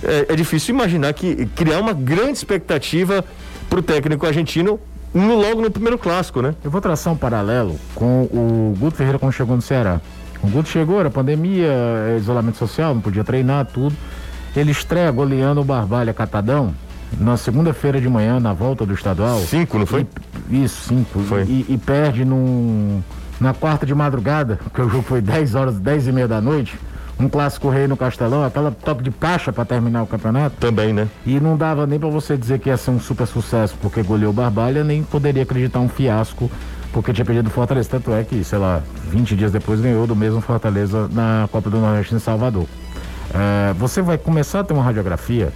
É, 0.03 0.27
é 0.31 0.37
difícil 0.37 0.75
imaginar 0.75 1.13
que 1.13 1.47
criar 1.55 1.79
uma 1.79 1.93
grande 1.93 2.33
expectativa 2.33 3.25
para 3.69 3.79
o 3.79 3.83
técnico 3.83 4.27
argentino 4.27 4.81
no, 5.13 5.35
logo 5.35 5.61
no 5.61 5.71
primeiro 5.71 5.99
clássico, 5.99 6.41
né? 6.41 6.55
Eu 6.63 6.71
vou 6.71 6.81
traçar 6.81 7.13
um 7.13 7.17
paralelo 7.17 7.79
com 7.95 8.23
o 8.25 8.77
Guto 8.79 8.97
Ferreira 8.97 9.19
quando 9.19 9.33
chegou 9.33 9.57
no 9.57 9.63
Ceará. 9.63 10.01
O 10.43 10.49
Guto 10.49 10.69
chegou, 10.69 11.01
era 11.01 11.11
pandemia, 11.11 11.69
é, 11.69 12.17
isolamento 12.19 12.57
social, 12.57 12.95
não 12.95 13.01
podia 13.01 13.25
treinar, 13.25 13.67
tudo. 13.67 13.95
Ele 14.57 14.71
estreia 14.71 15.11
goleando 15.11 15.61
o 15.61 15.65
Barbalha 15.65 16.13
Catadão 16.13 16.75
na 17.19 17.37
segunda-feira 17.37 18.01
de 18.01 18.09
manhã, 18.09 18.39
na 18.41 18.53
volta 18.53 18.87
do 18.87 18.95
estadual. 18.95 19.41
Cinco, 19.41 19.79
não 19.79 19.87
foi? 19.87 20.07
Isso, 20.51 20.89
cinco. 20.89 21.21
Foi. 21.21 21.43
E, 21.45 21.67
e 21.69 21.79
perde 21.79 22.25
num, 22.25 23.01
na 23.41 23.55
quarta 23.55 23.87
de 23.87 23.95
madrugada, 23.95 24.59
porque 24.65 24.83
o 24.83 24.89
jogo 24.89 25.03
foi 25.03 25.21
10 25.21 25.55
horas, 25.55 25.79
10 25.79 26.09
e 26.09 26.13
meia 26.13 26.29
da 26.29 26.41
noite. 26.41 26.79
Um 27.19 27.29
clássico 27.29 27.69
rei 27.69 27.87
no 27.87 27.99
Castelão, 27.99 28.43
aquela 28.43 28.71
toque 28.71 29.03
de 29.03 29.11
caixa 29.11 29.53
para 29.53 29.65
terminar 29.67 30.03
o 30.03 30.07
campeonato. 30.07 30.57
Também, 30.57 30.91
né? 30.93 31.07
E 31.27 31.39
não 31.39 31.55
dava 31.55 31.87
nem 31.87 31.99
para 31.99 32.09
você 32.09 32.35
dizer 32.35 32.59
que 32.59 32.71
ia 32.71 32.79
ser 32.79 32.93
um 32.93 32.99
super 32.99 33.27
sucesso 33.27 33.77
porque 33.83 34.03
goleou 34.03 34.33
Barbalha, 34.33 34.83
nem 34.83 35.03
poderia 35.03 35.43
acreditar 35.43 35.81
um 35.81 35.89
fiasco 35.89 36.51
porque 36.93 37.13
tinha 37.13 37.25
perdido 37.25 37.49
o 37.49 37.51
Fortaleza. 37.51 37.89
Tanto 37.91 38.13
é 38.13 38.25
que, 38.25 38.43
sei 38.43 38.59
lá, 38.59 38.83
20 39.11 39.37
dias 39.37 39.53
depois 39.53 39.81
ganhou 39.81 40.07
do 40.07 40.17
mesmo 40.17 40.41
Fortaleza 40.41 41.09
na 41.13 41.49
Copa 41.51 41.71
do 41.71 41.79
Nordeste 41.79 42.15
em 42.15 42.19
Salvador. 42.19 42.67
É, 43.35 43.73
você 43.75 44.03
vai 44.03 44.19
começar 44.19 44.61
a 44.61 44.65
ter 44.65 44.73
uma 44.75 44.83
radiografia, 44.83 45.53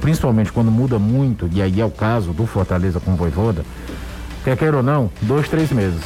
principalmente 0.00 0.52
quando 0.52 0.70
muda 0.70 0.98
muito, 0.98 1.48
e 1.52 1.60
aí 1.60 1.80
é 1.80 1.84
o 1.84 1.90
caso 1.90 2.32
do 2.32 2.46
Fortaleza 2.46 3.00
com 3.00 3.12
o 3.12 3.16
Voivoda, 3.16 3.64
quer 4.44 4.56
queira 4.56 4.78
ou 4.78 4.82
não, 4.82 5.10
dois, 5.22 5.48
três 5.48 5.70
meses. 5.72 6.00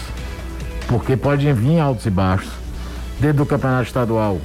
Porque 0.88 1.16
pode 1.16 1.50
vir 1.52 1.78
altos 1.80 2.06
e 2.06 2.10
baixos. 2.10 2.50
Dentro 3.20 3.38
do 3.38 3.46
campeonato 3.46 3.84
estadual, 3.84 4.38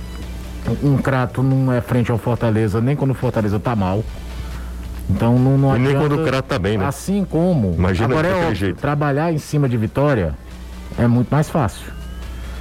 um 0.83 0.97
crato 0.97 1.41
não 1.41 1.71
é 1.73 1.81
frente 1.81 2.11
ao 2.11 2.17
Fortaleza, 2.17 2.79
nem 2.79 2.95
quando 2.95 3.11
o 3.11 3.15
Fortaleza 3.15 3.59
tá 3.59 3.75
mal. 3.75 4.03
Então 5.09 5.39
não, 5.39 5.57
não 5.57 5.75
E 5.75 5.79
nem 5.79 5.87
adianta- 5.95 6.07
quando 6.09 6.21
o 6.21 6.25
crato 6.25 6.47
tá 6.47 6.59
bem, 6.59 6.77
né? 6.77 6.85
Assim 6.85 7.25
como 7.25 7.73
Imagina 7.77 8.07
agora 8.09 8.27
é 8.27 8.33
óbvio, 8.35 8.55
jeito. 8.55 8.77
trabalhar 8.79 9.31
em 9.31 9.37
cima 9.37 9.67
de 9.69 9.77
vitória 9.77 10.35
é 10.99 11.07
muito 11.07 11.29
mais 11.29 11.49
fácil. 11.49 11.85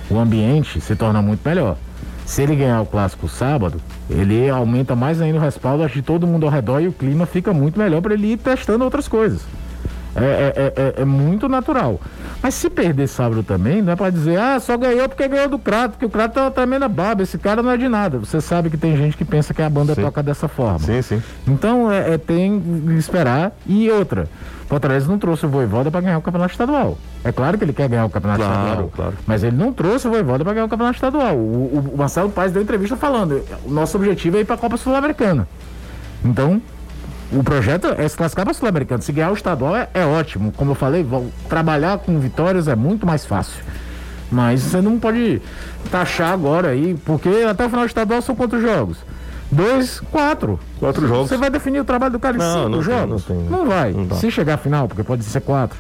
O 0.09 0.19
ambiente 0.19 0.81
se 0.81 0.95
torna 0.95 1.21
muito 1.21 1.41
melhor. 1.47 1.77
Se 2.25 2.43
ele 2.43 2.55
ganhar 2.57 2.81
o 2.81 2.87
clássico 2.87 3.29
sábado, 3.29 3.81
ele 4.09 4.49
aumenta 4.49 4.95
mais 4.97 5.21
ainda 5.21 5.39
o 5.39 5.41
respaldo 5.41 5.87
de 5.89 6.03
todo 6.03 6.27
mundo 6.27 6.47
ao 6.47 6.53
redor 6.53 6.81
e 6.81 6.89
o 6.89 6.93
clima 6.93 7.27
fica 7.27 7.53
muito 7.53 7.79
melhor 7.79 8.01
para 8.01 8.15
ele 8.15 8.33
ir 8.33 8.37
testando 8.37 8.85
outras 8.85 9.07
coisas. 9.09 9.43
É, 10.17 10.25
é- 10.25 10.53
é- 10.57 10.83
é- 10.99 11.03
é 11.03 11.05
muito 11.05 11.49
natural. 11.49 12.01
Mas 12.43 12.55
se 12.55 12.71
perder 12.71 13.07
sábado 13.07 13.43
também, 13.43 13.83
não 13.83 13.93
é 13.93 13.97
para 13.97 14.11
dizer, 14.11 14.39
ah, 14.39 14.59
só 14.59 14.77
ganhou 14.77 15.09
porque 15.09 15.27
ganhou 15.29 15.49
do 15.49 15.59
Crato, 15.59 15.93
porque 15.93 16.07
o 16.07 16.11
Crato 16.11 16.39
é 16.39 16.43
uma 16.43 16.51
tremenda 16.51 16.89
baba, 16.89 17.23
esse 17.23 17.37
cara 17.39 17.63
não 17.63 17.71
é 17.71 17.77
de 17.77 17.89
nada. 17.89 18.19
Você 18.19 18.41
sabe 18.41 18.71
que 18.71 18.77
tem 18.77 18.97
gente 18.97 19.17
que 19.17 19.25
pensa 19.25 19.53
que 19.53 19.61
a 19.63 19.69
banda 19.69 19.95
Sim. 19.95 20.03
toca 20.03 20.23
dessa 20.23 20.49
forma. 20.49 20.79
Sim, 20.79 21.03
sim. 21.03 21.23
Então 21.47 21.91
é, 21.93 22.15
é, 22.15 22.19
tem 22.19 22.61
que 22.87 22.93
esperar. 22.95 23.53
E 23.67 23.91
outra, 23.91 24.29
Fortaleza 24.69 25.07
não 25.09 25.19
trouxe 25.19 25.47
o 25.47 25.49
Voivoda 25.49 25.91
para 25.91 26.01
ganhar 26.01 26.19
o 26.19 26.23
campeonato 26.23 26.53
estadual. 26.53 26.99
É 27.23 27.31
claro 27.31 27.57
que 27.57 27.65
ele 27.65 27.73
quer 27.73 27.89
ganhar 27.89 28.05
o 28.05 28.11
campeonato 28.11 28.43
Claro, 28.43 28.63
estadual. 28.65 28.93
claro. 28.95 29.15
Mas 29.27 29.45
ele 29.45 29.57
não 29.57 29.73
trouxe 29.73 30.09
o 30.09 30.11
Voivoda 30.11 30.43
para 30.45 30.55
ganhar 30.55 30.67
o 30.67 30.69
campeonato 30.69 30.97
estadual. 30.97 31.37
O, 31.37 31.39
o- 31.39 31.91
o 31.95 31.97
Marcelo 31.99 32.31
Paes 32.31 32.53
deu 32.53 32.63
entrevista 32.63 32.97
falando: 32.97 33.43
o 33.65 33.71
nosso 33.71 33.97
objetivo 33.97 34.37
é 34.37 34.41
ir 34.41 34.45
para 34.45 34.55
a 34.57 34.59
Copa 34.59 34.77
Sul-Americana. 34.77 35.47
Então, 36.25 36.61
o 37.33 37.43
projeto 37.43 37.89
é 37.99 38.07
se 38.09 38.17
classificar 38.17 38.45
para 38.45 38.53
a 38.53 38.55
Sul-Americana. 38.55 39.03
Se 39.03 39.13
ganhar 39.13 39.31
o 39.31 39.35
estadual 39.35 39.77
é, 39.77 39.89
é 39.95 40.05
ótimo. 40.05 40.53
Como 40.57 40.71
eu 40.71 40.75
falei, 40.75 41.03
vou- 41.03 41.31
trabalhar 41.49 41.99
com 41.99 42.19
vitórias 42.21 42.69
é 42.69 42.75
muito 42.77 43.07
mais 43.07 43.25
fácil. 43.27 43.63
Mas 44.31 44.61
você 44.63 44.81
não 44.81 44.99
pode 44.99 45.41
taxar 45.91 46.33
agora 46.33 46.69
aí, 46.69 46.97
porque 47.05 47.29
até 47.49 47.65
o 47.65 47.69
final 47.69 47.85
do 47.85 47.89
estadual 47.89 48.21
são 48.23 48.35
quantos 48.35 48.61
jogos? 48.61 48.99
Dois, 49.51 50.01
quatro. 50.11 50.59
Quatro 50.81 51.07
jogos. 51.07 51.29
Você 51.29 51.37
vai 51.37 51.49
definir 51.51 51.81
o 51.81 51.85
trabalho 51.85 52.13
do 52.13 52.19
cara 52.19 52.37
em 52.37 52.41
Não, 52.41 52.53
cinco 52.65 52.69
não 52.69 52.79
tem, 52.79 52.83
jogos? 52.83 53.29
não 53.29 53.37
tem. 53.37 53.49
Não 53.49 53.67
vai. 53.67 53.93
Não. 53.93 54.17
Se 54.17 54.31
chegar 54.31 54.55
à 54.55 54.57
final, 54.59 54.89
porque 54.89 55.05
pode 55.05 55.23
ser 55.25 55.41
quatro. 55.41 55.79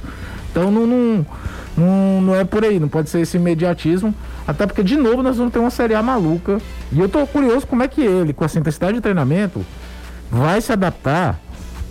Então 0.52 0.70
não, 0.70 0.86
não, 0.86 1.26
não, 1.76 2.20
não 2.22 2.34
é 2.36 2.44
por 2.44 2.64
aí, 2.64 2.78
não 2.78 2.86
pode 2.88 3.10
ser 3.10 3.20
esse 3.20 3.36
imediatismo. 3.36 4.14
Até 4.46 4.64
porque, 4.66 4.84
de 4.84 4.96
novo, 4.96 5.20
nós 5.22 5.36
vamos 5.36 5.52
ter 5.52 5.58
uma 5.58 5.70
Série 5.70 5.94
A 5.94 6.02
maluca. 6.02 6.58
E 6.92 7.00
eu 7.00 7.08
tô 7.08 7.26
curioso 7.26 7.66
como 7.66 7.82
é 7.82 7.88
que 7.88 8.00
ele, 8.00 8.32
com 8.32 8.44
essa 8.44 8.56
intensidade 8.58 8.94
de 8.94 9.00
treinamento, 9.00 9.60
vai 10.30 10.60
se 10.60 10.72
adaptar 10.72 11.38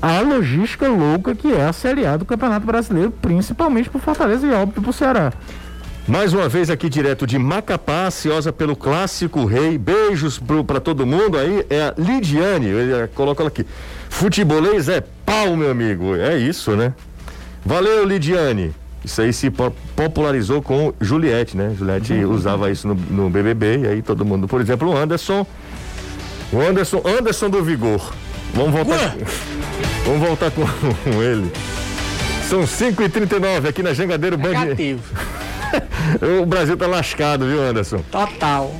à 0.01 0.19
logística 0.21 0.87
louca 0.87 1.33
que 1.33 1.51
é 1.51 1.65
a 1.65 1.73
Série 1.73 2.05
A 2.05 2.17
do 2.17 2.25
Campeonato 2.25 2.65
Brasileiro, 2.65 3.11
principalmente 3.11 3.89
pro 3.89 3.99
Fortaleza 3.99 4.45
e 4.45 4.51
óbvio 4.51 4.81
pro 4.81 4.93
Ceará. 4.93 5.31
Mais 6.07 6.33
uma 6.33 6.47
vez 6.47 6.69
aqui 6.69 6.87
direto 6.87 7.25
de 7.25 7.39
Macapá, 7.39 8.05
ansiosa 8.05 8.53
pelo 8.53 8.75
clássico 8.75 9.43
rei. 9.45 9.75
Beijos 9.75 10.39
para 10.67 10.79
todo 10.79 11.03
mundo 11.03 11.35
aí. 11.35 11.65
É 11.67 11.81
a 11.81 11.93
Lidiane, 11.97 12.67
ele 12.67 13.07
coloca 13.15 13.41
ela 13.41 13.47
aqui. 13.47 13.65
Futebolês 14.07 14.87
é 14.87 15.01
pau, 15.25 15.55
meu 15.57 15.71
amigo. 15.71 16.15
É 16.15 16.37
isso, 16.37 16.75
né? 16.75 16.93
Valeu, 17.65 18.05
Lidiane. 18.05 18.71
Isso 19.03 19.19
aí 19.19 19.33
se 19.33 19.49
po- 19.49 19.73
popularizou 19.95 20.61
com 20.61 20.93
Juliette, 21.01 21.57
né? 21.57 21.73
Juliette 21.75 22.13
usava 22.25 22.69
isso 22.69 22.87
no, 22.87 22.93
no 22.93 23.29
BBB 23.29 23.79
e 23.79 23.87
aí 23.87 24.01
todo 24.03 24.23
mundo. 24.23 24.47
Por 24.47 24.61
exemplo, 24.61 24.89
o 24.91 24.95
Anderson. 24.95 25.45
O 26.53 26.61
Anderson, 26.61 27.01
Anderson 27.03 27.49
do 27.49 27.63
Vigor. 27.63 28.13
Vamos 28.55 28.71
voltar. 28.71 29.15
Ué. 29.15 29.25
Vamos 30.05 30.27
voltar 30.27 30.51
com, 30.51 30.61
com 31.03 31.21
ele. 31.23 31.51
São 32.49 32.61
5h39 32.61 33.67
aqui 33.67 33.81
na 33.83 33.93
Jangadeiro 33.93 34.37
Band. 34.37 34.49
Negativo. 34.51 35.01
O 36.41 36.45
Brasil 36.45 36.77
tá 36.77 36.87
lascado, 36.87 37.45
viu, 37.47 37.61
Anderson? 37.61 37.97
Total. 38.09 38.73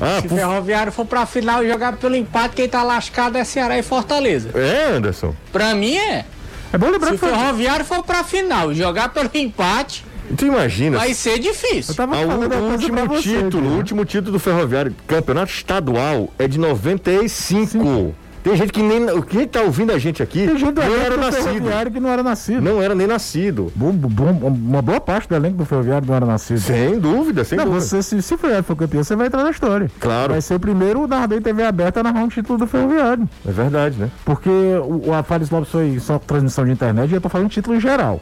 Ah, 0.00 0.18
Se 0.20 0.26
o 0.26 0.28
por... 0.28 0.38
Ferroviário 0.38 0.92
for 0.92 1.04
pra 1.04 1.26
final 1.26 1.64
e 1.64 1.68
jogar 1.68 1.94
pelo 1.96 2.14
empate, 2.14 2.54
quem 2.54 2.68
tá 2.68 2.84
lascado 2.84 3.36
é 3.36 3.42
Ceará 3.42 3.76
e 3.76 3.82
Fortaleza. 3.82 4.50
É, 4.54 4.94
Anderson. 4.96 5.34
Pra 5.50 5.74
mim 5.74 5.96
é. 5.96 6.24
É 6.72 6.78
bom 6.78 6.90
lembrar 6.90 7.10
Se 7.12 7.18
que 7.18 7.24
o. 7.24 7.28
Ferroviário 7.28 7.84
for 7.84 8.04
pra 8.04 8.22
final 8.22 8.70
e 8.70 8.74
jogar 8.76 9.08
pelo 9.08 9.28
empate, 9.34 10.04
Tu 10.36 10.46
imagina? 10.46 10.98
vai 10.98 11.12
ser 11.12 11.30
Eu 11.32 11.38
difícil. 11.40 11.94
tava 11.94 12.14
Ah, 12.16 12.20
o, 12.20 12.70
último 12.72 13.06
você, 13.06 13.22
título, 13.42 13.70
o 13.70 13.76
último 13.76 14.04
título 14.04 14.32
do 14.32 14.38
Ferroviário, 14.38 14.94
campeonato 15.08 15.50
estadual, 15.50 16.28
é 16.38 16.46
de 16.46 16.58
95. 16.60 18.14
Tem 18.42 18.56
gente 18.56 18.72
que 18.72 18.82
nem. 18.82 19.20
Quem 19.22 19.46
tá 19.46 19.62
ouvindo 19.62 19.92
a 19.92 19.98
gente 19.98 20.22
aqui 20.22 20.46
Tem 20.46 20.58
gente 20.58 20.72
não 20.72 20.82
era 20.82 21.16
do 21.16 21.20
nascido. 21.20 21.92
Que 21.92 22.00
não 22.00 22.10
era 22.10 22.22
nascido. 22.22 22.60
Não 22.60 22.82
era 22.82 22.94
nem 22.94 23.06
nascido. 23.06 23.72
Bom, 23.74 23.92
bom, 23.92 24.30
uma 24.48 24.82
boa 24.82 25.00
parte 25.00 25.28
do 25.28 25.34
elenco 25.34 25.56
do 25.56 25.64
Ferroviário 25.64 26.06
não 26.06 26.14
era 26.14 26.26
nascido. 26.26 26.60
Sem 26.60 26.98
dúvida, 26.98 27.44
sem 27.44 27.58
não, 27.58 27.64
dúvida. 27.66 27.84
você, 27.84 28.02
se, 28.02 28.22
se 28.22 28.34
o 28.34 28.38
Ferroviário 28.38 28.64
for 28.64 28.76
campeão, 28.76 29.02
você 29.02 29.16
vai 29.16 29.26
entrar 29.26 29.42
na 29.44 29.50
história. 29.50 29.90
Claro. 29.98 30.32
Vai 30.32 30.40
ser 30.40 30.54
o 30.54 30.60
primeiro 30.60 31.06
narrador 31.06 31.38
em 31.38 31.42
TV 31.42 31.62
aberta 31.64 32.00
a 32.00 32.02
narrar 32.02 32.22
um 32.22 32.28
título 32.28 32.58
do 32.58 32.66
Ferroviário. 32.66 33.28
É 33.46 33.50
verdade, 33.50 33.98
né? 33.98 34.10
Porque 34.24 34.48
o, 34.48 35.08
o 35.08 35.14
a 35.14 35.22
Fares 35.22 35.50
Lopes 35.50 35.70
foi 35.70 35.98
só 36.00 36.18
transmissão 36.18 36.64
de 36.64 36.72
internet 36.72 37.10
e 37.10 37.14
eu 37.14 37.20
tô 37.20 37.28
falando 37.28 37.48
título 37.48 37.76
em 37.76 37.80
geral. 37.80 38.20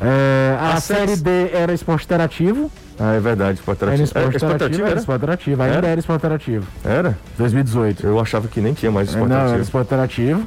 É, 0.00 0.56
a 0.60 0.74
A 0.74 0.80
série 0.80 1.08
Sex- 1.08 1.22
D 1.22 1.50
era 1.52 1.72
esporte 1.72 2.04
interativo. 2.04 2.70
Ah, 3.00 3.14
é 3.14 3.20
verdade, 3.20 3.58
esporte 3.58 3.82
Era 3.84 3.94
interativo. 3.94 4.04
esporte 4.04 4.34
É, 4.34 4.36
esporte 4.36 4.54
interativo, 4.56 4.82
era 4.82 4.90
era? 4.90 5.00
esporte 5.00 5.22
interativo. 5.22 5.62
Ainda 5.62 5.76
Era? 5.76 5.86
era 5.88 6.00
esporte 6.00 6.20
interativo. 6.20 6.66
Era? 6.84 7.18
2018. 7.36 8.06
Eu 8.06 8.20
achava 8.20 8.48
que 8.48 8.60
nem 8.60 8.74
tinha 8.74 8.90
mais 8.92 9.08
esporte 9.08 9.28
não, 9.28 9.36
era 9.36 9.44
interativo. 9.44 9.62
esporte 9.64 9.86
interativo. 9.86 10.42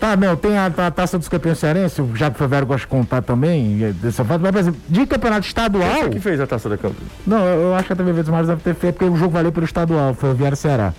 Tá, 0.00 0.16
não, 0.16 0.36
tem 0.36 0.56
a, 0.58 0.66
a 0.66 0.90
taça 0.90 1.18
dos 1.18 1.28
campeões 1.28 1.58
cearense, 1.58 2.02
já 2.14 2.28
que 2.28 2.34
o 2.34 2.38
Ferroviário 2.38 2.66
gosta 2.66 2.80
de 2.82 2.88
contar 2.88 3.22
também, 3.22 3.82
é 3.84 3.92
dessa 3.92 4.22
fato, 4.24 4.40
mas, 4.42 4.50
por 4.50 4.58
exemplo, 4.58 4.80
de 4.88 5.06
campeonato 5.06 5.46
estadual. 5.46 5.88
Quem 5.92 6.00
foi 6.02 6.10
que 6.10 6.20
fez 6.20 6.40
a 6.40 6.46
taça 6.46 6.68
da 6.68 6.76
campo? 6.76 6.96
Não, 7.26 7.38
eu, 7.46 7.60
eu 7.62 7.74
acho 7.74 7.86
que 7.86 7.92
a 7.94 7.96
TV 7.96 8.12
Verdes 8.12 8.30
Mares 8.30 8.48
deve 8.48 8.60
ter 8.60 8.74
feito, 8.74 8.96
porque 8.96 9.10
o 9.10 9.16
jogo 9.16 9.30
valeu 9.30 9.50
pelo 9.52 9.64
estadual, 9.64 10.12
Ferroviário 10.14 10.56
Ceará. 10.58 10.92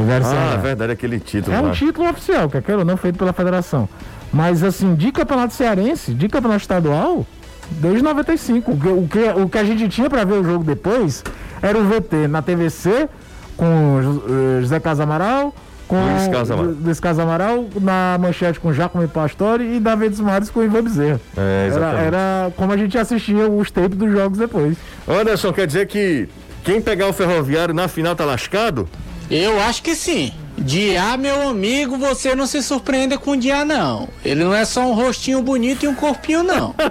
Ah, 0.00 0.54
é 0.54 0.58
verdade, 0.58 0.92
aquele 0.92 1.18
título 1.20 1.56
É 1.56 1.60
lá. 1.60 1.68
um 1.68 1.72
título 1.72 2.08
oficial, 2.08 2.48
quer 2.48 2.62
queira 2.62 2.80
ou 2.80 2.84
não, 2.84 2.96
feito 2.96 3.18
pela 3.18 3.32
federação. 3.32 3.88
Mas 4.32 4.62
assim, 4.62 4.94
de 4.94 5.12
campeonato 5.12 5.54
cearense, 5.54 6.12
de 6.12 6.28
campeonato 6.28 6.60
estadual, 6.62 7.24
desde 7.70 8.02
95. 8.02 8.70
O 8.72 8.76
que, 8.78 8.88
o 8.88 9.08
que, 9.08 9.40
o 9.42 9.48
que 9.48 9.58
a 9.58 9.64
gente 9.64 9.88
tinha 9.88 10.10
pra 10.10 10.24
ver 10.24 10.34
o 10.34 10.44
jogo 10.44 10.64
depois 10.64 11.24
era 11.62 11.78
o 11.78 11.84
VT 11.84 12.28
na 12.28 12.42
TVC 12.42 13.08
com 13.56 14.00
eh, 14.28 14.60
José 14.60 14.78
Casamaral, 14.78 15.54
com 15.88 15.96
Luiz 15.96 16.28
Casamaral. 16.28 16.74
Luiz 16.82 17.00
Casamaral, 17.00 17.64
na 17.80 18.18
manchete 18.20 18.60
com 18.60 18.72
Jacome 18.72 19.06
Pastore 19.08 19.64
e 19.76 19.80
David 19.80 20.20
Mares 20.20 20.50
com 20.50 20.62
Ivan 20.62 20.82
Bezerra. 20.82 21.20
É, 21.36 21.70
Era, 21.72 21.86
era 22.00 22.52
como 22.56 22.72
a 22.72 22.76
gente 22.76 22.98
assistia 22.98 23.48
os 23.48 23.70
tapes 23.70 23.96
dos 23.96 24.12
jogos 24.12 24.36
depois. 24.38 24.76
Anderson, 25.08 25.52
quer 25.52 25.66
dizer 25.66 25.86
que 25.86 26.28
quem 26.64 26.80
pegar 26.82 27.06
o 27.08 27.12
ferroviário 27.12 27.72
na 27.72 27.88
final 27.88 28.14
tá 28.14 28.24
lascado? 28.24 28.88
Eu 29.30 29.60
acho 29.60 29.82
que 29.82 29.94
sim. 29.94 30.32
Diá, 30.58 31.16
meu 31.18 31.48
amigo, 31.50 31.98
você 31.98 32.34
não 32.34 32.46
se 32.46 32.62
surpreenda 32.62 33.18
com 33.18 33.32
o 33.32 33.36
Diá, 33.36 33.62
não. 33.64 34.08
Ele 34.24 34.42
não 34.42 34.54
é 34.54 34.64
só 34.64 34.80
um 34.86 34.94
rostinho 34.94 35.42
bonito 35.42 35.84
e 35.84 35.88
um 35.88 35.94
corpinho, 35.94 36.42
não. 36.42 36.74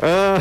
Ah, 0.00 0.38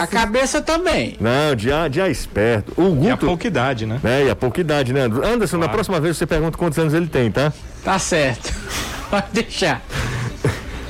A 0.00 0.06
cabeça 0.06 0.62
também. 0.62 1.16
Não, 1.20 1.58
já, 1.58 1.88
já 1.90 2.06
é 2.06 2.10
esperto. 2.12 2.72
O 2.80 3.04
E 3.04 3.10
a 3.10 3.14
Guto. 3.14 3.26
pouca 3.26 3.46
idade, 3.48 3.86
né? 3.86 3.98
É, 4.04 4.26
e 4.26 4.30
a 4.30 4.36
pouca 4.36 4.60
idade, 4.60 4.92
né? 4.92 5.00
Anderson, 5.02 5.58
na 5.58 5.68
próxima 5.68 6.00
vez 6.00 6.16
você 6.16 6.24
pergunta 6.26 6.56
quantos 6.56 6.78
anos 6.78 6.94
ele 6.94 7.08
tem, 7.08 7.28
tá? 7.30 7.52
Tá 7.82 7.98
certo. 7.98 8.52
Pode 9.10 9.26
deixar. 9.32 9.82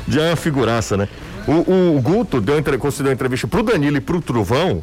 Já 0.07 0.23
é 0.25 0.31
uma 0.31 0.37
figuraça, 0.37 0.99
né? 0.99 1.09
O, 1.49 1.53
o, 1.73 1.97
o 1.97 2.01
Guto 2.03 2.43
deu, 2.43 2.59
entre- 2.59 2.77
concedeu 2.77 3.11
entrevista 3.11 3.49
pro 3.49 3.63
Danilo 3.63 3.97
e 3.97 4.01
pro 4.03 4.21
Truvão 4.21 4.83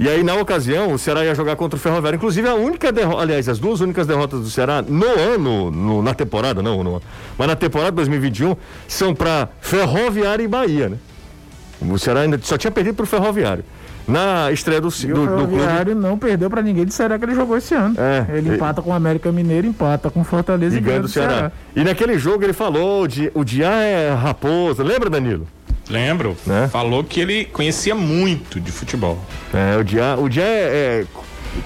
E 0.00 0.08
aí, 0.08 0.22
na 0.24 0.34
ocasião, 0.34 0.94
o 0.94 0.98
Ceará 0.98 1.26
ia 1.26 1.34
jogar 1.34 1.56
contra 1.56 1.76
o 1.76 1.78
Ferroviário. 1.78 2.16
Inclusive, 2.16 2.48
a 2.48 2.54
única 2.54 2.90
derrota, 2.90 3.20
aliás, 3.20 3.50
as 3.50 3.58
duas 3.58 3.82
únicas 3.82 4.06
derrotas 4.06 4.40
do 4.40 4.48
Ceará 4.48 4.80
no 4.80 5.04
ano, 5.04 5.70
no, 5.70 6.02
na 6.02 6.14
temporada, 6.14 6.62
não, 6.62 6.82
no, 6.82 7.02
mas 7.36 7.46
na 7.46 7.54
temporada 7.54 7.92
2021, 7.92 8.56
são 8.88 9.14
para 9.14 9.50
Ferroviário 9.60 10.42
e 10.42 10.48
Bahia, 10.48 10.88
né? 10.88 10.96
O 11.82 11.98
Ceará 11.98 12.20
ainda 12.20 12.40
só 12.42 12.56
tinha 12.56 12.70
perdido 12.70 12.94
para 12.94 13.04
o 13.04 13.06
Ferroviário. 13.06 13.62
Na 14.08 14.50
estreia 14.50 14.80
do, 14.80 14.88
E 14.88 15.06
do, 15.06 15.22
o 15.22 15.26
do 15.26 15.32
clube. 15.34 15.54
Ferroviário 15.56 15.94
não 15.94 16.18
perdeu 16.18 16.48
pra 16.48 16.62
ninguém 16.62 16.86
de 16.86 16.94
Ceará 16.94 17.18
que 17.18 17.24
ele 17.26 17.34
jogou 17.34 17.58
esse 17.58 17.74
ano. 17.74 17.94
É, 17.98 18.38
ele 18.38 18.52
e- 18.52 18.54
empata 18.54 18.80
com 18.80 18.88
o 18.88 18.92
América 18.94 19.30
Mineiro, 19.30 19.66
empata 19.66 20.10
com 20.10 20.24
Fortaleza 20.24 20.78
E 20.78 20.80
ganha 20.80 21.00
do 21.00 21.08
Ceará. 21.08 21.52
E 21.76 21.84
naquele 21.84 22.18
jogo 22.18 22.42
ele 22.42 22.54
falou: 22.54 23.06
de, 23.06 23.30
o 23.34 23.44
Dia 23.44 23.68
é 23.68 24.14
raposa. 24.14 24.82
Lembra, 24.82 25.10
Danilo? 25.10 25.46
Lembro. 25.90 26.36
Né? 26.46 26.68
Falou 26.72 27.02
que 27.04 27.20
ele 27.20 27.44
conhecia 27.44 27.94
muito 27.94 28.60
de 28.60 28.70
futebol. 28.70 29.18
É, 29.52 29.76
o 29.76 29.84
Dia, 29.84 30.16
o 30.16 30.28
dia 30.28 30.44
é, 30.44 31.04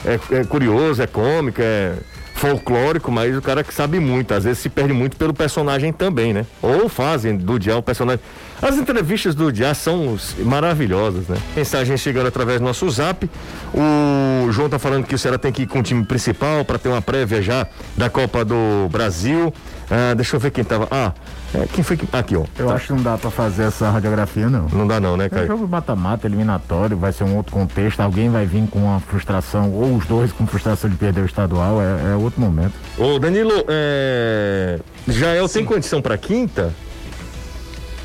é, 0.05 0.11
é- 0.14 0.39
é 0.41 0.45
curioso, 0.45 1.03
é 1.03 1.07
cômico, 1.07 1.61
é 1.61 1.93
folclórico, 2.35 3.12
mas 3.12 3.37
o 3.37 3.41
cara 3.43 3.62
que 3.62 3.72
sabe 3.72 4.01
muito, 4.01 4.35
às 4.35 4.45
vezes 4.45 4.59
se 4.59 4.68
perde 4.68 4.93
muito 4.93 5.16
pelo 5.16 5.33
personagem 5.33 5.93
também, 5.93 6.33
né? 6.33 6.45
Ou 6.61 6.89
fazem 6.89 7.37
do 7.37 7.59
Dia 7.59 7.77
o 7.77 7.83
personagem. 7.83 8.20
As 8.62 8.76
entrevistas 8.76 9.34
do 9.34 9.52
Dia 9.52 9.74
são 9.74 10.16
maravilhosas, 10.38 11.26
né? 11.28 11.36
Mensagem 11.55 11.96
chegando 11.96 12.28
através 12.28 12.61
do 12.61 12.64
nosso 12.64 12.88
zap. 12.88 13.28
O 13.74 14.50
João 14.52 14.68
tá 14.68 14.78
falando 14.78 15.05
que 15.07 15.14
o 15.14 15.18
Ceará 15.18 15.36
tem 15.36 15.52
que 15.52 15.62
ir 15.62 15.66
com 15.66 15.80
o 15.80 15.82
time 15.82 16.05
principal 16.05 16.64
para 16.64 16.78
ter 16.78 16.88
uma 16.88 17.02
prévia 17.02 17.42
já 17.42 17.66
da 17.96 18.09
Copa 18.09 18.44
do 18.44 18.88
Brasil. 18.90 19.52
Ah, 19.90 20.14
deixa 20.14 20.36
eu 20.36 20.40
ver 20.40 20.50
quem 20.50 20.64
tava. 20.64 20.88
Ah, 20.90 21.12
é, 21.55 21.66
quem 21.72 21.84
foi 21.84 21.96
que. 21.96 22.09
Aqui, 22.11 22.36
ó. 22.36 22.44
Eu 22.59 22.68
Tá. 22.68 22.74
acho 22.74 22.86
que 22.86 22.92
não 22.94 23.02
dá 23.02 23.18
pra 23.18 23.30
fazer 23.30 23.64
essa 23.64 23.90
radiografia, 23.90 24.48
não. 24.48 24.66
Não 24.72 24.86
dá 24.86 24.98
não, 24.98 25.14
né, 25.16 25.26
É 25.26 25.28
Caio? 25.28 25.46
jogo 25.46 25.68
mata-mata, 25.68 26.26
eliminatório, 26.26 26.96
vai 26.96 27.12
ser 27.12 27.24
um 27.24 27.36
outro 27.36 27.52
contexto, 27.52 28.00
alguém 28.00 28.30
vai 28.30 28.46
vir 28.46 28.66
com 28.70 28.78
uma 28.78 29.00
frustração, 29.00 29.70
ou 29.72 29.94
os 29.96 30.07
dois 30.07 30.32
com 30.32 30.46
frustração 30.46 30.88
de 30.88 30.96
perder 30.96 31.20
o 31.20 31.26
estadual, 31.26 31.82
é, 31.82 32.12
é 32.12 32.16
outro 32.16 32.40
momento. 32.40 32.72
Ô, 32.96 33.18
Danilo, 33.18 33.52
é... 33.68 34.78
Jael 35.07 35.48
tem 35.50 35.64
condição 35.66 36.00
para 36.00 36.16
quinta? 36.16 36.72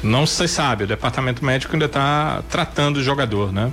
Não 0.01 0.25
se 0.25 0.47
sabe, 0.47 0.85
o 0.85 0.87
departamento 0.87 1.43
médico 1.43 1.73
ainda 1.73 1.85
está 1.85 2.41
tratando 2.49 2.97
o 2.97 3.03
jogador, 3.03 3.51
né? 3.51 3.71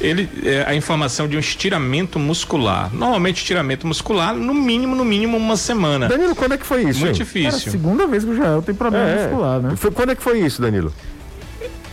Ele, 0.00 0.28
é, 0.44 0.64
a 0.66 0.74
informação 0.74 1.28
de 1.28 1.36
um 1.36 1.40
estiramento 1.40 2.18
muscular. 2.18 2.90
Normalmente, 2.92 3.36
estiramento 3.36 3.86
muscular, 3.86 4.34
no 4.34 4.52
mínimo, 4.52 4.96
no 4.96 5.04
mínimo, 5.04 5.36
uma 5.36 5.56
semana. 5.56 6.08
Danilo, 6.08 6.34
quando 6.34 6.54
é 6.54 6.58
que 6.58 6.66
foi 6.66 6.82
isso? 6.82 7.00
Muito 7.00 7.22
hein? 7.22 7.26
Cara, 7.26 7.50
difícil. 7.50 7.70
segunda 7.70 8.06
vez 8.08 8.24
que 8.24 8.30
o 8.30 8.36
Jael 8.36 8.60
tem 8.62 8.74
problema 8.74 9.06
É, 9.08 9.26
muscular, 9.28 9.60
né? 9.60 9.74
Foi, 9.76 9.90
quando 9.92 10.10
é 10.10 10.16
que 10.16 10.22
foi 10.22 10.40
isso, 10.40 10.60
Danilo? 10.60 10.92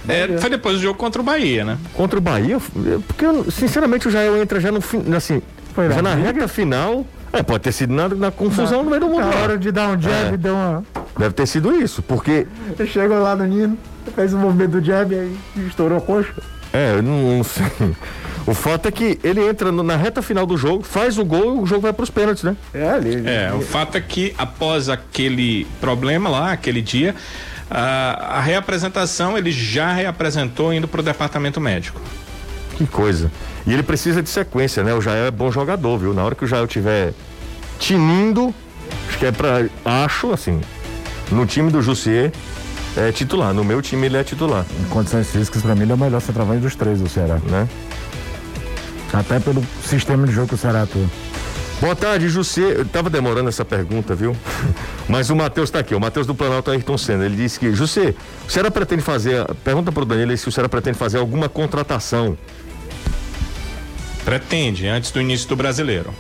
É, 0.07 0.39
foi 0.39 0.49
depois 0.49 0.78
do 0.78 0.82
jogo 0.82 0.97
contra 0.97 1.22
o 1.22 1.24
Bahia, 1.24 1.63
né? 1.63 1.78
Contra 1.93 2.17
o 2.17 2.22
Bahia? 2.22 2.57
Porque, 3.05 3.24
eu, 3.24 3.51
sinceramente, 3.51 4.07
o 4.07 4.11
Jael 4.11 4.41
entra 4.41 4.59
já 4.59 4.72
no 4.72 4.82
fim, 4.82 5.03
assim, 5.15 5.39
Foi 5.76 5.88
já 5.91 6.01
na 6.01 6.15
briga? 6.15 6.32
reta 6.32 6.47
final. 6.47 7.05
É, 7.32 7.44
pode 7.44 7.64
ter 7.64 7.72
sido 7.72 7.94
na, 7.94 8.08
na 8.10 8.32
confusão 8.32 8.84
no 8.84 8.90
meio 8.90 9.02
do 9.02 9.08
mundo. 9.10 9.26
Na 9.26 9.36
hora 9.42 9.58
de 9.58 9.72
dar 9.72 9.90
um 9.90 10.02
jab, 10.02 10.34
É. 10.34 10.38
deu 10.38 10.56
uma. 10.56 10.84
Deve 11.18 11.34
ter 11.34 11.46
sido 11.48 11.72
isso, 11.76 12.02
porque, 12.02 12.48
Ele 12.78 12.90
chegou 12.90 13.20
lá 13.20 13.36
no 13.36 13.46
Nino, 13.46 13.78
fez 14.16 14.34
o 14.34 14.38
movimento 14.38 14.72
do 14.72 14.82
jab 14.82 15.14
aí 15.14 15.36
estourou 15.68 15.98
a 15.98 16.02
coxa. 16.02 16.34
é, 16.74 16.94
eu 16.96 17.04
não, 17.04 17.38
não 17.38 17.44
sei. 17.44 17.66
O 18.48 18.54
fato 18.56 18.88
é 18.88 18.92
que 18.92 19.20
ele 19.24 19.46
entra 19.48 19.72
no- 19.72 19.84
na 19.84 19.96
reta 19.96 20.22
final 20.24 20.46
do 20.46 20.58
jogo, 20.58 20.82
faz 20.84 21.18
o 21.20 21.26
gol 21.26 21.58
e 21.58 21.60
o 21.60 21.66
jogo 21.68 21.82
vai 21.82 21.94
para 21.94 22.04
os 22.04 22.10
pênaltis, 22.10 22.44
né? 22.44 22.56
É 22.74 22.90
ali. 22.90 23.24
É, 23.28 23.52
o 23.54 23.62
fato 23.62 23.96
é 23.98 24.02
que 24.02 24.34
após 24.38 24.90
aquele 24.90 25.68
problema 25.80 26.30
lá, 26.30 26.52
aquele 26.52 26.82
dia, 26.82 27.14
a, 27.70 28.38
a 28.38 28.42
reapresentação 28.42 29.38
ele 29.38 29.52
já 29.52 29.92
reapresentou 29.94 30.74
indo 30.74 30.88
para 30.88 31.02
o 31.02 31.04
departamento 31.04 31.62
médico. 31.62 32.02
Que 32.80 32.88
coisa. 32.88 33.30
E 33.68 33.74
ele 33.74 33.84
precisa 33.84 34.24
de 34.24 34.30
sequência, 34.30 34.82
né? 34.86 34.94
O 34.94 35.02
Jael 35.02 35.26
é 35.26 35.32
bom 35.32 35.52
jogador, 35.52 35.98
viu? 35.98 36.14
Na 36.14 36.24
hora 36.24 36.34
que 36.34 36.46
o 36.46 36.48
Jael 36.48 36.66
tiver 36.66 37.14
tinindo, 37.78 38.56
acho 39.10 39.18
que 39.18 39.26
é 39.26 39.34
pra. 39.34 39.66
Acho, 39.84 40.32
assim, 40.32 40.62
no 41.30 41.46
time 41.46 41.70
do 41.70 41.82
Jussier 41.82 42.32
é 42.96 43.12
titular. 43.12 43.54
No 43.54 43.66
meu 43.66 43.82
time 43.82 44.06
ele 44.06 44.16
é 44.16 44.24
titular, 44.24 44.66
Em 44.80 44.86
condições 44.86 45.30
físicas, 45.30 45.62
pra 45.62 45.76
mim, 45.76 45.82
ele 45.82 45.92
é 45.92 45.96
o 45.96 45.98
melhor 45.98 46.22
centroavante 46.22 46.62
dos 46.62 46.74
três 46.74 47.02
do 47.02 47.10
Ceará. 47.10 47.36
né? 47.50 47.68
Até 49.12 49.42
pelo 49.42 49.62
sistema 49.86 50.26
de 50.26 50.32
jogo 50.32 50.48
que 50.48 50.54
o 50.54 50.58
Ceará 50.58 50.84
atua. 50.84 51.06
Boa 51.82 51.96
tarde, 51.98 52.30
Jussier. 52.30 52.78
Eu 52.78 52.86
tava 52.86 53.10
demorando 53.10 53.50
essa 53.50 53.66
pergunta, 53.66 54.16
viu? 54.16 54.34
Mas 55.10 55.30
o 55.30 55.36
Matheus 55.36 55.70
tá 55.70 55.80
aqui, 55.80 55.96
o 55.96 56.00
Matheus 56.00 56.28
do 56.28 56.36
Planalto 56.36 56.72
Ayrton 56.72 56.98
Senna. 56.98 57.26
Ele 57.26 57.36
disse 57.36 57.60
que, 57.60 57.74
Jussier, 57.74 58.16
o 58.48 58.52
Ceará 58.52 58.72
pretende 58.72 59.02
fazer. 59.02 59.46
Pergunta 59.66 59.92
pro 59.92 60.06
Danilo 60.06 60.32
aí 60.32 60.38
se 60.38 60.48
o 60.48 60.52
Ceará 60.52 60.70
pretende 60.70 60.98
fazer 60.98 61.18
alguma 61.18 61.50
contratação. 61.50 62.38
Pretende, 64.30 64.88
antes 64.88 65.10
do 65.10 65.20
início 65.20 65.50
do 65.50 65.56
brasileiro. 65.56 66.14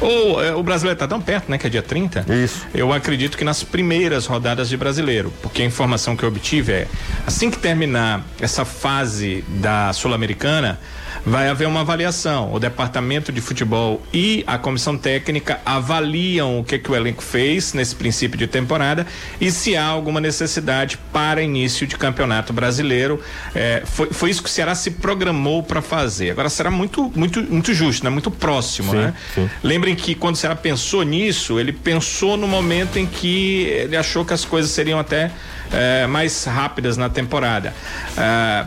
Ou 0.00 0.42
é, 0.42 0.54
o 0.54 0.62
brasileiro 0.62 0.94
está 0.94 1.06
tão 1.06 1.20
perto, 1.20 1.50
né? 1.50 1.58
Que 1.58 1.66
é 1.66 1.70
dia 1.70 1.82
30. 1.82 2.26
Isso. 2.44 2.66
Eu 2.74 2.92
acredito 2.92 3.36
que 3.36 3.44
nas 3.44 3.62
primeiras 3.62 4.26
rodadas 4.26 4.68
de 4.68 4.76
brasileiro, 4.76 5.32
porque 5.42 5.62
a 5.62 5.64
informação 5.64 6.16
que 6.16 6.24
eu 6.24 6.28
obtive 6.28 6.72
é 6.72 6.88
assim 7.26 7.50
que 7.50 7.58
terminar 7.58 8.24
essa 8.40 8.64
fase 8.64 9.44
da 9.48 9.92
Sul-Americana, 9.92 10.78
vai 11.24 11.48
haver 11.48 11.66
uma 11.66 11.80
avaliação. 11.80 12.52
O 12.52 12.58
departamento 12.58 13.32
de 13.32 13.40
futebol 13.40 14.02
e 14.12 14.44
a 14.46 14.58
comissão 14.58 14.96
técnica 14.96 15.60
avaliam 15.64 16.60
o 16.60 16.64
que, 16.64 16.78
que 16.78 16.90
o 16.90 16.94
elenco 16.94 17.22
fez 17.22 17.72
nesse 17.72 17.94
princípio 17.94 18.38
de 18.38 18.46
temporada 18.46 19.06
e 19.40 19.50
se 19.50 19.76
há 19.76 19.84
alguma 19.84 20.20
necessidade 20.20 20.98
para 21.12 21.42
início 21.42 21.86
de 21.86 21.96
campeonato 21.96 22.52
brasileiro. 22.52 23.20
É, 23.54 23.82
foi, 23.84 24.08
foi 24.10 24.30
isso 24.30 24.42
que 24.42 24.48
o 24.48 24.52
Ceará 24.52 24.74
se 24.74 24.90
programou 24.92 25.62
para 25.62 25.80
fazer. 25.80 26.30
Agora 26.30 26.48
será 26.48 26.70
muito, 26.70 27.10
muito, 27.14 27.42
muito 27.42 27.72
justo, 27.72 28.04
né? 28.04 28.10
Muito 28.10 28.30
próximo, 28.30 28.92
Sim, 28.92 28.98
né? 28.98 29.14
sim. 29.34 29.50
Lembrem 29.84 30.02
que 30.02 30.14
quando 30.14 30.34
o 30.34 30.38
Ceará 30.38 30.56
pensou 30.56 31.02
nisso, 31.02 31.60
ele 31.60 31.70
pensou 31.70 32.38
no 32.38 32.48
momento 32.48 32.98
em 32.98 33.04
que 33.04 33.64
ele 33.64 33.94
achou 33.94 34.24
que 34.24 34.32
as 34.32 34.42
coisas 34.42 34.70
seriam 34.70 34.98
até 34.98 35.30
eh, 35.70 36.06
mais 36.06 36.42
rápidas 36.44 36.96
na 36.96 37.10
temporada 37.10 37.74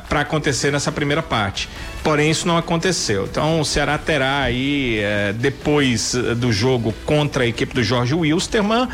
para 0.07 0.21
acontecer 0.21 0.71
nessa 0.71 0.91
primeira 0.91 1.23
parte. 1.23 1.67
Porém, 2.03 2.29
isso 2.29 2.47
não 2.47 2.55
aconteceu. 2.55 3.25
Então, 3.25 3.59
o 3.59 3.65
Ceará 3.65 3.97
terá 3.97 4.41
aí, 4.41 4.99
eh, 4.99 5.33
depois 5.35 6.13
eh, 6.13 6.35
do 6.35 6.53
jogo 6.53 6.93
contra 7.03 7.45
a 7.45 7.47
equipe 7.47 7.73
do 7.73 7.81
Jorge 7.81 8.13
Wilstermann, 8.13 8.87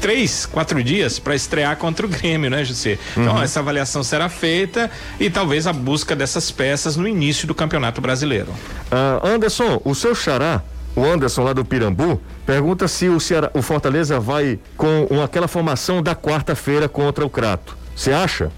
três, 0.00 0.46
quatro 0.46 0.82
dias 0.82 1.20
para 1.20 1.36
estrear 1.36 1.76
contra 1.76 2.04
o 2.04 2.08
Grêmio, 2.08 2.50
né, 2.50 2.64
José? 2.64 2.98
Então, 3.16 3.40
essa 3.40 3.60
avaliação 3.60 4.02
será 4.02 4.28
feita 4.28 4.90
e 5.20 5.30
talvez 5.30 5.64
a 5.68 5.72
busca 5.72 6.16
dessas 6.16 6.50
peças 6.50 6.96
no 6.96 7.06
início 7.06 7.46
do 7.46 7.54
Campeonato 7.54 8.00
Brasileiro. 8.00 8.52
Ah, 8.90 9.20
Anderson, 9.22 9.80
o 9.84 9.94
seu 9.94 10.12
xará, 10.12 10.60
o 10.98 11.04
Anderson 11.04 11.44
lá 11.44 11.52
do 11.52 11.64
Pirambu, 11.64 12.20
pergunta 12.44 12.88
se 12.88 13.08
o, 13.08 13.20
Ceará, 13.20 13.50
o 13.54 13.62
Fortaleza 13.62 14.18
vai 14.18 14.58
com 14.76 15.06
aquela 15.22 15.48
formação 15.48 16.02
da 16.02 16.14
quarta-feira 16.14 16.88
contra 16.88 17.24
o 17.24 17.30
Crato. 17.30 17.76
Você 17.94 18.12
acha? 18.12 18.50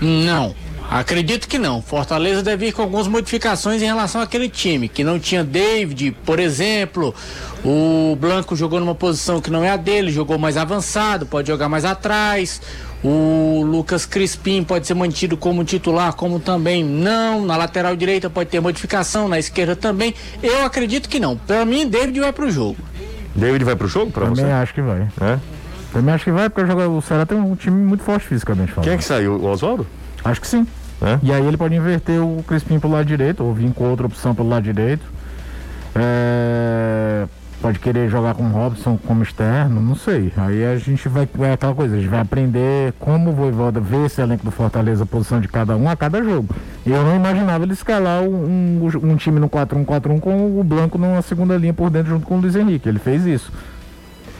Não. 0.00 0.54
Acredito 0.90 1.48
que 1.48 1.58
não. 1.58 1.82
Fortaleza 1.82 2.42
deve 2.42 2.68
ir 2.68 2.72
com 2.72 2.82
algumas 2.82 3.08
modificações 3.08 3.82
em 3.82 3.86
relação 3.86 4.20
àquele 4.20 4.48
time, 4.48 4.88
que 4.88 5.02
não 5.02 5.18
tinha 5.18 5.42
David, 5.42 6.16
por 6.24 6.38
exemplo. 6.38 7.14
O 7.64 8.16
Blanco 8.20 8.54
jogou 8.54 8.78
numa 8.78 8.94
posição 8.94 9.40
que 9.40 9.50
não 9.50 9.64
é 9.64 9.70
a 9.70 9.76
dele, 9.76 10.12
jogou 10.12 10.38
mais 10.38 10.56
avançado, 10.56 11.26
pode 11.26 11.48
jogar 11.48 11.68
mais 11.68 11.84
atrás. 11.84 12.60
O 13.04 13.62
Lucas 13.64 14.06
Crispim 14.06 14.62
pode 14.64 14.86
ser 14.86 14.94
mantido 14.94 15.36
como 15.36 15.64
titular, 15.64 16.12
como 16.14 16.38
também 16.40 16.84
não. 16.84 17.44
Na 17.44 17.56
lateral 17.56 17.94
direita 17.96 18.30
pode 18.30 18.48
ter 18.48 18.60
modificação, 18.60 19.28
na 19.28 19.38
esquerda 19.38 19.74
também. 19.76 20.14
Eu 20.42 20.64
acredito 20.64 21.08
que 21.08 21.18
não. 21.20 21.36
Para 21.36 21.64
mim, 21.64 21.88
David 21.88 22.18
vai 22.20 22.32
pro 22.32 22.50
jogo. 22.50 22.76
David 23.34 23.64
vai 23.64 23.76
pro 23.76 23.86
jogo 23.88 24.10
pra 24.12 24.26
Também 24.26 24.44
você? 24.46 24.50
acho 24.52 24.72
que 24.72 24.80
vai. 24.80 25.08
É? 25.20 25.38
Também 25.92 26.14
acho 26.14 26.24
que 26.24 26.30
vai, 26.30 26.48
porque 26.48 26.72
o 26.72 27.00
Ceará 27.02 27.26
tem 27.26 27.38
um 27.38 27.54
time 27.54 27.76
muito 27.84 28.02
forte 28.02 28.26
fisicamente 28.26 28.72
falando. 28.72 28.84
Quem 28.84 28.94
é 28.94 28.96
que 28.96 29.04
saiu? 29.04 29.34
O 29.34 29.46
Oswaldo? 29.46 29.86
Acho 30.30 30.40
que 30.40 30.46
sim. 30.46 30.66
É? 31.02 31.18
E 31.22 31.32
aí 31.32 31.44
ele 31.44 31.56
pode 31.56 31.74
inverter 31.74 32.22
o 32.22 32.42
Crispim 32.46 32.78
pro 32.78 32.90
lado 32.90 33.04
direito, 33.04 33.44
ou 33.44 33.52
vir 33.52 33.72
com 33.72 33.84
outra 33.84 34.06
opção 34.06 34.34
pelo 34.34 34.48
lado 34.48 34.62
direito. 34.62 35.04
É, 35.94 37.26
Pode 37.60 37.78
querer 37.78 38.08
jogar 38.10 38.34
com 38.34 38.44
o 38.44 38.50
Robson 38.50 38.98
como 39.06 39.22
externo, 39.22 39.80
não 39.80 39.94
sei. 39.94 40.30
Aí 40.36 40.64
a 40.64 40.76
gente 40.76 41.08
vai, 41.08 41.26
vai 41.34 41.52
aquela 41.52 41.74
coisa, 41.74 41.96
a 41.96 41.98
gente 41.98 42.08
vai 42.08 42.20
aprender 42.20 42.92
como 43.00 43.30
o 43.30 43.32
Voivoda 43.32 43.80
vê 43.80 44.04
esse 44.04 44.20
elenco 44.20 44.44
do 44.44 44.50
Fortaleza, 44.50 45.04
a 45.04 45.06
posição 45.06 45.40
de 45.40 45.48
cada 45.48 45.74
um 45.74 45.88
a 45.88 45.96
cada 45.96 46.22
jogo. 46.22 46.54
Eu 46.84 47.02
não 47.02 47.16
imaginava 47.16 47.64
ele 47.64 47.72
escalar 47.72 48.22
um, 48.22 48.84
um, 48.84 49.10
um 49.10 49.16
time 49.16 49.40
no 49.40 49.48
4-1-4-1 49.48 50.20
com 50.20 50.60
o 50.60 50.62
Blanco 50.62 50.98
numa 50.98 51.22
segunda 51.22 51.56
linha 51.56 51.72
por 51.72 51.88
dentro 51.88 52.10
junto 52.10 52.26
com 52.26 52.36
o 52.36 52.40
Luiz 52.40 52.54
Henrique. 52.54 52.88
Ele 52.88 52.98
fez 52.98 53.24
isso. 53.24 53.50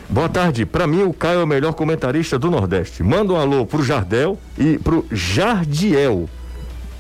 Boa 0.09 0.29
tarde. 0.29 0.65
Pra 0.65 0.87
mim, 0.87 1.03
o 1.03 1.13
Caio 1.13 1.41
é 1.41 1.45
o 1.45 1.47
melhor 1.47 1.73
comentarista 1.73 2.39
do 2.39 2.51
Nordeste. 2.51 3.03
Manda 3.03 3.33
um 3.33 3.37
alô 3.37 3.67
pro 3.67 3.83
Jardel 3.83 4.39
e 4.57 4.79
pro 4.79 5.05
Jardiel. 5.11 6.29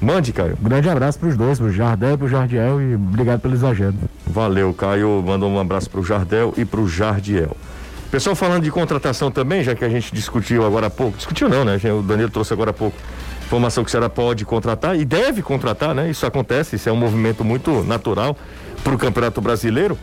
Mande, 0.01 0.33
Caio. 0.33 0.59
Grande 0.61 0.89
abraço 0.91 1.19
pros 1.19 1.37
dois, 1.37 1.59
pro 1.59 1.73
Jardel 1.73 2.15
e 2.15 2.19
pro 2.19 2.29
Jardiel, 2.29 2.81
e 2.83 2.95
obrigado 2.97 3.41
pelo 3.41 3.55
exagero. 3.55 3.95
Valeu, 4.27 4.75
Caio. 4.75 5.23
Manda 5.25 5.47
um 5.47 5.59
abraço 5.59 5.89
pro 5.89 6.03
Jardel 6.03 6.53
e 6.57 6.65
pro 6.65 6.87
Jardiel. 6.87 7.57
Pessoal 8.11 8.37
falando 8.37 8.65
de 8.65 8.71
contratação 8.71 9.31
também, 9.31 9.63
já 9.63 9.75
que 9.75 9.85
a 9.85 9.89
gente 9.89 10.15
discutiu 10.15 10.67
agora 10.67 10.89
há 10.89 10.91
pouco. 10.91 11.17
Discutiu 11.17 11.49
não, 11.49 11.65
né? 11.65 11.79
O 11.93 12.03
Danilo 12.03 12.31
trouxe 12.31 12.53
agora 12.53 12.71
há 12.71 12.75
pouco. 12.75 12.97
Informação 13.45 13.85
que 13.85 13.89
o 13.89 13.91
Ceará 13.91 14.09
pode 14.09 14.45
contratar 14.45 14.99
e 14.99 15.05
deve 15.05 15.41
contratar, 15.41 15.95
né? 15.95 16.11
Isso 16.11 16.27
acontece, 16.27 16.77
isso 16.77 16.89
é 16.89 16.93
um 16.93 16.97
movimento 16.97 17.45
muito 17.45 17.83
natural 17.85 18.37
para 18.83 18.95
o 18.95 18.99
Campeonato 18.99 19.41
Brasileiro. 19.41 19.97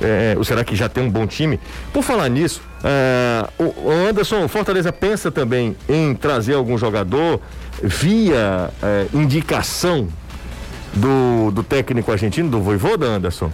É, 0.00 0.36
o 0.38 0.44
Ceará 0.44 0.62
que 0.64 0.76
já 0.76 0.88
tem 0.88 1.02
um 1.02 1.10
bom 1.10 1.26
time. 1.26 1.58
Por 1.92 2.02
falar 2.02 2.28
nisso, 2.28 2.62
é, 2.84 3.46
o 3.58 3.90
Anderson, 4.08 4.44
o 4.44 4.48
Fortaleza 4.48 4.92
pensa 4.92 5.30
também 5.30 5.76
em 5.88 6.14
trazer 6.14 6.54
algum 6.54 6.78
jogador 6.78 7.40
via 7.82 8.70
é, 8.82 9.06
indicação 9.12 10.08
do, 10.94 11.50
do 11.50 11.62
técnico 11.62 12.10
argentino, 12.10 12.48
do 12.48 12.60
Voivoda, 12.60 13.06
Anderson? 13.06 13.50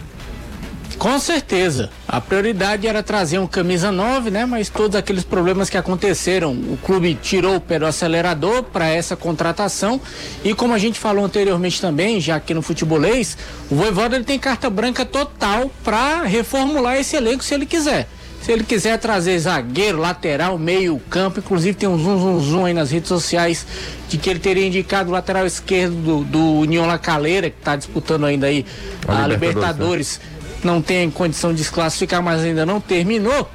Com 0.97 1.19
certeza. 1.19 1.89
A 2.07 2.21
prioridade 2.21 2.87
era 2.87 3.03
trazer 3.03 3.37
um 3.39 3.47
camisa 3.47 3.91
9, 3.91 4.31
né? 4.31 4.45
Mas 4.45 4.69
todos 4.69 4.95
aqueles 4.95 5.23
problemas 5.23 5.69
que 5.69 5.77
aconteceram, 5.77 6.51
o 6.51 6.77
clube 6.83 7.17
tirou 7.21 7.57
o 7.57 7.61
pé 7.61 7.79
do 7.79 7.85
acelerador 7.85 8.63
para 8.63 8.87
essa 8.87 9.15
contratação. 9.15 9.99
E 10.43 10.53
como 10.53 10.73
a 10.73 10.77
gente 10.77 10.99
falou 10.99 11.25
anteriormente 11.25 11.81
também, 11.81 12.19
já 12.21 12.35
aqui 12.35 12.53
no 12.53 12.61
futebolês, 12.61 13.37
o 13.69 13.75
Voivoda 13.75 14.15
ele 14.15 14.25
tem 14.25 14.39
carta 14.39 14.69
branca 14.69 15.05
total 15.05 15.69
para 15.83 16.23
reformular 16.23 16.97
esse 16.97 17.15
elenco 17.15 17.43
se 17.43 17.53
ele 17.53 17.65
quiser. 17.65 18.07
Se 18.45 18.51
ele 18.51 18.63
quiser 18.63 18.99
trazer 18.99 19.39
zagueiro, 19.39 19.97
lateral, 19.97 20.55
meio 20.55 20.99
campo, 21.09 21.39
inclusive 21.39 21.75
tem 21.75 21.89
um 21.89 21.97
zoom, 21.97 22.19
zoom, 22.19 22.39
zoom 22.39 22.65
aí 22.65 22.75
nas 22.75 22.91
redes 22.91 23.07
sociais 23.07 23.65
de 24.07 24.19
que 24.19 24.29
ele 24.29 24.39
teria 24.39 24.67
indicado 24.67 25.09
o 25.09 25.13
lateral 25.13 25.47
esquerdo 25.47 25.95
do, 25.95 26.23
do 26.23 26.51
União 26.59 26.85
La 26.85 26.99
Calera, 26.99 27.49
que 27.49 27.57
está 27.57 27.75
disputando 27.75 28.23
ainda 28.23 28.45
aí 28.45 28.63
a, 29.07 29.23
a 29.23 29.27
Libertadores. 29.27 29.39
Libertadores. 29.39 30.19
Né? 30.19 30.34
Não 30.65 30.81
tem 30.81 31.09
condição 31.09 31.53
de 31.53 31.63
se 31.63 31.71
classificar, 31.71 32.21
mas 32.21 32.41
ainda 32.41 32.65
não 32.65 32.81
terminou 32.81 33.49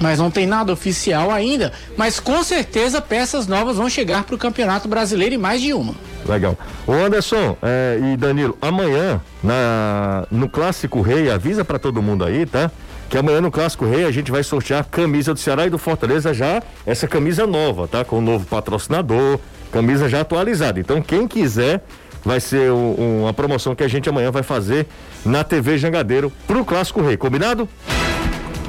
mas 0.00 0.18
não 0.18 0.28
tem 0.28 0.44
nada 0.44 0.72
oficial 0.72 1.30
ainda. 1.30 1.72
Mas 1.96 2.18
com 2.18 2.42
certeza 2.42 3.00
peças 3.00 3.46
novas 3.46 3.76
vão 3.76 3.88
chegar 3.88 4.24
para 4.24 4.34
o 4.34 4.38
Campeonato 4.38 4.88
Brasileiro 4.88 5.36
e 5.36 5.38
mais 5.38 5.60
de 5.62 5.72
uma. 5.72 5.94
Legal. 6.26 6.58
O 6.84 6.92
Anderson 6.92 7.56
é, 7.62 8.00
e 8.02 8.16
Danilo, 8.16 8.58
amanhã 8.60 9.20
na, 9.42 10.26
no 10.32 10.48
Clássico 10.48 11.00
Rei, 11.00 11.30
avisa 11.30 11.64
para 11.64 11.78
todo 11.78 12.02
mundo 12.02 12.24
aí, 12.24 12.44
tá? 12.44 12.70
que 13.08 13.18
amanhã 13.18 13.40
no 13.40 13.50
Clássico 13.50 13.84
Rei 13.84 14.04
a 14.04 14.10
gente 14.10 14.32
vai 14.32 14.42
sortear 14.42 14.80
a 14.80 14.84
camisa 14.84 15.32
do 15.32 15.38
Ceará 15.38 15.66
e 15.66 15.70
do 15.70 15.78
Fortaleza 15.78 16.34
já, 16.34 16.62
essa 16.84 17.06
camisa 17.06 17.46
nova, 17.46 17.86
tá? 17.86 18.04
Com 18.04 18.18
o 18.18 18.20
novo 18.20 18.44
patrocinador, 18.46 19.38
camisa 19.70 20.08
já 20.08 20.22
atualizada. 20.22 20.80
Então 20.80 21.00
quem 21.00 21.28
quiser 21.28 21.84
vai 22.24 22.40
ser 22.40 22.70
um, 22.70 23.22
uma 23.22 23.32
promoção 23.34 23.74
que 23.74 23.82
a 23.82 23.88
gente 23.88 24.08
amanhã 24.08 24.30
vai 24.30 24.42
fazer 24.42 24.86
na 25.24 25.44
TV 25.44 25.76
Jangadeiro 25.78 26.32
pro 26.46 26.64
Clássico 26.64 27.02
Rei, 27.02 27.16
combinado? 27.16 27.68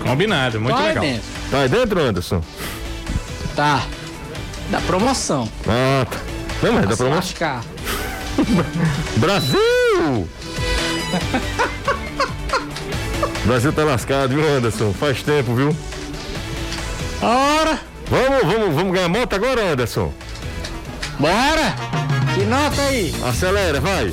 Combinado, 0.04 0.60
muito 0.60 0.76
Vai 0.78 0.90
legal. 0.90 1.04
Dentro. 1.04 1.24
Tá 1.50 1.60
aí 1.60 1.70
dentro, 1.70 2.02
Anderson? 2.02 2.42
Tá. 3.56 3.84
Da 4.70 4.82
promoção. 4.82 5.50
Ah, 5.68 6.06
tá. 6.10 6.18
Não, 6.62 6.74
mas 6.74 6.88
da 6.90 6.98
promoção. 6.98 7.16
Lascar. 7.16 7.64
Brasil! 9.18 10.28
Brasil 13.46 13.72
tá 13.74 13.84
lascado, 13.84 14.36
viu, 14.36 14.48
Anderson? 14.48 14.92
Faz 14.94 15.22
tempo, 15.22 15.54
viu? 15.54 15.76
Ora, 17.22 17.80
Vamos, 18.08 18.44
vamos, 18.44 18.76
vamos 18.76 18.94
ganhar 18.94 19.10
moto 19.10 19.34
agora, 19.34 19.72
Anderson? 19.72 20.14
bora! 21.20 22.15
Que 22.36 22.44
nota 22.44 22.82
aí? 22.82 23.16
Acelera, 23.24 23.80
vai. 23.80 24.12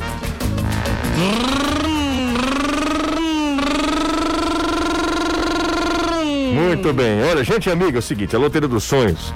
Muito 6.54 6.92
bem. 6.92 7.20
Olha, 7.24 7.42
gente 7.42 7.68
amiga, 7.68 7.98
é 7.98 8.00
o 8.00 8.02
seguinte, 8.02 8.36
a 8.36 8.38
Loteria 8.38 8.68
dos 8.68 8.84
Sonhos. 8.84 9.34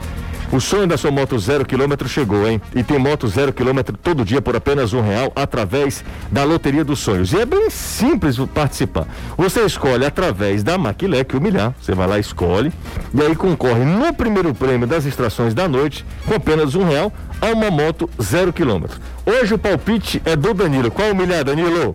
O 0.52 0.60
sonho 0.60 0.86
da 0.86 0.96
sua 0.96 1.10
moto 1.10 1.36
zero 1.38 1.64
quilômetro 1.64 2.08
chegou, 2.08 2.46
hein? 2.46 2.60
E 2.74 2.82
tem 2.82 2.98
moto 2.98 3.26
zero 3.26 3.52
quilômetro 3.52 3.96
todo 3.96 4.24
dia 4.24 4.40
por 4.40 4.54
apenas 4.54 4.92
um 4.92 5.00
real 5.00 5.32
através 5.34 6.04
da 6.30 6.44
Loteria 6.44 6.84
dos 6.84 7.00
Sonhos. 7.00 7.32
E 7.32 7.40
é 7.40 7.44
bem 7.44 7.68
simples 7.68 8.36
participar. 8.54 9.06
Você 9.36 9.62
escolhe 9.62 10.06
através 10.06 10.62
da 10.62 10.78
Maquilec 10.78 11.36
Humilhar. 11.36 11.74
Você 11.80 11.94
vai 11.94 12.06
lá, 12.06 12.18
escolhe. 12.18 12.72
E 13.12 13.20
aí 13.20 13.34
concorre 13.34 13.84
no 13.84 14.14
primeiro 14.14 14.54
prêmio 14.54 14.86
das 14.86 15.04
extrações 15.04 15.52
da 15.52 15.68
noite, 15.68 16.06
com 16.26 16.34
apenas 16.34 16.74
um 16.76 16.84
real, 16.84 17.12
a 17.40 17.46
uma 17.46 17.70
moto 17.70 18.08
zero 18.22 18.52
quilômetro. 18.52 19.00
Hoje 19.26 19.52
o 19.54 19.58
palpite 19.58 20.22
é 20.24 20.36
do 20.36 20.54
Danilo. 20.54 20.90
Qual 20.90 21.10
humilhar, 21.10 21.44
Danilo? 21.44 21.94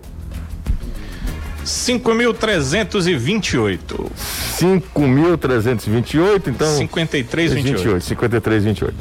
5.328. 1.64 4.10
5.328, 4.58 6.48
então. 6.48 6.76
53, 6.76 7.52
28. 7.52 8.04
53, 8.04 8.64
28. 8.64 8.94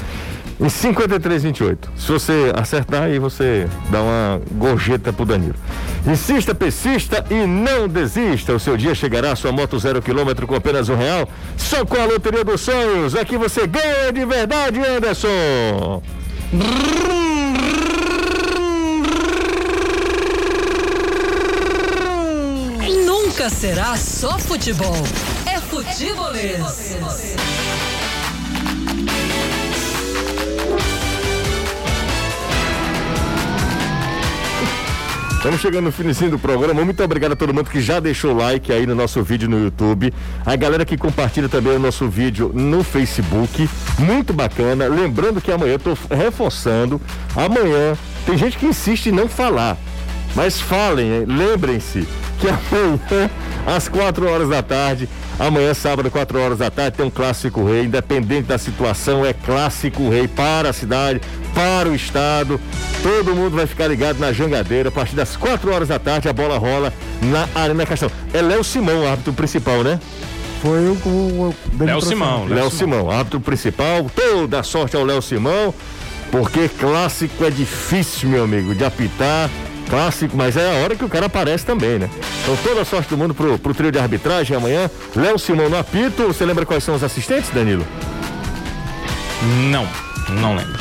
Em 0.60 0.70
53, 0.70 1.44
28. 1.44 1.92
Se 1.98 2.12
você 2.12 2.52
acertar, 2.56 3.04
aí 3.04 3.18
você 3.18 3.68
dá 3.90 4.02
uma 4.02 4.42
gorjeta 4.52 5.12
pro 5.12 5.26
Danilo. 5.26 5.56
Insista, 6.06 6.54
persista 6.54 7.26
e 7.32 7.48
não 7.48 7.88
desista. 7.88 8.54
O 8.54 8.60
seu 8.60 8.78
dia 8.78 8.94
chegará, 8.94 9.36
sua 9.36 9.52
moto 9.52 9.80
zero 9.80 10.04
quilômetro 10.04 10.46
com 10.46 10.54
apenas 10.54 10.88
um 10.88 10.96
real. 10.96 11.28
Só 11.58 11.84
com 11.84 12.00
a 12.00 12.06
Loteria 12.06 12.44
dos 12.44 12.62
Sonhos. 12.62 13.16
Aqui 13.16 13.38
você 13.38 13.66
ganha 13.66 14.14
de 14.14 14.24
verdade, 14.24 14.80
Anderson. 14.80 16.04
Nunca 23.42 23.56
será 23.56 23.98
só 23.98 24.38
futebol. 24.38 24.94
É 25.48 25.60
futebolês. 25.60 26.96
Estamos 35.38 35.60
chegando 35.60 35.86
no 35.86 35.92
finicinho 35.92 36.30
do 36.30 36.38
programa. 36.38 36.86
Muito 36.86 37.04
obrigado 37.04 37.32
a 37.32 37.36
todo 37.36 37.52
mundo 37.52 37.72
que 37.72 37.82
já 37.82 38.00
deixou 38.00 38.36
like 38.36 38.72
aí 38.72 38.86
no 38.86 38.94
nosso 38.94 39.24
vídeo 39.24 39.50
no 39.50 39.58
YouTube. 39.58 40.14
A 40.46 40.56
galera 40.56 40.86
que 40.86 40.96
compartilha 40.96 41.50
também 41.50 41.76
o 41.76 41.80
nosso 41.80 42.08
vídeo 42.08 42.52
no 42.54 42.84
Facebook. 42.84 43.68
Muito 43.98 44.34
bacana. 44.34 44.88
Lembrando 44.88 45.42
que 45.42 45.52
amanhã 45.52 45.80
tô 45.80 45.98
reforçando. 46.16 47.02
Amanhã 47.36 47.98
tem 48.24 48.38
gente 48.38 48.60
que 48.60 48.68
insiste 48.68 49.08
em 49.08 49.12
não 49.12 49.28
falar. 49.28 49.80
Mas 50.36 50.62
falem, 50.62 51.26
lembrem-se 51.26 52.08
que 52.42 52.48
amanhã, 52.50 53.30
às 53.68 53.88
4 53.88 54.28
horas 54.28 54.50
da 54.50 54.64
tarde, 54.64 55.08
amanhã, 55.40 55.74
sábado, 55.74 56.10
4 56.10 56.40
horas 56.40 56.58
da 56.58 56.72
tarde, 56.72 56.98
tem 56.98 57.06
um 57.06 57.10
clássico 57.12 57.64
rei, 57.64 57.86
independente 57.86 58.48
da 58.48 58.58
situação, 58.58 59.24
é 59.24 59.32
clássico 59.32 60.10
rei 60.10 60.28
para 60.28 60.70
a 60.70 60.74
cidade, 60.74 61.22
para 61.54 61.88
o 61.88 61.96
estado. 61.96 62.60
Todo 63.04 63.36
mundo 63.36 63.56
vai 63.56 63.68
ficar 63.68 63.88
ligado 63.88 64.18
na 64.18 64.34
jangadeira. 64.34 64.90
A 64.90 64.92
partir 64.92 65.16
das 65.16 65.38
4 65.38 65.72
horas 65.72 65.88
da 65.88 66.00
tarde, 66.00 66.28
a 66.28 66.34
bola 66.34 66.58
rola 66.58 66.92
na 67.22 67.48
Arena 67.54 67.86
Castão. 67.86 68.12
É 68.34 68.42
Léo 68.42 68.64
Simão, 68.64 69.04
o 69.04 69.08
árbitro 69.08 69.34
principal, 69.34 69.84
né? 69.84 70.00
Foi 70.62 70.90
o 70.90 70.96
que 70.96 71.10
o 71.10 71.56
Léo 71.80 72.02
Simão, 72.02 72.46
Léo 72.46 72.70
Simão, 72.70 73.10
árbitro 73.10 73.40
principal. 73.40 74.06
Toda 74.16 74.62
sorte 74.62 74.96
ao 74.96 75.04
Léo 75.04 75.22
Simão, 75.22 75.74
porque 76.32 76.70
clássico 76.70 77.44
é 77.44 77.50
difícil, 77.50 78.30
meu 78.30 78.44
amigo, 78.44 78.76
de 78.76 78.86
apitar. 78.86 79.50
Clássico, 79.90 80.38
mas 80.38 80.56
é 80.56 80.70
a 80.70 80.84
hora 80.84 80.96
que 80.96 81.04
o 81.04 81.10
cara 81.10 81.26
aparece 81.26 81.66
também, 81.66 82.00
né? 82.00 82.10
Então 82.42 82.56
toda 82.58 82.82
a 82.82 82.86
sorte 82.86 83.10
do 83.10 83.18
mundo 83.18 83.34
pro, 83.34 83.60
pro 83.60 83.74
trio 83.74 83.92
de 83.92 84.00
arbitragem 84.00 84.56
amanhã. 84.56 84.90
Léo 85.16 85.38
Simão 85.38 85.70
no 85.70 85.78
apito. 85.78 86.28
Você 86.28 86.46
lembra 86.46 86.66
quais 86.66 86.84
são 86.84 86.96
os 86.96 87.04
assistentes, 87.04 87.50
Danilo? 87.50 87.86
Não, 89.70 89.88
não 90.40 90.56
lembro. 90.56 90.80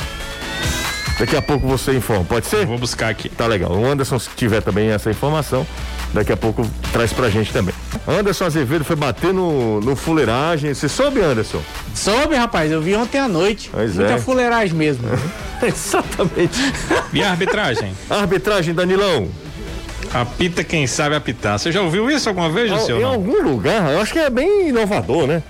Daqui 1.19 1.37
a 1.37 1.43
pouco 1.43 1.67
você 1.67 1.93
informa, 1.95 2.25
pode 2.25 2.47
ser? 2.47 2.63
Eu 2.63 2.67
vou 2.67 2.79
buscar 2.79 3.11
aqui. 3.11 3.29
Tá 3.29 3.47
legal. 3.47 3.73
O 3.73 3.85
Anderson, 3.85 4.19
se 4.19 4.31
tiver 4.35 4.63
também 4.63 4.89
essa 4.89 5.11
informação, 5.11 5.67
daqui 6.15 6.33
a 6.33 6.37
pouco 6.37 6.67
traz 6.93 7.13
pra 7.13 7.29
gente 7.29 7.53
também. 7.53 7.75
Anderson 8.09 8.47
Azevedo 8.47 8.85
foi 8.85 8.97
bater 8.97 9.35
no, 9.35 9.81
no 9.81 9.95
fuleiragem. 9.95 10.73
Você 10.73 10.89
soube, 10.89 11.21
Anderson? 11.21 11.61
Soube, 11.95 12.35
rapaz, 12.35 12.71
eu 12.71 12.81
vi 12.81 12.95
ontem 12.95 13.19
à 13.19 13.29
noite. 13.29 13.69
Pois 13.73 13.95
Muita 13.97 14.13
é. 14.15 14.19
fuleiragem 14.19 14.75
mesmo. 14.77 15.05
Exatamente. 15.63 16.59
E 17.13 17.23
a 17.23 17.31
arbitragem? 17.31 17.93
Arbitragem, 18.09 18.75
Danilão. 18.75 19.29
Apita 20.13 20.65
quem 20.65 20.87
sabe 20.87 21.15
apitar. 21.15 21.59
Você 21.59 21.71
já 21.71 21.83
ouviu 21.83 22.11
isso 22.11 22.29
alguma 22.29 22.49
vez, 22.51 22.71
Em 22.71 22.75
Luciano? 22.75 23.07
algum 23.07 23.43
lugar, 23.43 23.93
eu 23.93 24.01
acho 24.01 24.13
que 24.13 24.19
é 24.19 24.31
bem 24.31 24.69
inovador, 24.69 25.27
né? 25.27 25.43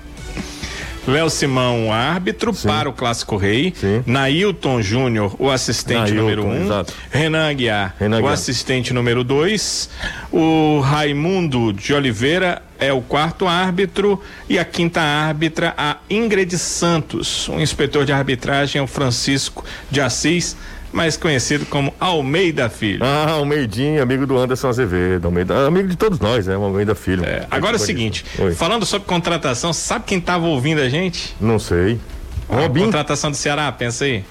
Léo 1.09 1.30
Simão, 1.30 1.91
árbitro 1.91 2.53
para 2.53 2.88
o 2.88 2.93
Clássico 2.93 3.36
Rei. 3.36 3.72
Sim. 3.74 4.03
Nailton 4.07 4.82
Júnior, 4.82 5.34
o 5.38 5.51
assistente 5.51 5.99
Nailton, 6.12 6.20
número 6.20 6.47
um. 6.47 6.62
exato. 6.64 6.93
Renan 7.11 7.49
Aguiar, 7.49 7.95
Renan 7.99 8.16
o 8.16 8.18
Aguiar. 8.18 8.34
assistente 8.34 8.93
número 8.93 9.24
dois. 9.24 9.88
O 10.30 10.80
Raimundo 10.80 11.72
de 11.72 11.95
Oliveira 11.95 12.61
é 12.80 12.92
o 12.92 13.00
quarto 13.00 13.46
árbitro. 13.46 14.20
E 14.48 14.58
a 14.58 14.64
quinta 14.64 15.00
árbitra, 15.00 15.74
a 15.76 15.98
Ingrid 16.08 16.56
Santos. 16.58 17.48
O 17.48 17.60
inspetor 17.60 18.04
de 18.04 18.12
arbitragem 18.12 18.80
é 18.80 18.82
o 18.82 18.86
Francisco 18.86 19.64
de 19.90 20.00
Assis, 20.00 20.56
mais 20.92 21.16
conhecido 21.16 21.66
como 21.66 21.94
Almeida 22.00 22.68
Filho. 22.68 23.04
Ah, 23.04 23.32
Almeidinho, 23.32 24.02
amigo 24.02 24.26
do 24.26 24.36
Anderson 24.36 24.68
Azevedo. 24.68 25.26
Almeida, 25.26 25.66
amigo 25.66 25.88
de 25.88 25.96
todos 25.96 26.18
nós, 26.18 26.46
né? 26.46 26.56
O 26.56 26.64
Almeida 26.64 26.94
Filho. 26.94 27.24
É, 27.24 27.46
agora 27.50 27.76
é 27.76 27.78
o 27.78 27.80
seguinte, 27.80 28.24
Oi. 28.38 28.54
falando 28.54 28.84
sobre 28.84 29.06
contratação, 29.06 29.72
sabe 29.72 30.06
quem 30.06 30.18
estava 30.18 30.46
ouvindo 30.46 30.80
a 30.80 30.88
gente? 30.88 31.36
Não 31.40 31.58
sei. 31.58 32.00
A 32.48 32.62
Robin? 32.62 32.86
contratação 32.86 33.30
do 33.30 33.36
Ceará, 33.36 33.70
pensa 33.70 34.04
aí. 34.04 34.24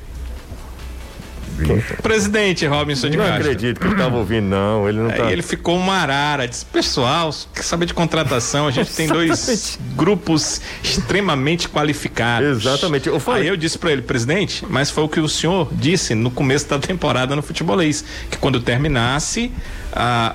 Presidente 2.02 2.66
Robinson 2.66 3.10
de 3.10 3.18
Não 3.18 3.24
Castro. 3.26 3.42
acredito 3.44 3.80
que 3.80 3.86
ele 3.88 3.94
estava 3.94 4.18
ouvindo, 4.18 4.46
não. 4.48 4.88
Ele 4.88 5.00
não 5.00 5.10
tá. 5.10 5.26
Aí 5.26 5.34
ele 5.34 5.42
ficou 5.42 5.78
uma 5.78 5.94
arara, 5.96 6.48
disse, 6.48 6.66
pessoal, 6.66 7.34
quer 7.54 7.64
saber 7.64 7.86
de 7.86 7.94
contratação? 7.94 8.68
A 8.68 8.72
gente 8.72 8.92
tem 8.94 9.08
dois 9.10 9.78
grupos 9.96 10.62
extremamente 10.84 11.68
qualificados. 11.70 12.48
Exatamente. 12.60 13.08
Eu 13.08 13.20
falei- 13.20 13.44
Aí 13.44 13.48
eu 13.48 13.58
disse 13.58 13.78
para 13.78 13.92
ele, 13.92 14.02
presidente, 14.02 14.66
mas 14.70 14.90
foi 14.90 15.04
o 15.04 15.10
que 15.10 15.20
o 15.20 15.30
senhor 15.30 15.68
disse 15.72 16.14
no 16.16 16.30
começo 16.32 16.68
da 16.70 16.80
temporada 16.80 17.36
no 17.36 17.42
futebolês, 17.42 18.04
que 18.30 18.38
quando 18.38 18.60
terminasse 18.60 19.52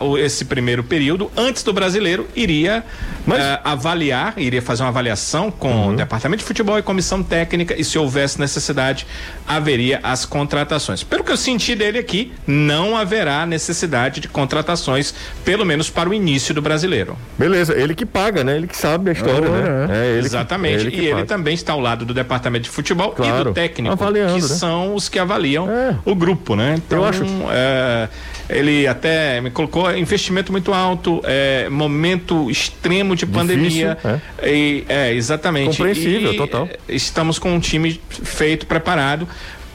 o- 0.00 0.18
esse 0.18 0.44
primeiro 0.44 0.82
período, 0.82 1.30
antes 1.36 1.62
do 1.62 1.72
brasileiro, 1.72 2.26
iria 2.34 2.84
Mas- 3.26 3.40
ah, 3.40 3.60
avaliar, 3.64 4.34
iria 4.36 4.60
fazer 4.60 4.82
uma 4.82 4.88
avaliação 4.88 5.50
com 5.50 5.88
o 5.88 5.96
departamento 5.96 6.40
de 6.40 6.44
futebol 6.46 6.78
e 6.78 6.82
comissão 6.82 7.22
técnica 7.22 7.78
e 7.78 7.84
se 7.84 7.96
houvesse 7.98 8.40
necessidade, 8.40 9.06
haveria 9.46 10.00
as 10.02 10.24
contratações. 10.24 11.02
Pelo 11.14 11.22
que 11.22 11.30
eu 11.30 11.36
senti 11.36 11.76
dele 11.76 11.96
aqui, 11.96 12.32
não 12.44 12.96
haverá 12.96 13.46
necessidade 13.46 14.20
de 14.20 14.26
contratações, 14.26 15.14
pelo 15.44 15.64
menos 15.64 15.88
para 15.88 16.08
o 16.08 16.12
início 16.12 16.52
do 16.52 16.60
brasileiro. 16.60 17.16
Beleza, 17.38 17.72
ele 17.72 17.94
que 17.94 18.04
paga, 18.04 18.42
né? 18.42 18.56
Ele 18.56 18.66
que 18.66 18.76
sabe 18.76 19.10
a 19.10 19.12
história, 19.12 19.48
Ora, 19.48 19.86
né? 19.86 19.96
É, 19.96 20.10
ele 20.14 20.20
que- 20.22 20.26
Exatamente. 20.26 20.74
ele 20.82 20.90
que 20.90 20.96
e 21.02 21.04
ele 21.04 21.14
paga. 21.14 21.26
também 21.26 21.54
está 21.54 21.72
ao 21.72 21.78
lado 21.78 22.04
do 22.04 22.12
departamento 22.12 22.64
de 22.64 22.70
futebol 22.70 23.12
e 23.12 23.14
Claro. 23.14 23.44
do 23.44 23.54
técnico, 23.54 23.92
Avaliando, 23.92 24.34
que 24.34 24.42
né? 24.42 24.48
são 24.48 24.92
os 24.92 25.08
que 25.08 25.20
avaliam 25.20 25.70
É. 25.70 25.96
o 26.04 26.16
grupo, 26.16 26.56
né? 26.56 26.74
Então, 26.84 26.98
Eu 26.98 27.04
acho- 27.04 27.22
é, 27.52 28.08
ele 28.50 28.84
até 28.88 29.40
me 29.40 29.52
colocou 29.52 29.96
investimento 29.96 30.50
muito 30.50 30.74
alto, 30.74 31.20
é, 31.22 31.68
momento 31.68 32.50
extremo 32.50 33.14
de 33.14 33.24
pandemia. 33.24 33.96
E, 34.42 34.84
é, 34.88 35.12
exatamente. 35.14 35.76
Compreensível, 35.76 36.32
E, 36.32 36.36
total. 36.36 36.68
é, 36.68 36.76
Estamos 36.92 37.38
com 37.38 37.54
um 37.54 37.60
time 37.60 38.00
feito, 38.10 38.66
preparado. 38.66 39.28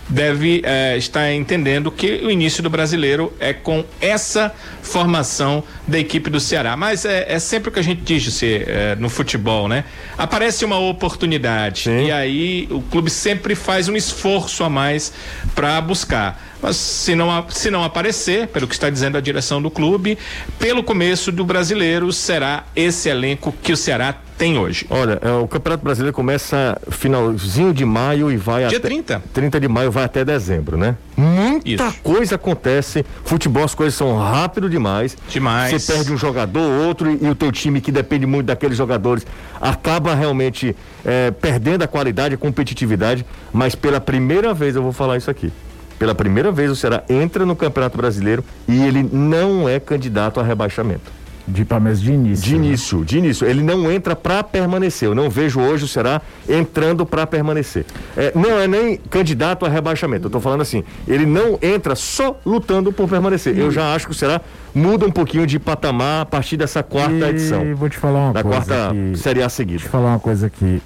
Deve 0.10 0.62
é, 0.66 0.98
estar 0.98 1.32
entendendo 1.32 1.92
que 1.92 2.22
o 2.24 2.32
início 2.32 2.64
do 2.64 2.70
brasileiro 2.70 3.32
é 3.40 3.54
com 3.54 3.86
essa 4.02 4.52
formação 4.82 5.64
da 5.88 6.00
equipe 6.00 6.30
do 6.30 6.40
Ceará. 6.40 6.76
Mas 6.76 7.06
é, 7.06 7.32
é 7.32 7.38
sempre 7.40 7.70
o 7.70 7.72
que 7.72 7.80
a 7.80 7.84
gente 7.84 8.02
diz 8.02 8.24
José, 8.24 8.64
é, 8.66 8.96
no 8.96 9.10
futebol, 9.10 9.68
né? 9.68 9.84
Aparece 10.18 10.66
uma 10.66 10.80
oportunidade 10.80 11.84
Sim. 11.84 12.06
e 12.06 12.12
aí 12.12 12.68
o 12.72 12.82
clube 12.82 13.10
sempre 13.10 13.54
faz 13.54 13.88
um 13.88 13.96
esforço 13.96 14.64
a 14.64 14.70
mais 14.70 15.14
para 15.54 15.80
buscar. 15.80 16.49
Mas 16.62 16.76
se 16.76 17.16
não, 17.16 17.46
se 17.50 17.72
não 17.72 17.84
aparecer, 17.84 18.48
pelo 18.48 18.68
que 18.68 18.74
está 18.74 18.90
dizendo 18.90 19.18
a 19.18 19.22
direção 19.22 19.62
do 19.62 19.72
clube, 19.72 20.18
pelo 20.58 20.84
começo 20.84 21.32
do 21.32 21.46
brasileiro 21.46 22.12
será 22.12 22.66
esse 22.76 23.10
elenco 23.10 23.54
que 23.64 23.72
o 23.72 23.78
Ceará 23.78 24.16
tem 24.40 24.58
hoje. 24.58 24.86
Olha, 24.90 25.20
é, 25.22 25.32
o 25.34 25.46
Campeonato 25.48 25.84
Brasileiro 25.84 26.16
começa 26.16 26.80
finalzinho 26.90 27.74
de 27.74 27.84
maio 27.84 28.32
e 28.32 28.38
vai 28.38 28.66
Dia 28.68 28.78
até 28.78 28.88
30. 28.88 29.22
30 29.34 29.60
de 29.60 29.68
maio 29.68 29.92
vai 29.92 30.06
até 30.06 30.24
dezembro, 30.24 30.78
né? 30.78 30.96
Muita 31.18 31.88
Isso. 31.88 32.00
coisa 32.02 32.36
acontece. 32.36 33.06
Futebol 33.26 33.66
as 33.66 33.76
coisas 33.76 33.96
são 33.96 34.18
rápido 34.18 34.70
demais. 34.70 35.18
Demais. 35.30 35.82
Você 35.82 35.94
perde 35.94 36.14
um 36.14 36.18
jogador, 36.18 36.62
outro 36.86 37.12
e, 37.12 37.26
e 37.26 37.30
o 37.30 37.36
teu 37.36 37.52
time 37.52 37.82
que 37.82 37.92
depende 37.92 38.26
muito 38.26 38.46
daqueles 38.46 38.78
jogadores 38.78 39.28
acaba 39.60 40.16
realmente 40.16 40.74
é, 41.04 41.32
perdendo 41.32 41.84
a 41.84 41.88
qualidade, 41.88 42.36
a 42.36 42.38
competitividade. 42.38 43.26
Mas 43.52 43.76
pela 43.76 44.00
primeira 44.00 44.54
vez 44.54 44.74
eu 44.74 44.82
vou 44.82 44.94
falar 44.94 45.18
isso 45.18 45.30
aqui. 45.30 45.52
Pela 46.00 46.16
primeira 46.16 46.52
vez 46.52 46.72
o 46.72 46.76
Ceará 46.76 47.04
entra 47.10 47.46
no 47.46 47.56
Campeonato 47.56 47.98
Brasileiro 47.98 48.44
e 48.68 48.82
ele 48.82 49.04
não 49.04 49.68
é 49.68 49.80
candidato 49.80 50.40
a 50.40 50.44
rebaixamento. 50.44 51.20
De 51.46 51.66
promessa 51.66 52.00
de 52.02 52.12
início. 52.12 52.46
De 52.46 52.58
né? 52.58 52.66
início, 52.68 53.04
de 53.04 53.18
início. 53.18 53.48
Ele 53.48 53.64
não 53.64 53.92
entra 53.92 54.16
para 54.16 54.44
permanecer. 54.44 55.10
Eu 55.10 55.16
não 55.16 55.30
vejo 55.32 55.60
hoje 55.60 55.84
o 55.84 55.88
Ceará 55.88 56.22
entrando 56.48 57.08
para 57.08 57.26
permanecer. 57.26 57.86
É, 58.16 58.32
não 58.36 58.60
é 58.60 58.68
nem 58.68 58.98
candidato 58.98 59.66
a 59.66 59.70
rebaixamento. 59.70 60.28
Eu 60.28 60.30
tô 60.30 60.40
falando 60.40 60.62
assim, 60.62 60.84
ele 61.08 61.26
não 61.26 61.58
entra 61.62 61.96
só 61.96 62.40
lutando 62.46 62.94
por 62.94 63.10
permanecer. 63.10 63.58
Eu 63.58 63.72
já 63.72 63.96
acho 63.96 64.06
que 64.06 64.12
o 64.12 64.16
Ceará 64.16 64.40
muda 64.76 65.08
um 65.08 65.12
pouquinho 65.12 65.48
de 65.48 65.58
patamar 65.58 66.22
a 66.22 66.26
partir 66.26 66.56
dessa 66.56 66.84
quarta 66.84 67.14
e 67.16 67.24
edição. 67.24 67.76
vou 67.76 67.90
te 67.90 67.98
falar 67.98 68.26
uma 68.26 68.34
Da 68.34 68.44
coisa 68.44 68.58
quarta 68.58 68.90
aqui. 68.92 69.18
Série 69.18 69.42
A 69.42 69.50
seguida. 69.50 69.84
eu 69.84 69.90
falar 69.90 70.10
uma 70.12 70.20
coisa 70.20 70.46
aqui. 70.46 70.82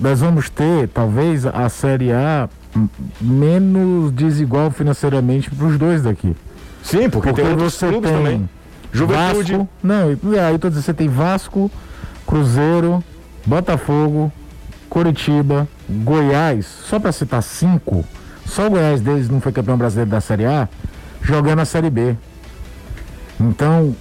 Nós 0.00 0.20
vamos 0.20 0.50
ter, 0.50 0.88
talvez, 0.88 1.46
a 1.46 1.68
Série 1.68 2.10
A 2.10 2.48
menos 3.20 4.12
desigual 4.12 4.70
financeiramente 4.70 5.50
para 5.50 5.66
os 5.66 5.78
dois 5.78 6.02
daqui. 6.02 6.34
Sim, 6.82 7.08
porque, 7.08 7.28
Porque 7.30 7.42
tem 7.42 7.56
você 7.56 7.90
tem 7.90 8.00
também. 8.00 8.48
Juventude. 8.92 9.52
Vasco, 9.52 9.68
não, 9.82 10.08
aí 10.08 10.52
eu 10.52 10.58
tô 10.58 10.68
dizendo, 10.68 10.84
você 10.84 10.94
tem 10.94 11.08
Vasco, 11.08 11.70
Cruzeiro, 12.26 13.02
Botafogo, 13.46 14.30
Coritiba, 14.88 15.66
Goiás, 15.88 16.66
só 16.66 16.98
para 16.98 17.12
citar 17.12 17.42
cinco, 17.42 18.04
só 18.44 18.66
o 18.66 18.70
Goiás 18.70 19.00
deles 19.00 19.30
não 19.30 19.40
foi 19.40 19.52
campeão 19.52 19.78
brasileiro 19.78 20.10
da 20.10 20.20
Série 20.20 20.44
A, 20.44 20.68
jogando 21.22 21.60
a 21.60 21.64
Série 21.64 21.88
B. 21.88 22.14
Então, 23.40 23.96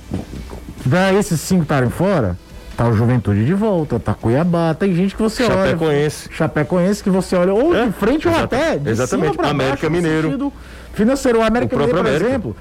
pra 0.90 1.14
esses 1.14 1.40
cinco 1.40 1.64
estarem 1.64 1.90
fora, 1.90 2.38
tá 2.82 2.88
o 2.90 2.94
Juventude 2.96 3.46
de 3.46 3.54
volta, 3.54 4.00
tá 4.00 4.14
Cuiabá, 4.16 4.74
tem 4.74 4.94
gente 4.96 5.16
que 5.16 5.22
você 5.22 5.44
olha. 5.44 5.54
Chapecoense. 5.72 6.30
Chapecoense 6.32 7.04
que 7.04 7.10
você 7.12 7.36
olha 7.36 7.54
ou 7.54 7.76
É, 7.76 7.86
de 7.86 7.92
frente 7.92 8.28
ou 8.28 8.36
até 8.36 8.78
de 8.78 8.90
exatamente. 8.90 9.32
cima 9.32 9.36
pra 9.42 9.50
América 9.52 9.88
baixo, 9.90 9.92
Mineiro. 9.92 10.54
financeiro. 10.94 11.40
O 11.40 11.44
América 11.44 11.76
O 11.76 11.80
Mineiro, 11.80 11.98
por 12.00 12.08
América. 12.08 12.30
exemplo, 12.30 12.56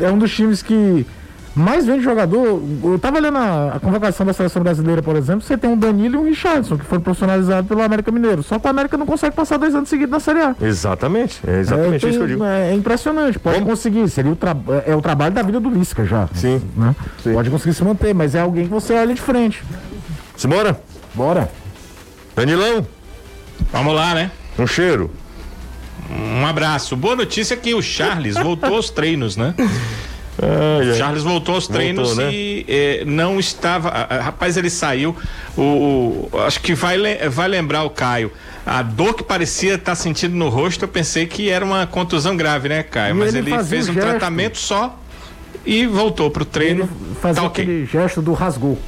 é 0.00 0.10
um 0.10 0.18
dos 0.18 0.34
times 0.34 0.60
que 0.62 1.06
mais 1.54 1.84
vende 1.86 2.02
jogador. 2.02 2.62
Eu 2.84 2.98
tava 2.98 3.18
olhando 3.18 3.38
a, 3.38 3.72
a 3.76 3.80
convocação 3.80 4.24
da 4.24 4.32
seleção 4.32 4.62
brasileira, 4.62 5.02
por 5.02 5.16
exemplo, 5.16 5.42
você 5.42 5.56
tem 5.58 5.70
um 5.70 5.76
Danilo 5.76 6.14
e 6.14 6.18
um 6.18 6.24
Richardson, 6.24 6.78
que 6.78 6.84
foram 6.84 7.02
profissionalizados 7.02 7.68
pelo 7.68 7.82
América 7.82 8.10
Mineiro. 8.12 8.42
Só 8.42 8.58
que 8.58 8.66
o 8.66 8.70
América 8.70 8.96
não 8.96 9.04
consegue 9.06 9.34
passar 9.34 9.56
dois 9.58 9.74
anos 9.74 9.88
seguidos 9.88 10.10
na 10.12 10.20
Série 10.20 10.40
A. 10.40 10.54
Exatamente. 10.60 11.40
É 11.46 11.58
exatamente 11.60 12.06
é, 12.06 12.08
isso 12.08 12.18
que 12.18 12.24
eu 12.24 12.28
tem- 12.28 12.36
digo. 12.36 12.44
é 12.44 12.74
impressionante, 12.74 13.38
pode 13.38 13.60
conseguir. 13.62 14.08
Seria 14.08 14.30
o 14.32 14.36
tra- 14.36 14.56
é 14.86 14.94
o 14.94 15.02
trabalho 15.02 15.34
da 15.34 15.42
vida 15.42 15.58
do 15.60 15.68
Lisca 15.70 16.04
já. 16.04 16.28
Sim. 16.34 16.62
né? 16.76 16.94
Sim. 17.22 17.32
Pode 17.34 17.50
conseguir 17.50 17.74
se 17.74 17.82
manter, 17.84 18.14
mas 18.14 18.34
é 18.34 18.40
alguém 18.40 18.64
que 18.66 18.70
você 18.70 18.94
olha 18.94 19.14
de 19.14 19.20
frente. 19.20 19.62
Simbora? 20.36 20.80
Bora. 21.14 21.50
Danilão, 22.36 22.86
Vamos 23.72 23.94
lá, 23.94 24.14
né? 24.14 24.30
um 24.58 24.66
cheiro. 24.66 25.10
Um 26.10 26.46
abraço. 26.46 26.96
Boa 26.96 27.14
notícia 27.14 27.54
é 27.54 27.56
que 27.56 27.74
o 27.74 27.82
Charles 27.82 28.34
voltou 28.36 28.74
aos 28.74 28.88
treinos, 28.90 29.36
né? 29.36 29.54
Ai, 30.42 30.90
ai. 30.90 30.96
Charles 30.98 31.22
voltou 31.22 31.54
aos 31.56 31.66
treinos 31.68 32.08
Voltou, 32.08 32.24
né? 32.26 32.32
e 32.32 32.64
eh, 32.68 33.02
não 33.06 33.38
estava. 33.38 33.90
rapaz, 33.90 34.56
ele 34.56 34.70
saiu. 34.70 35.14
O, 35.56 36.28
o- 36.32 36.38
acho 36.46 36.60
que 36.60 36.74
vai, 36.74 36.96
vai 37.28 37.48
lembrar 37.48 37.84
o 37.84 37.90
Caio. 37.90 38.32
A 38.64 38.82
dor 38.82 39.14
que 39.14 39.22
parecia 39.22 39.74
estar 39.74 39.94
sentindo 39.94 40.34
no 40.36 40.48
rosto, 40.48 40.84
eu 40.84 40.88
pensei 40.88 41.26
que 41.26 41.48
era 41.50 41.64
uma 41.64 41.86
contusão 41.86 42.36
grave, 42.36 42.68
né, 42.68 42.82
Caio? 42.82 43.14
E 43.14 43.18
Mas 43.18 43.34
ele 43.34 43.50
ele, 43.54 43.64
fez 43.64 43.88
o 43.88 43.90
um 43.90 43.94
gesto. 43.94 44.08
tratamento 44.08 44.58
só 44.58 44.98
e 45.66 45.86
voltou 45.86 46.30
pro 46.30 46.44
treino. 46.44 46.84
Ele 46.84 47.14
fazia 47.20 47.42
Tá 47.42 47.48
aquele 47.48 47.84
gesto 47.86 48.22
do 48.22 48.32
rasgou. 48.32 48.78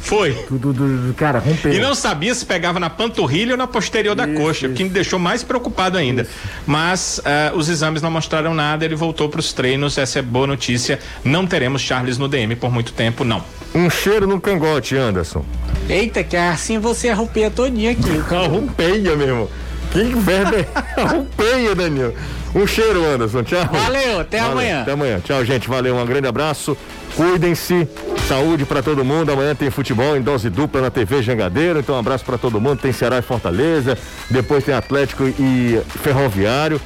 Foi. 0.00 0.32
Do, 0.50 0.58
do, 0.58 0.72
do- 0.72 1.14
cara, 1.14 1.38
rompeu. 1.38 1.72
E 1.72 1.78
não 1.78 1.94
sabia 1.94 2.34
se 2.34 2.44
pegava 2.46 2.80
na 2.80 2.88
panturrilha 2.90 3.52
ou 3.52 3.56
na 3.58 3.66
posterior 3.66 4.14
da 4.14 4.26
coxa, 4.26 4.66
o 4.66 4.72
que 4.72 4.82
me 4.82 4.90
deixou 4.90 5.18
mais 5.18 5.42
preocupado 5.42 5.98
ainda. 5.98 6.26
Mas 6.66 7.20
ah, 7.24 7.52
os 7.54 7.68
exames 7.68 8.00
não 8.02 8.10
mostraram 8.10 8.54
nada, 8.54 8.84
ele 8.84 8.96
voltou 8.96 9.28
para 9.28 9.40
os 9.40 9.52
treinos, 9.52 9.98
essa 9.98 10.18
é 10.18 10.22
boa 10.22 10.46
notícia. 10.46 10.98
Não 11.22 11.46
teremos 11.46 11.82
Charles 11.82 12.18
no 12.18 12.28
DM 12.28 12.56
por 12.56 12.72
muito 12.72 12.92
tempo, 12.92 13.24
não. 13.24 13.44
Um 13.74 13.88
cheiro 13.90 14.26
no 14.26 14.40
cangote, 14.40 14.96
Anderson. 14.96 15.44
Eita, 15.88 16.24
que 16.24 16.36
assim 16.36 16.78
você 16.78 17.08
arrupeia 17.08 17.50
todinho 17.50 17.90
aqui. 17.92 18.34
Arrumpeia, 18.34 19.14
meu 19.14 19.48
irmão. 19.94 20.12
Que 20.12 20.18
inverno 20.18 20.56
é? 20.56 20.66
Arrumpeia, 21.00 21.74
Daniel. 21.76 22.14
Um 22.54 22.66
cheiro, 22.66 23.04
Anderson. 23.04 23.42
Tchau. 23.44 23.64
Valeu, 23.70 24.20
até 24.20 24.38
Valeu, 24.38 24.52
amanhã. 24.52 24.82
Até 24.82 24.92
amanhã. 24.92 25.20
Tchau, 25.20 25.44
gente. 25.44 25.68
Valeu. 25.68 25.96
Um 25.96 26.06
grande 26.06 26.26
abraço. 26.26 26.76
Cuidem-se. 27.16 27.88
Saúde 28.28 28.64
pra 28.64 28.82
todo 28.82 29.04
mundo. 29.04 29.30
Amanhã 29.30 29.54
tem 29.54 29.70
futebol 29.70 30.16
em 30.16 30.22
dose 30.22 30.50
dupla 30.50 30.80
na 30.80 30.90
TV 30.90 31.22
Jangadeiro. 31.22 31.78
Então, 31.78 31.94
um 31.94 31.98
abraço 31.98 32.24
pra 32.24 32.36
todo 32.38 32.60
mundo. 32.60 32.80
Tem 32.80 32.92
Ceará 32.92 33.18
e 33.18 33.22
Fortaleza. 33.22 33.96
Depois 34.28 34.64
tem 34.64 34.74
Atlético 34.74 35.24
e 35.24 35.80
Ferroviário. 36.02 36.80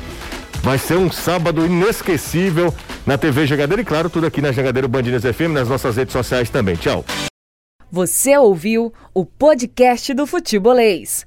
Vai 0.63 0.79
ser 0.79 0.97
um 0.97 1.11
sábado 1.11 1.65
inesquecível 1.65 2.75
na 3.07 3.17
TV 3.19 3.47
Jangadeiro. 3.47 3.83
E 3.83 3.85
claro, 3.85 4.09
tudo 4.11 4.27
aqui 4.27 4.41
na 4.41 4.53
Jangadeiro 4.53 4.89
Bandinas 4.89 5.23
FM, 5.23 5.53
nas 5.53 5.69
nossas 5.69 5.97
redes 5.97 6.13
sociais 6.13 6.49
também. 6.51 6.75
Tchau. 6.77 7.05
Você 7.91 8.37
ouviu 8.37 8.93
o 9.15 9.25
podcast 9.25 10.13
do 10.15 10.27
Futebolês. 10.27 11.27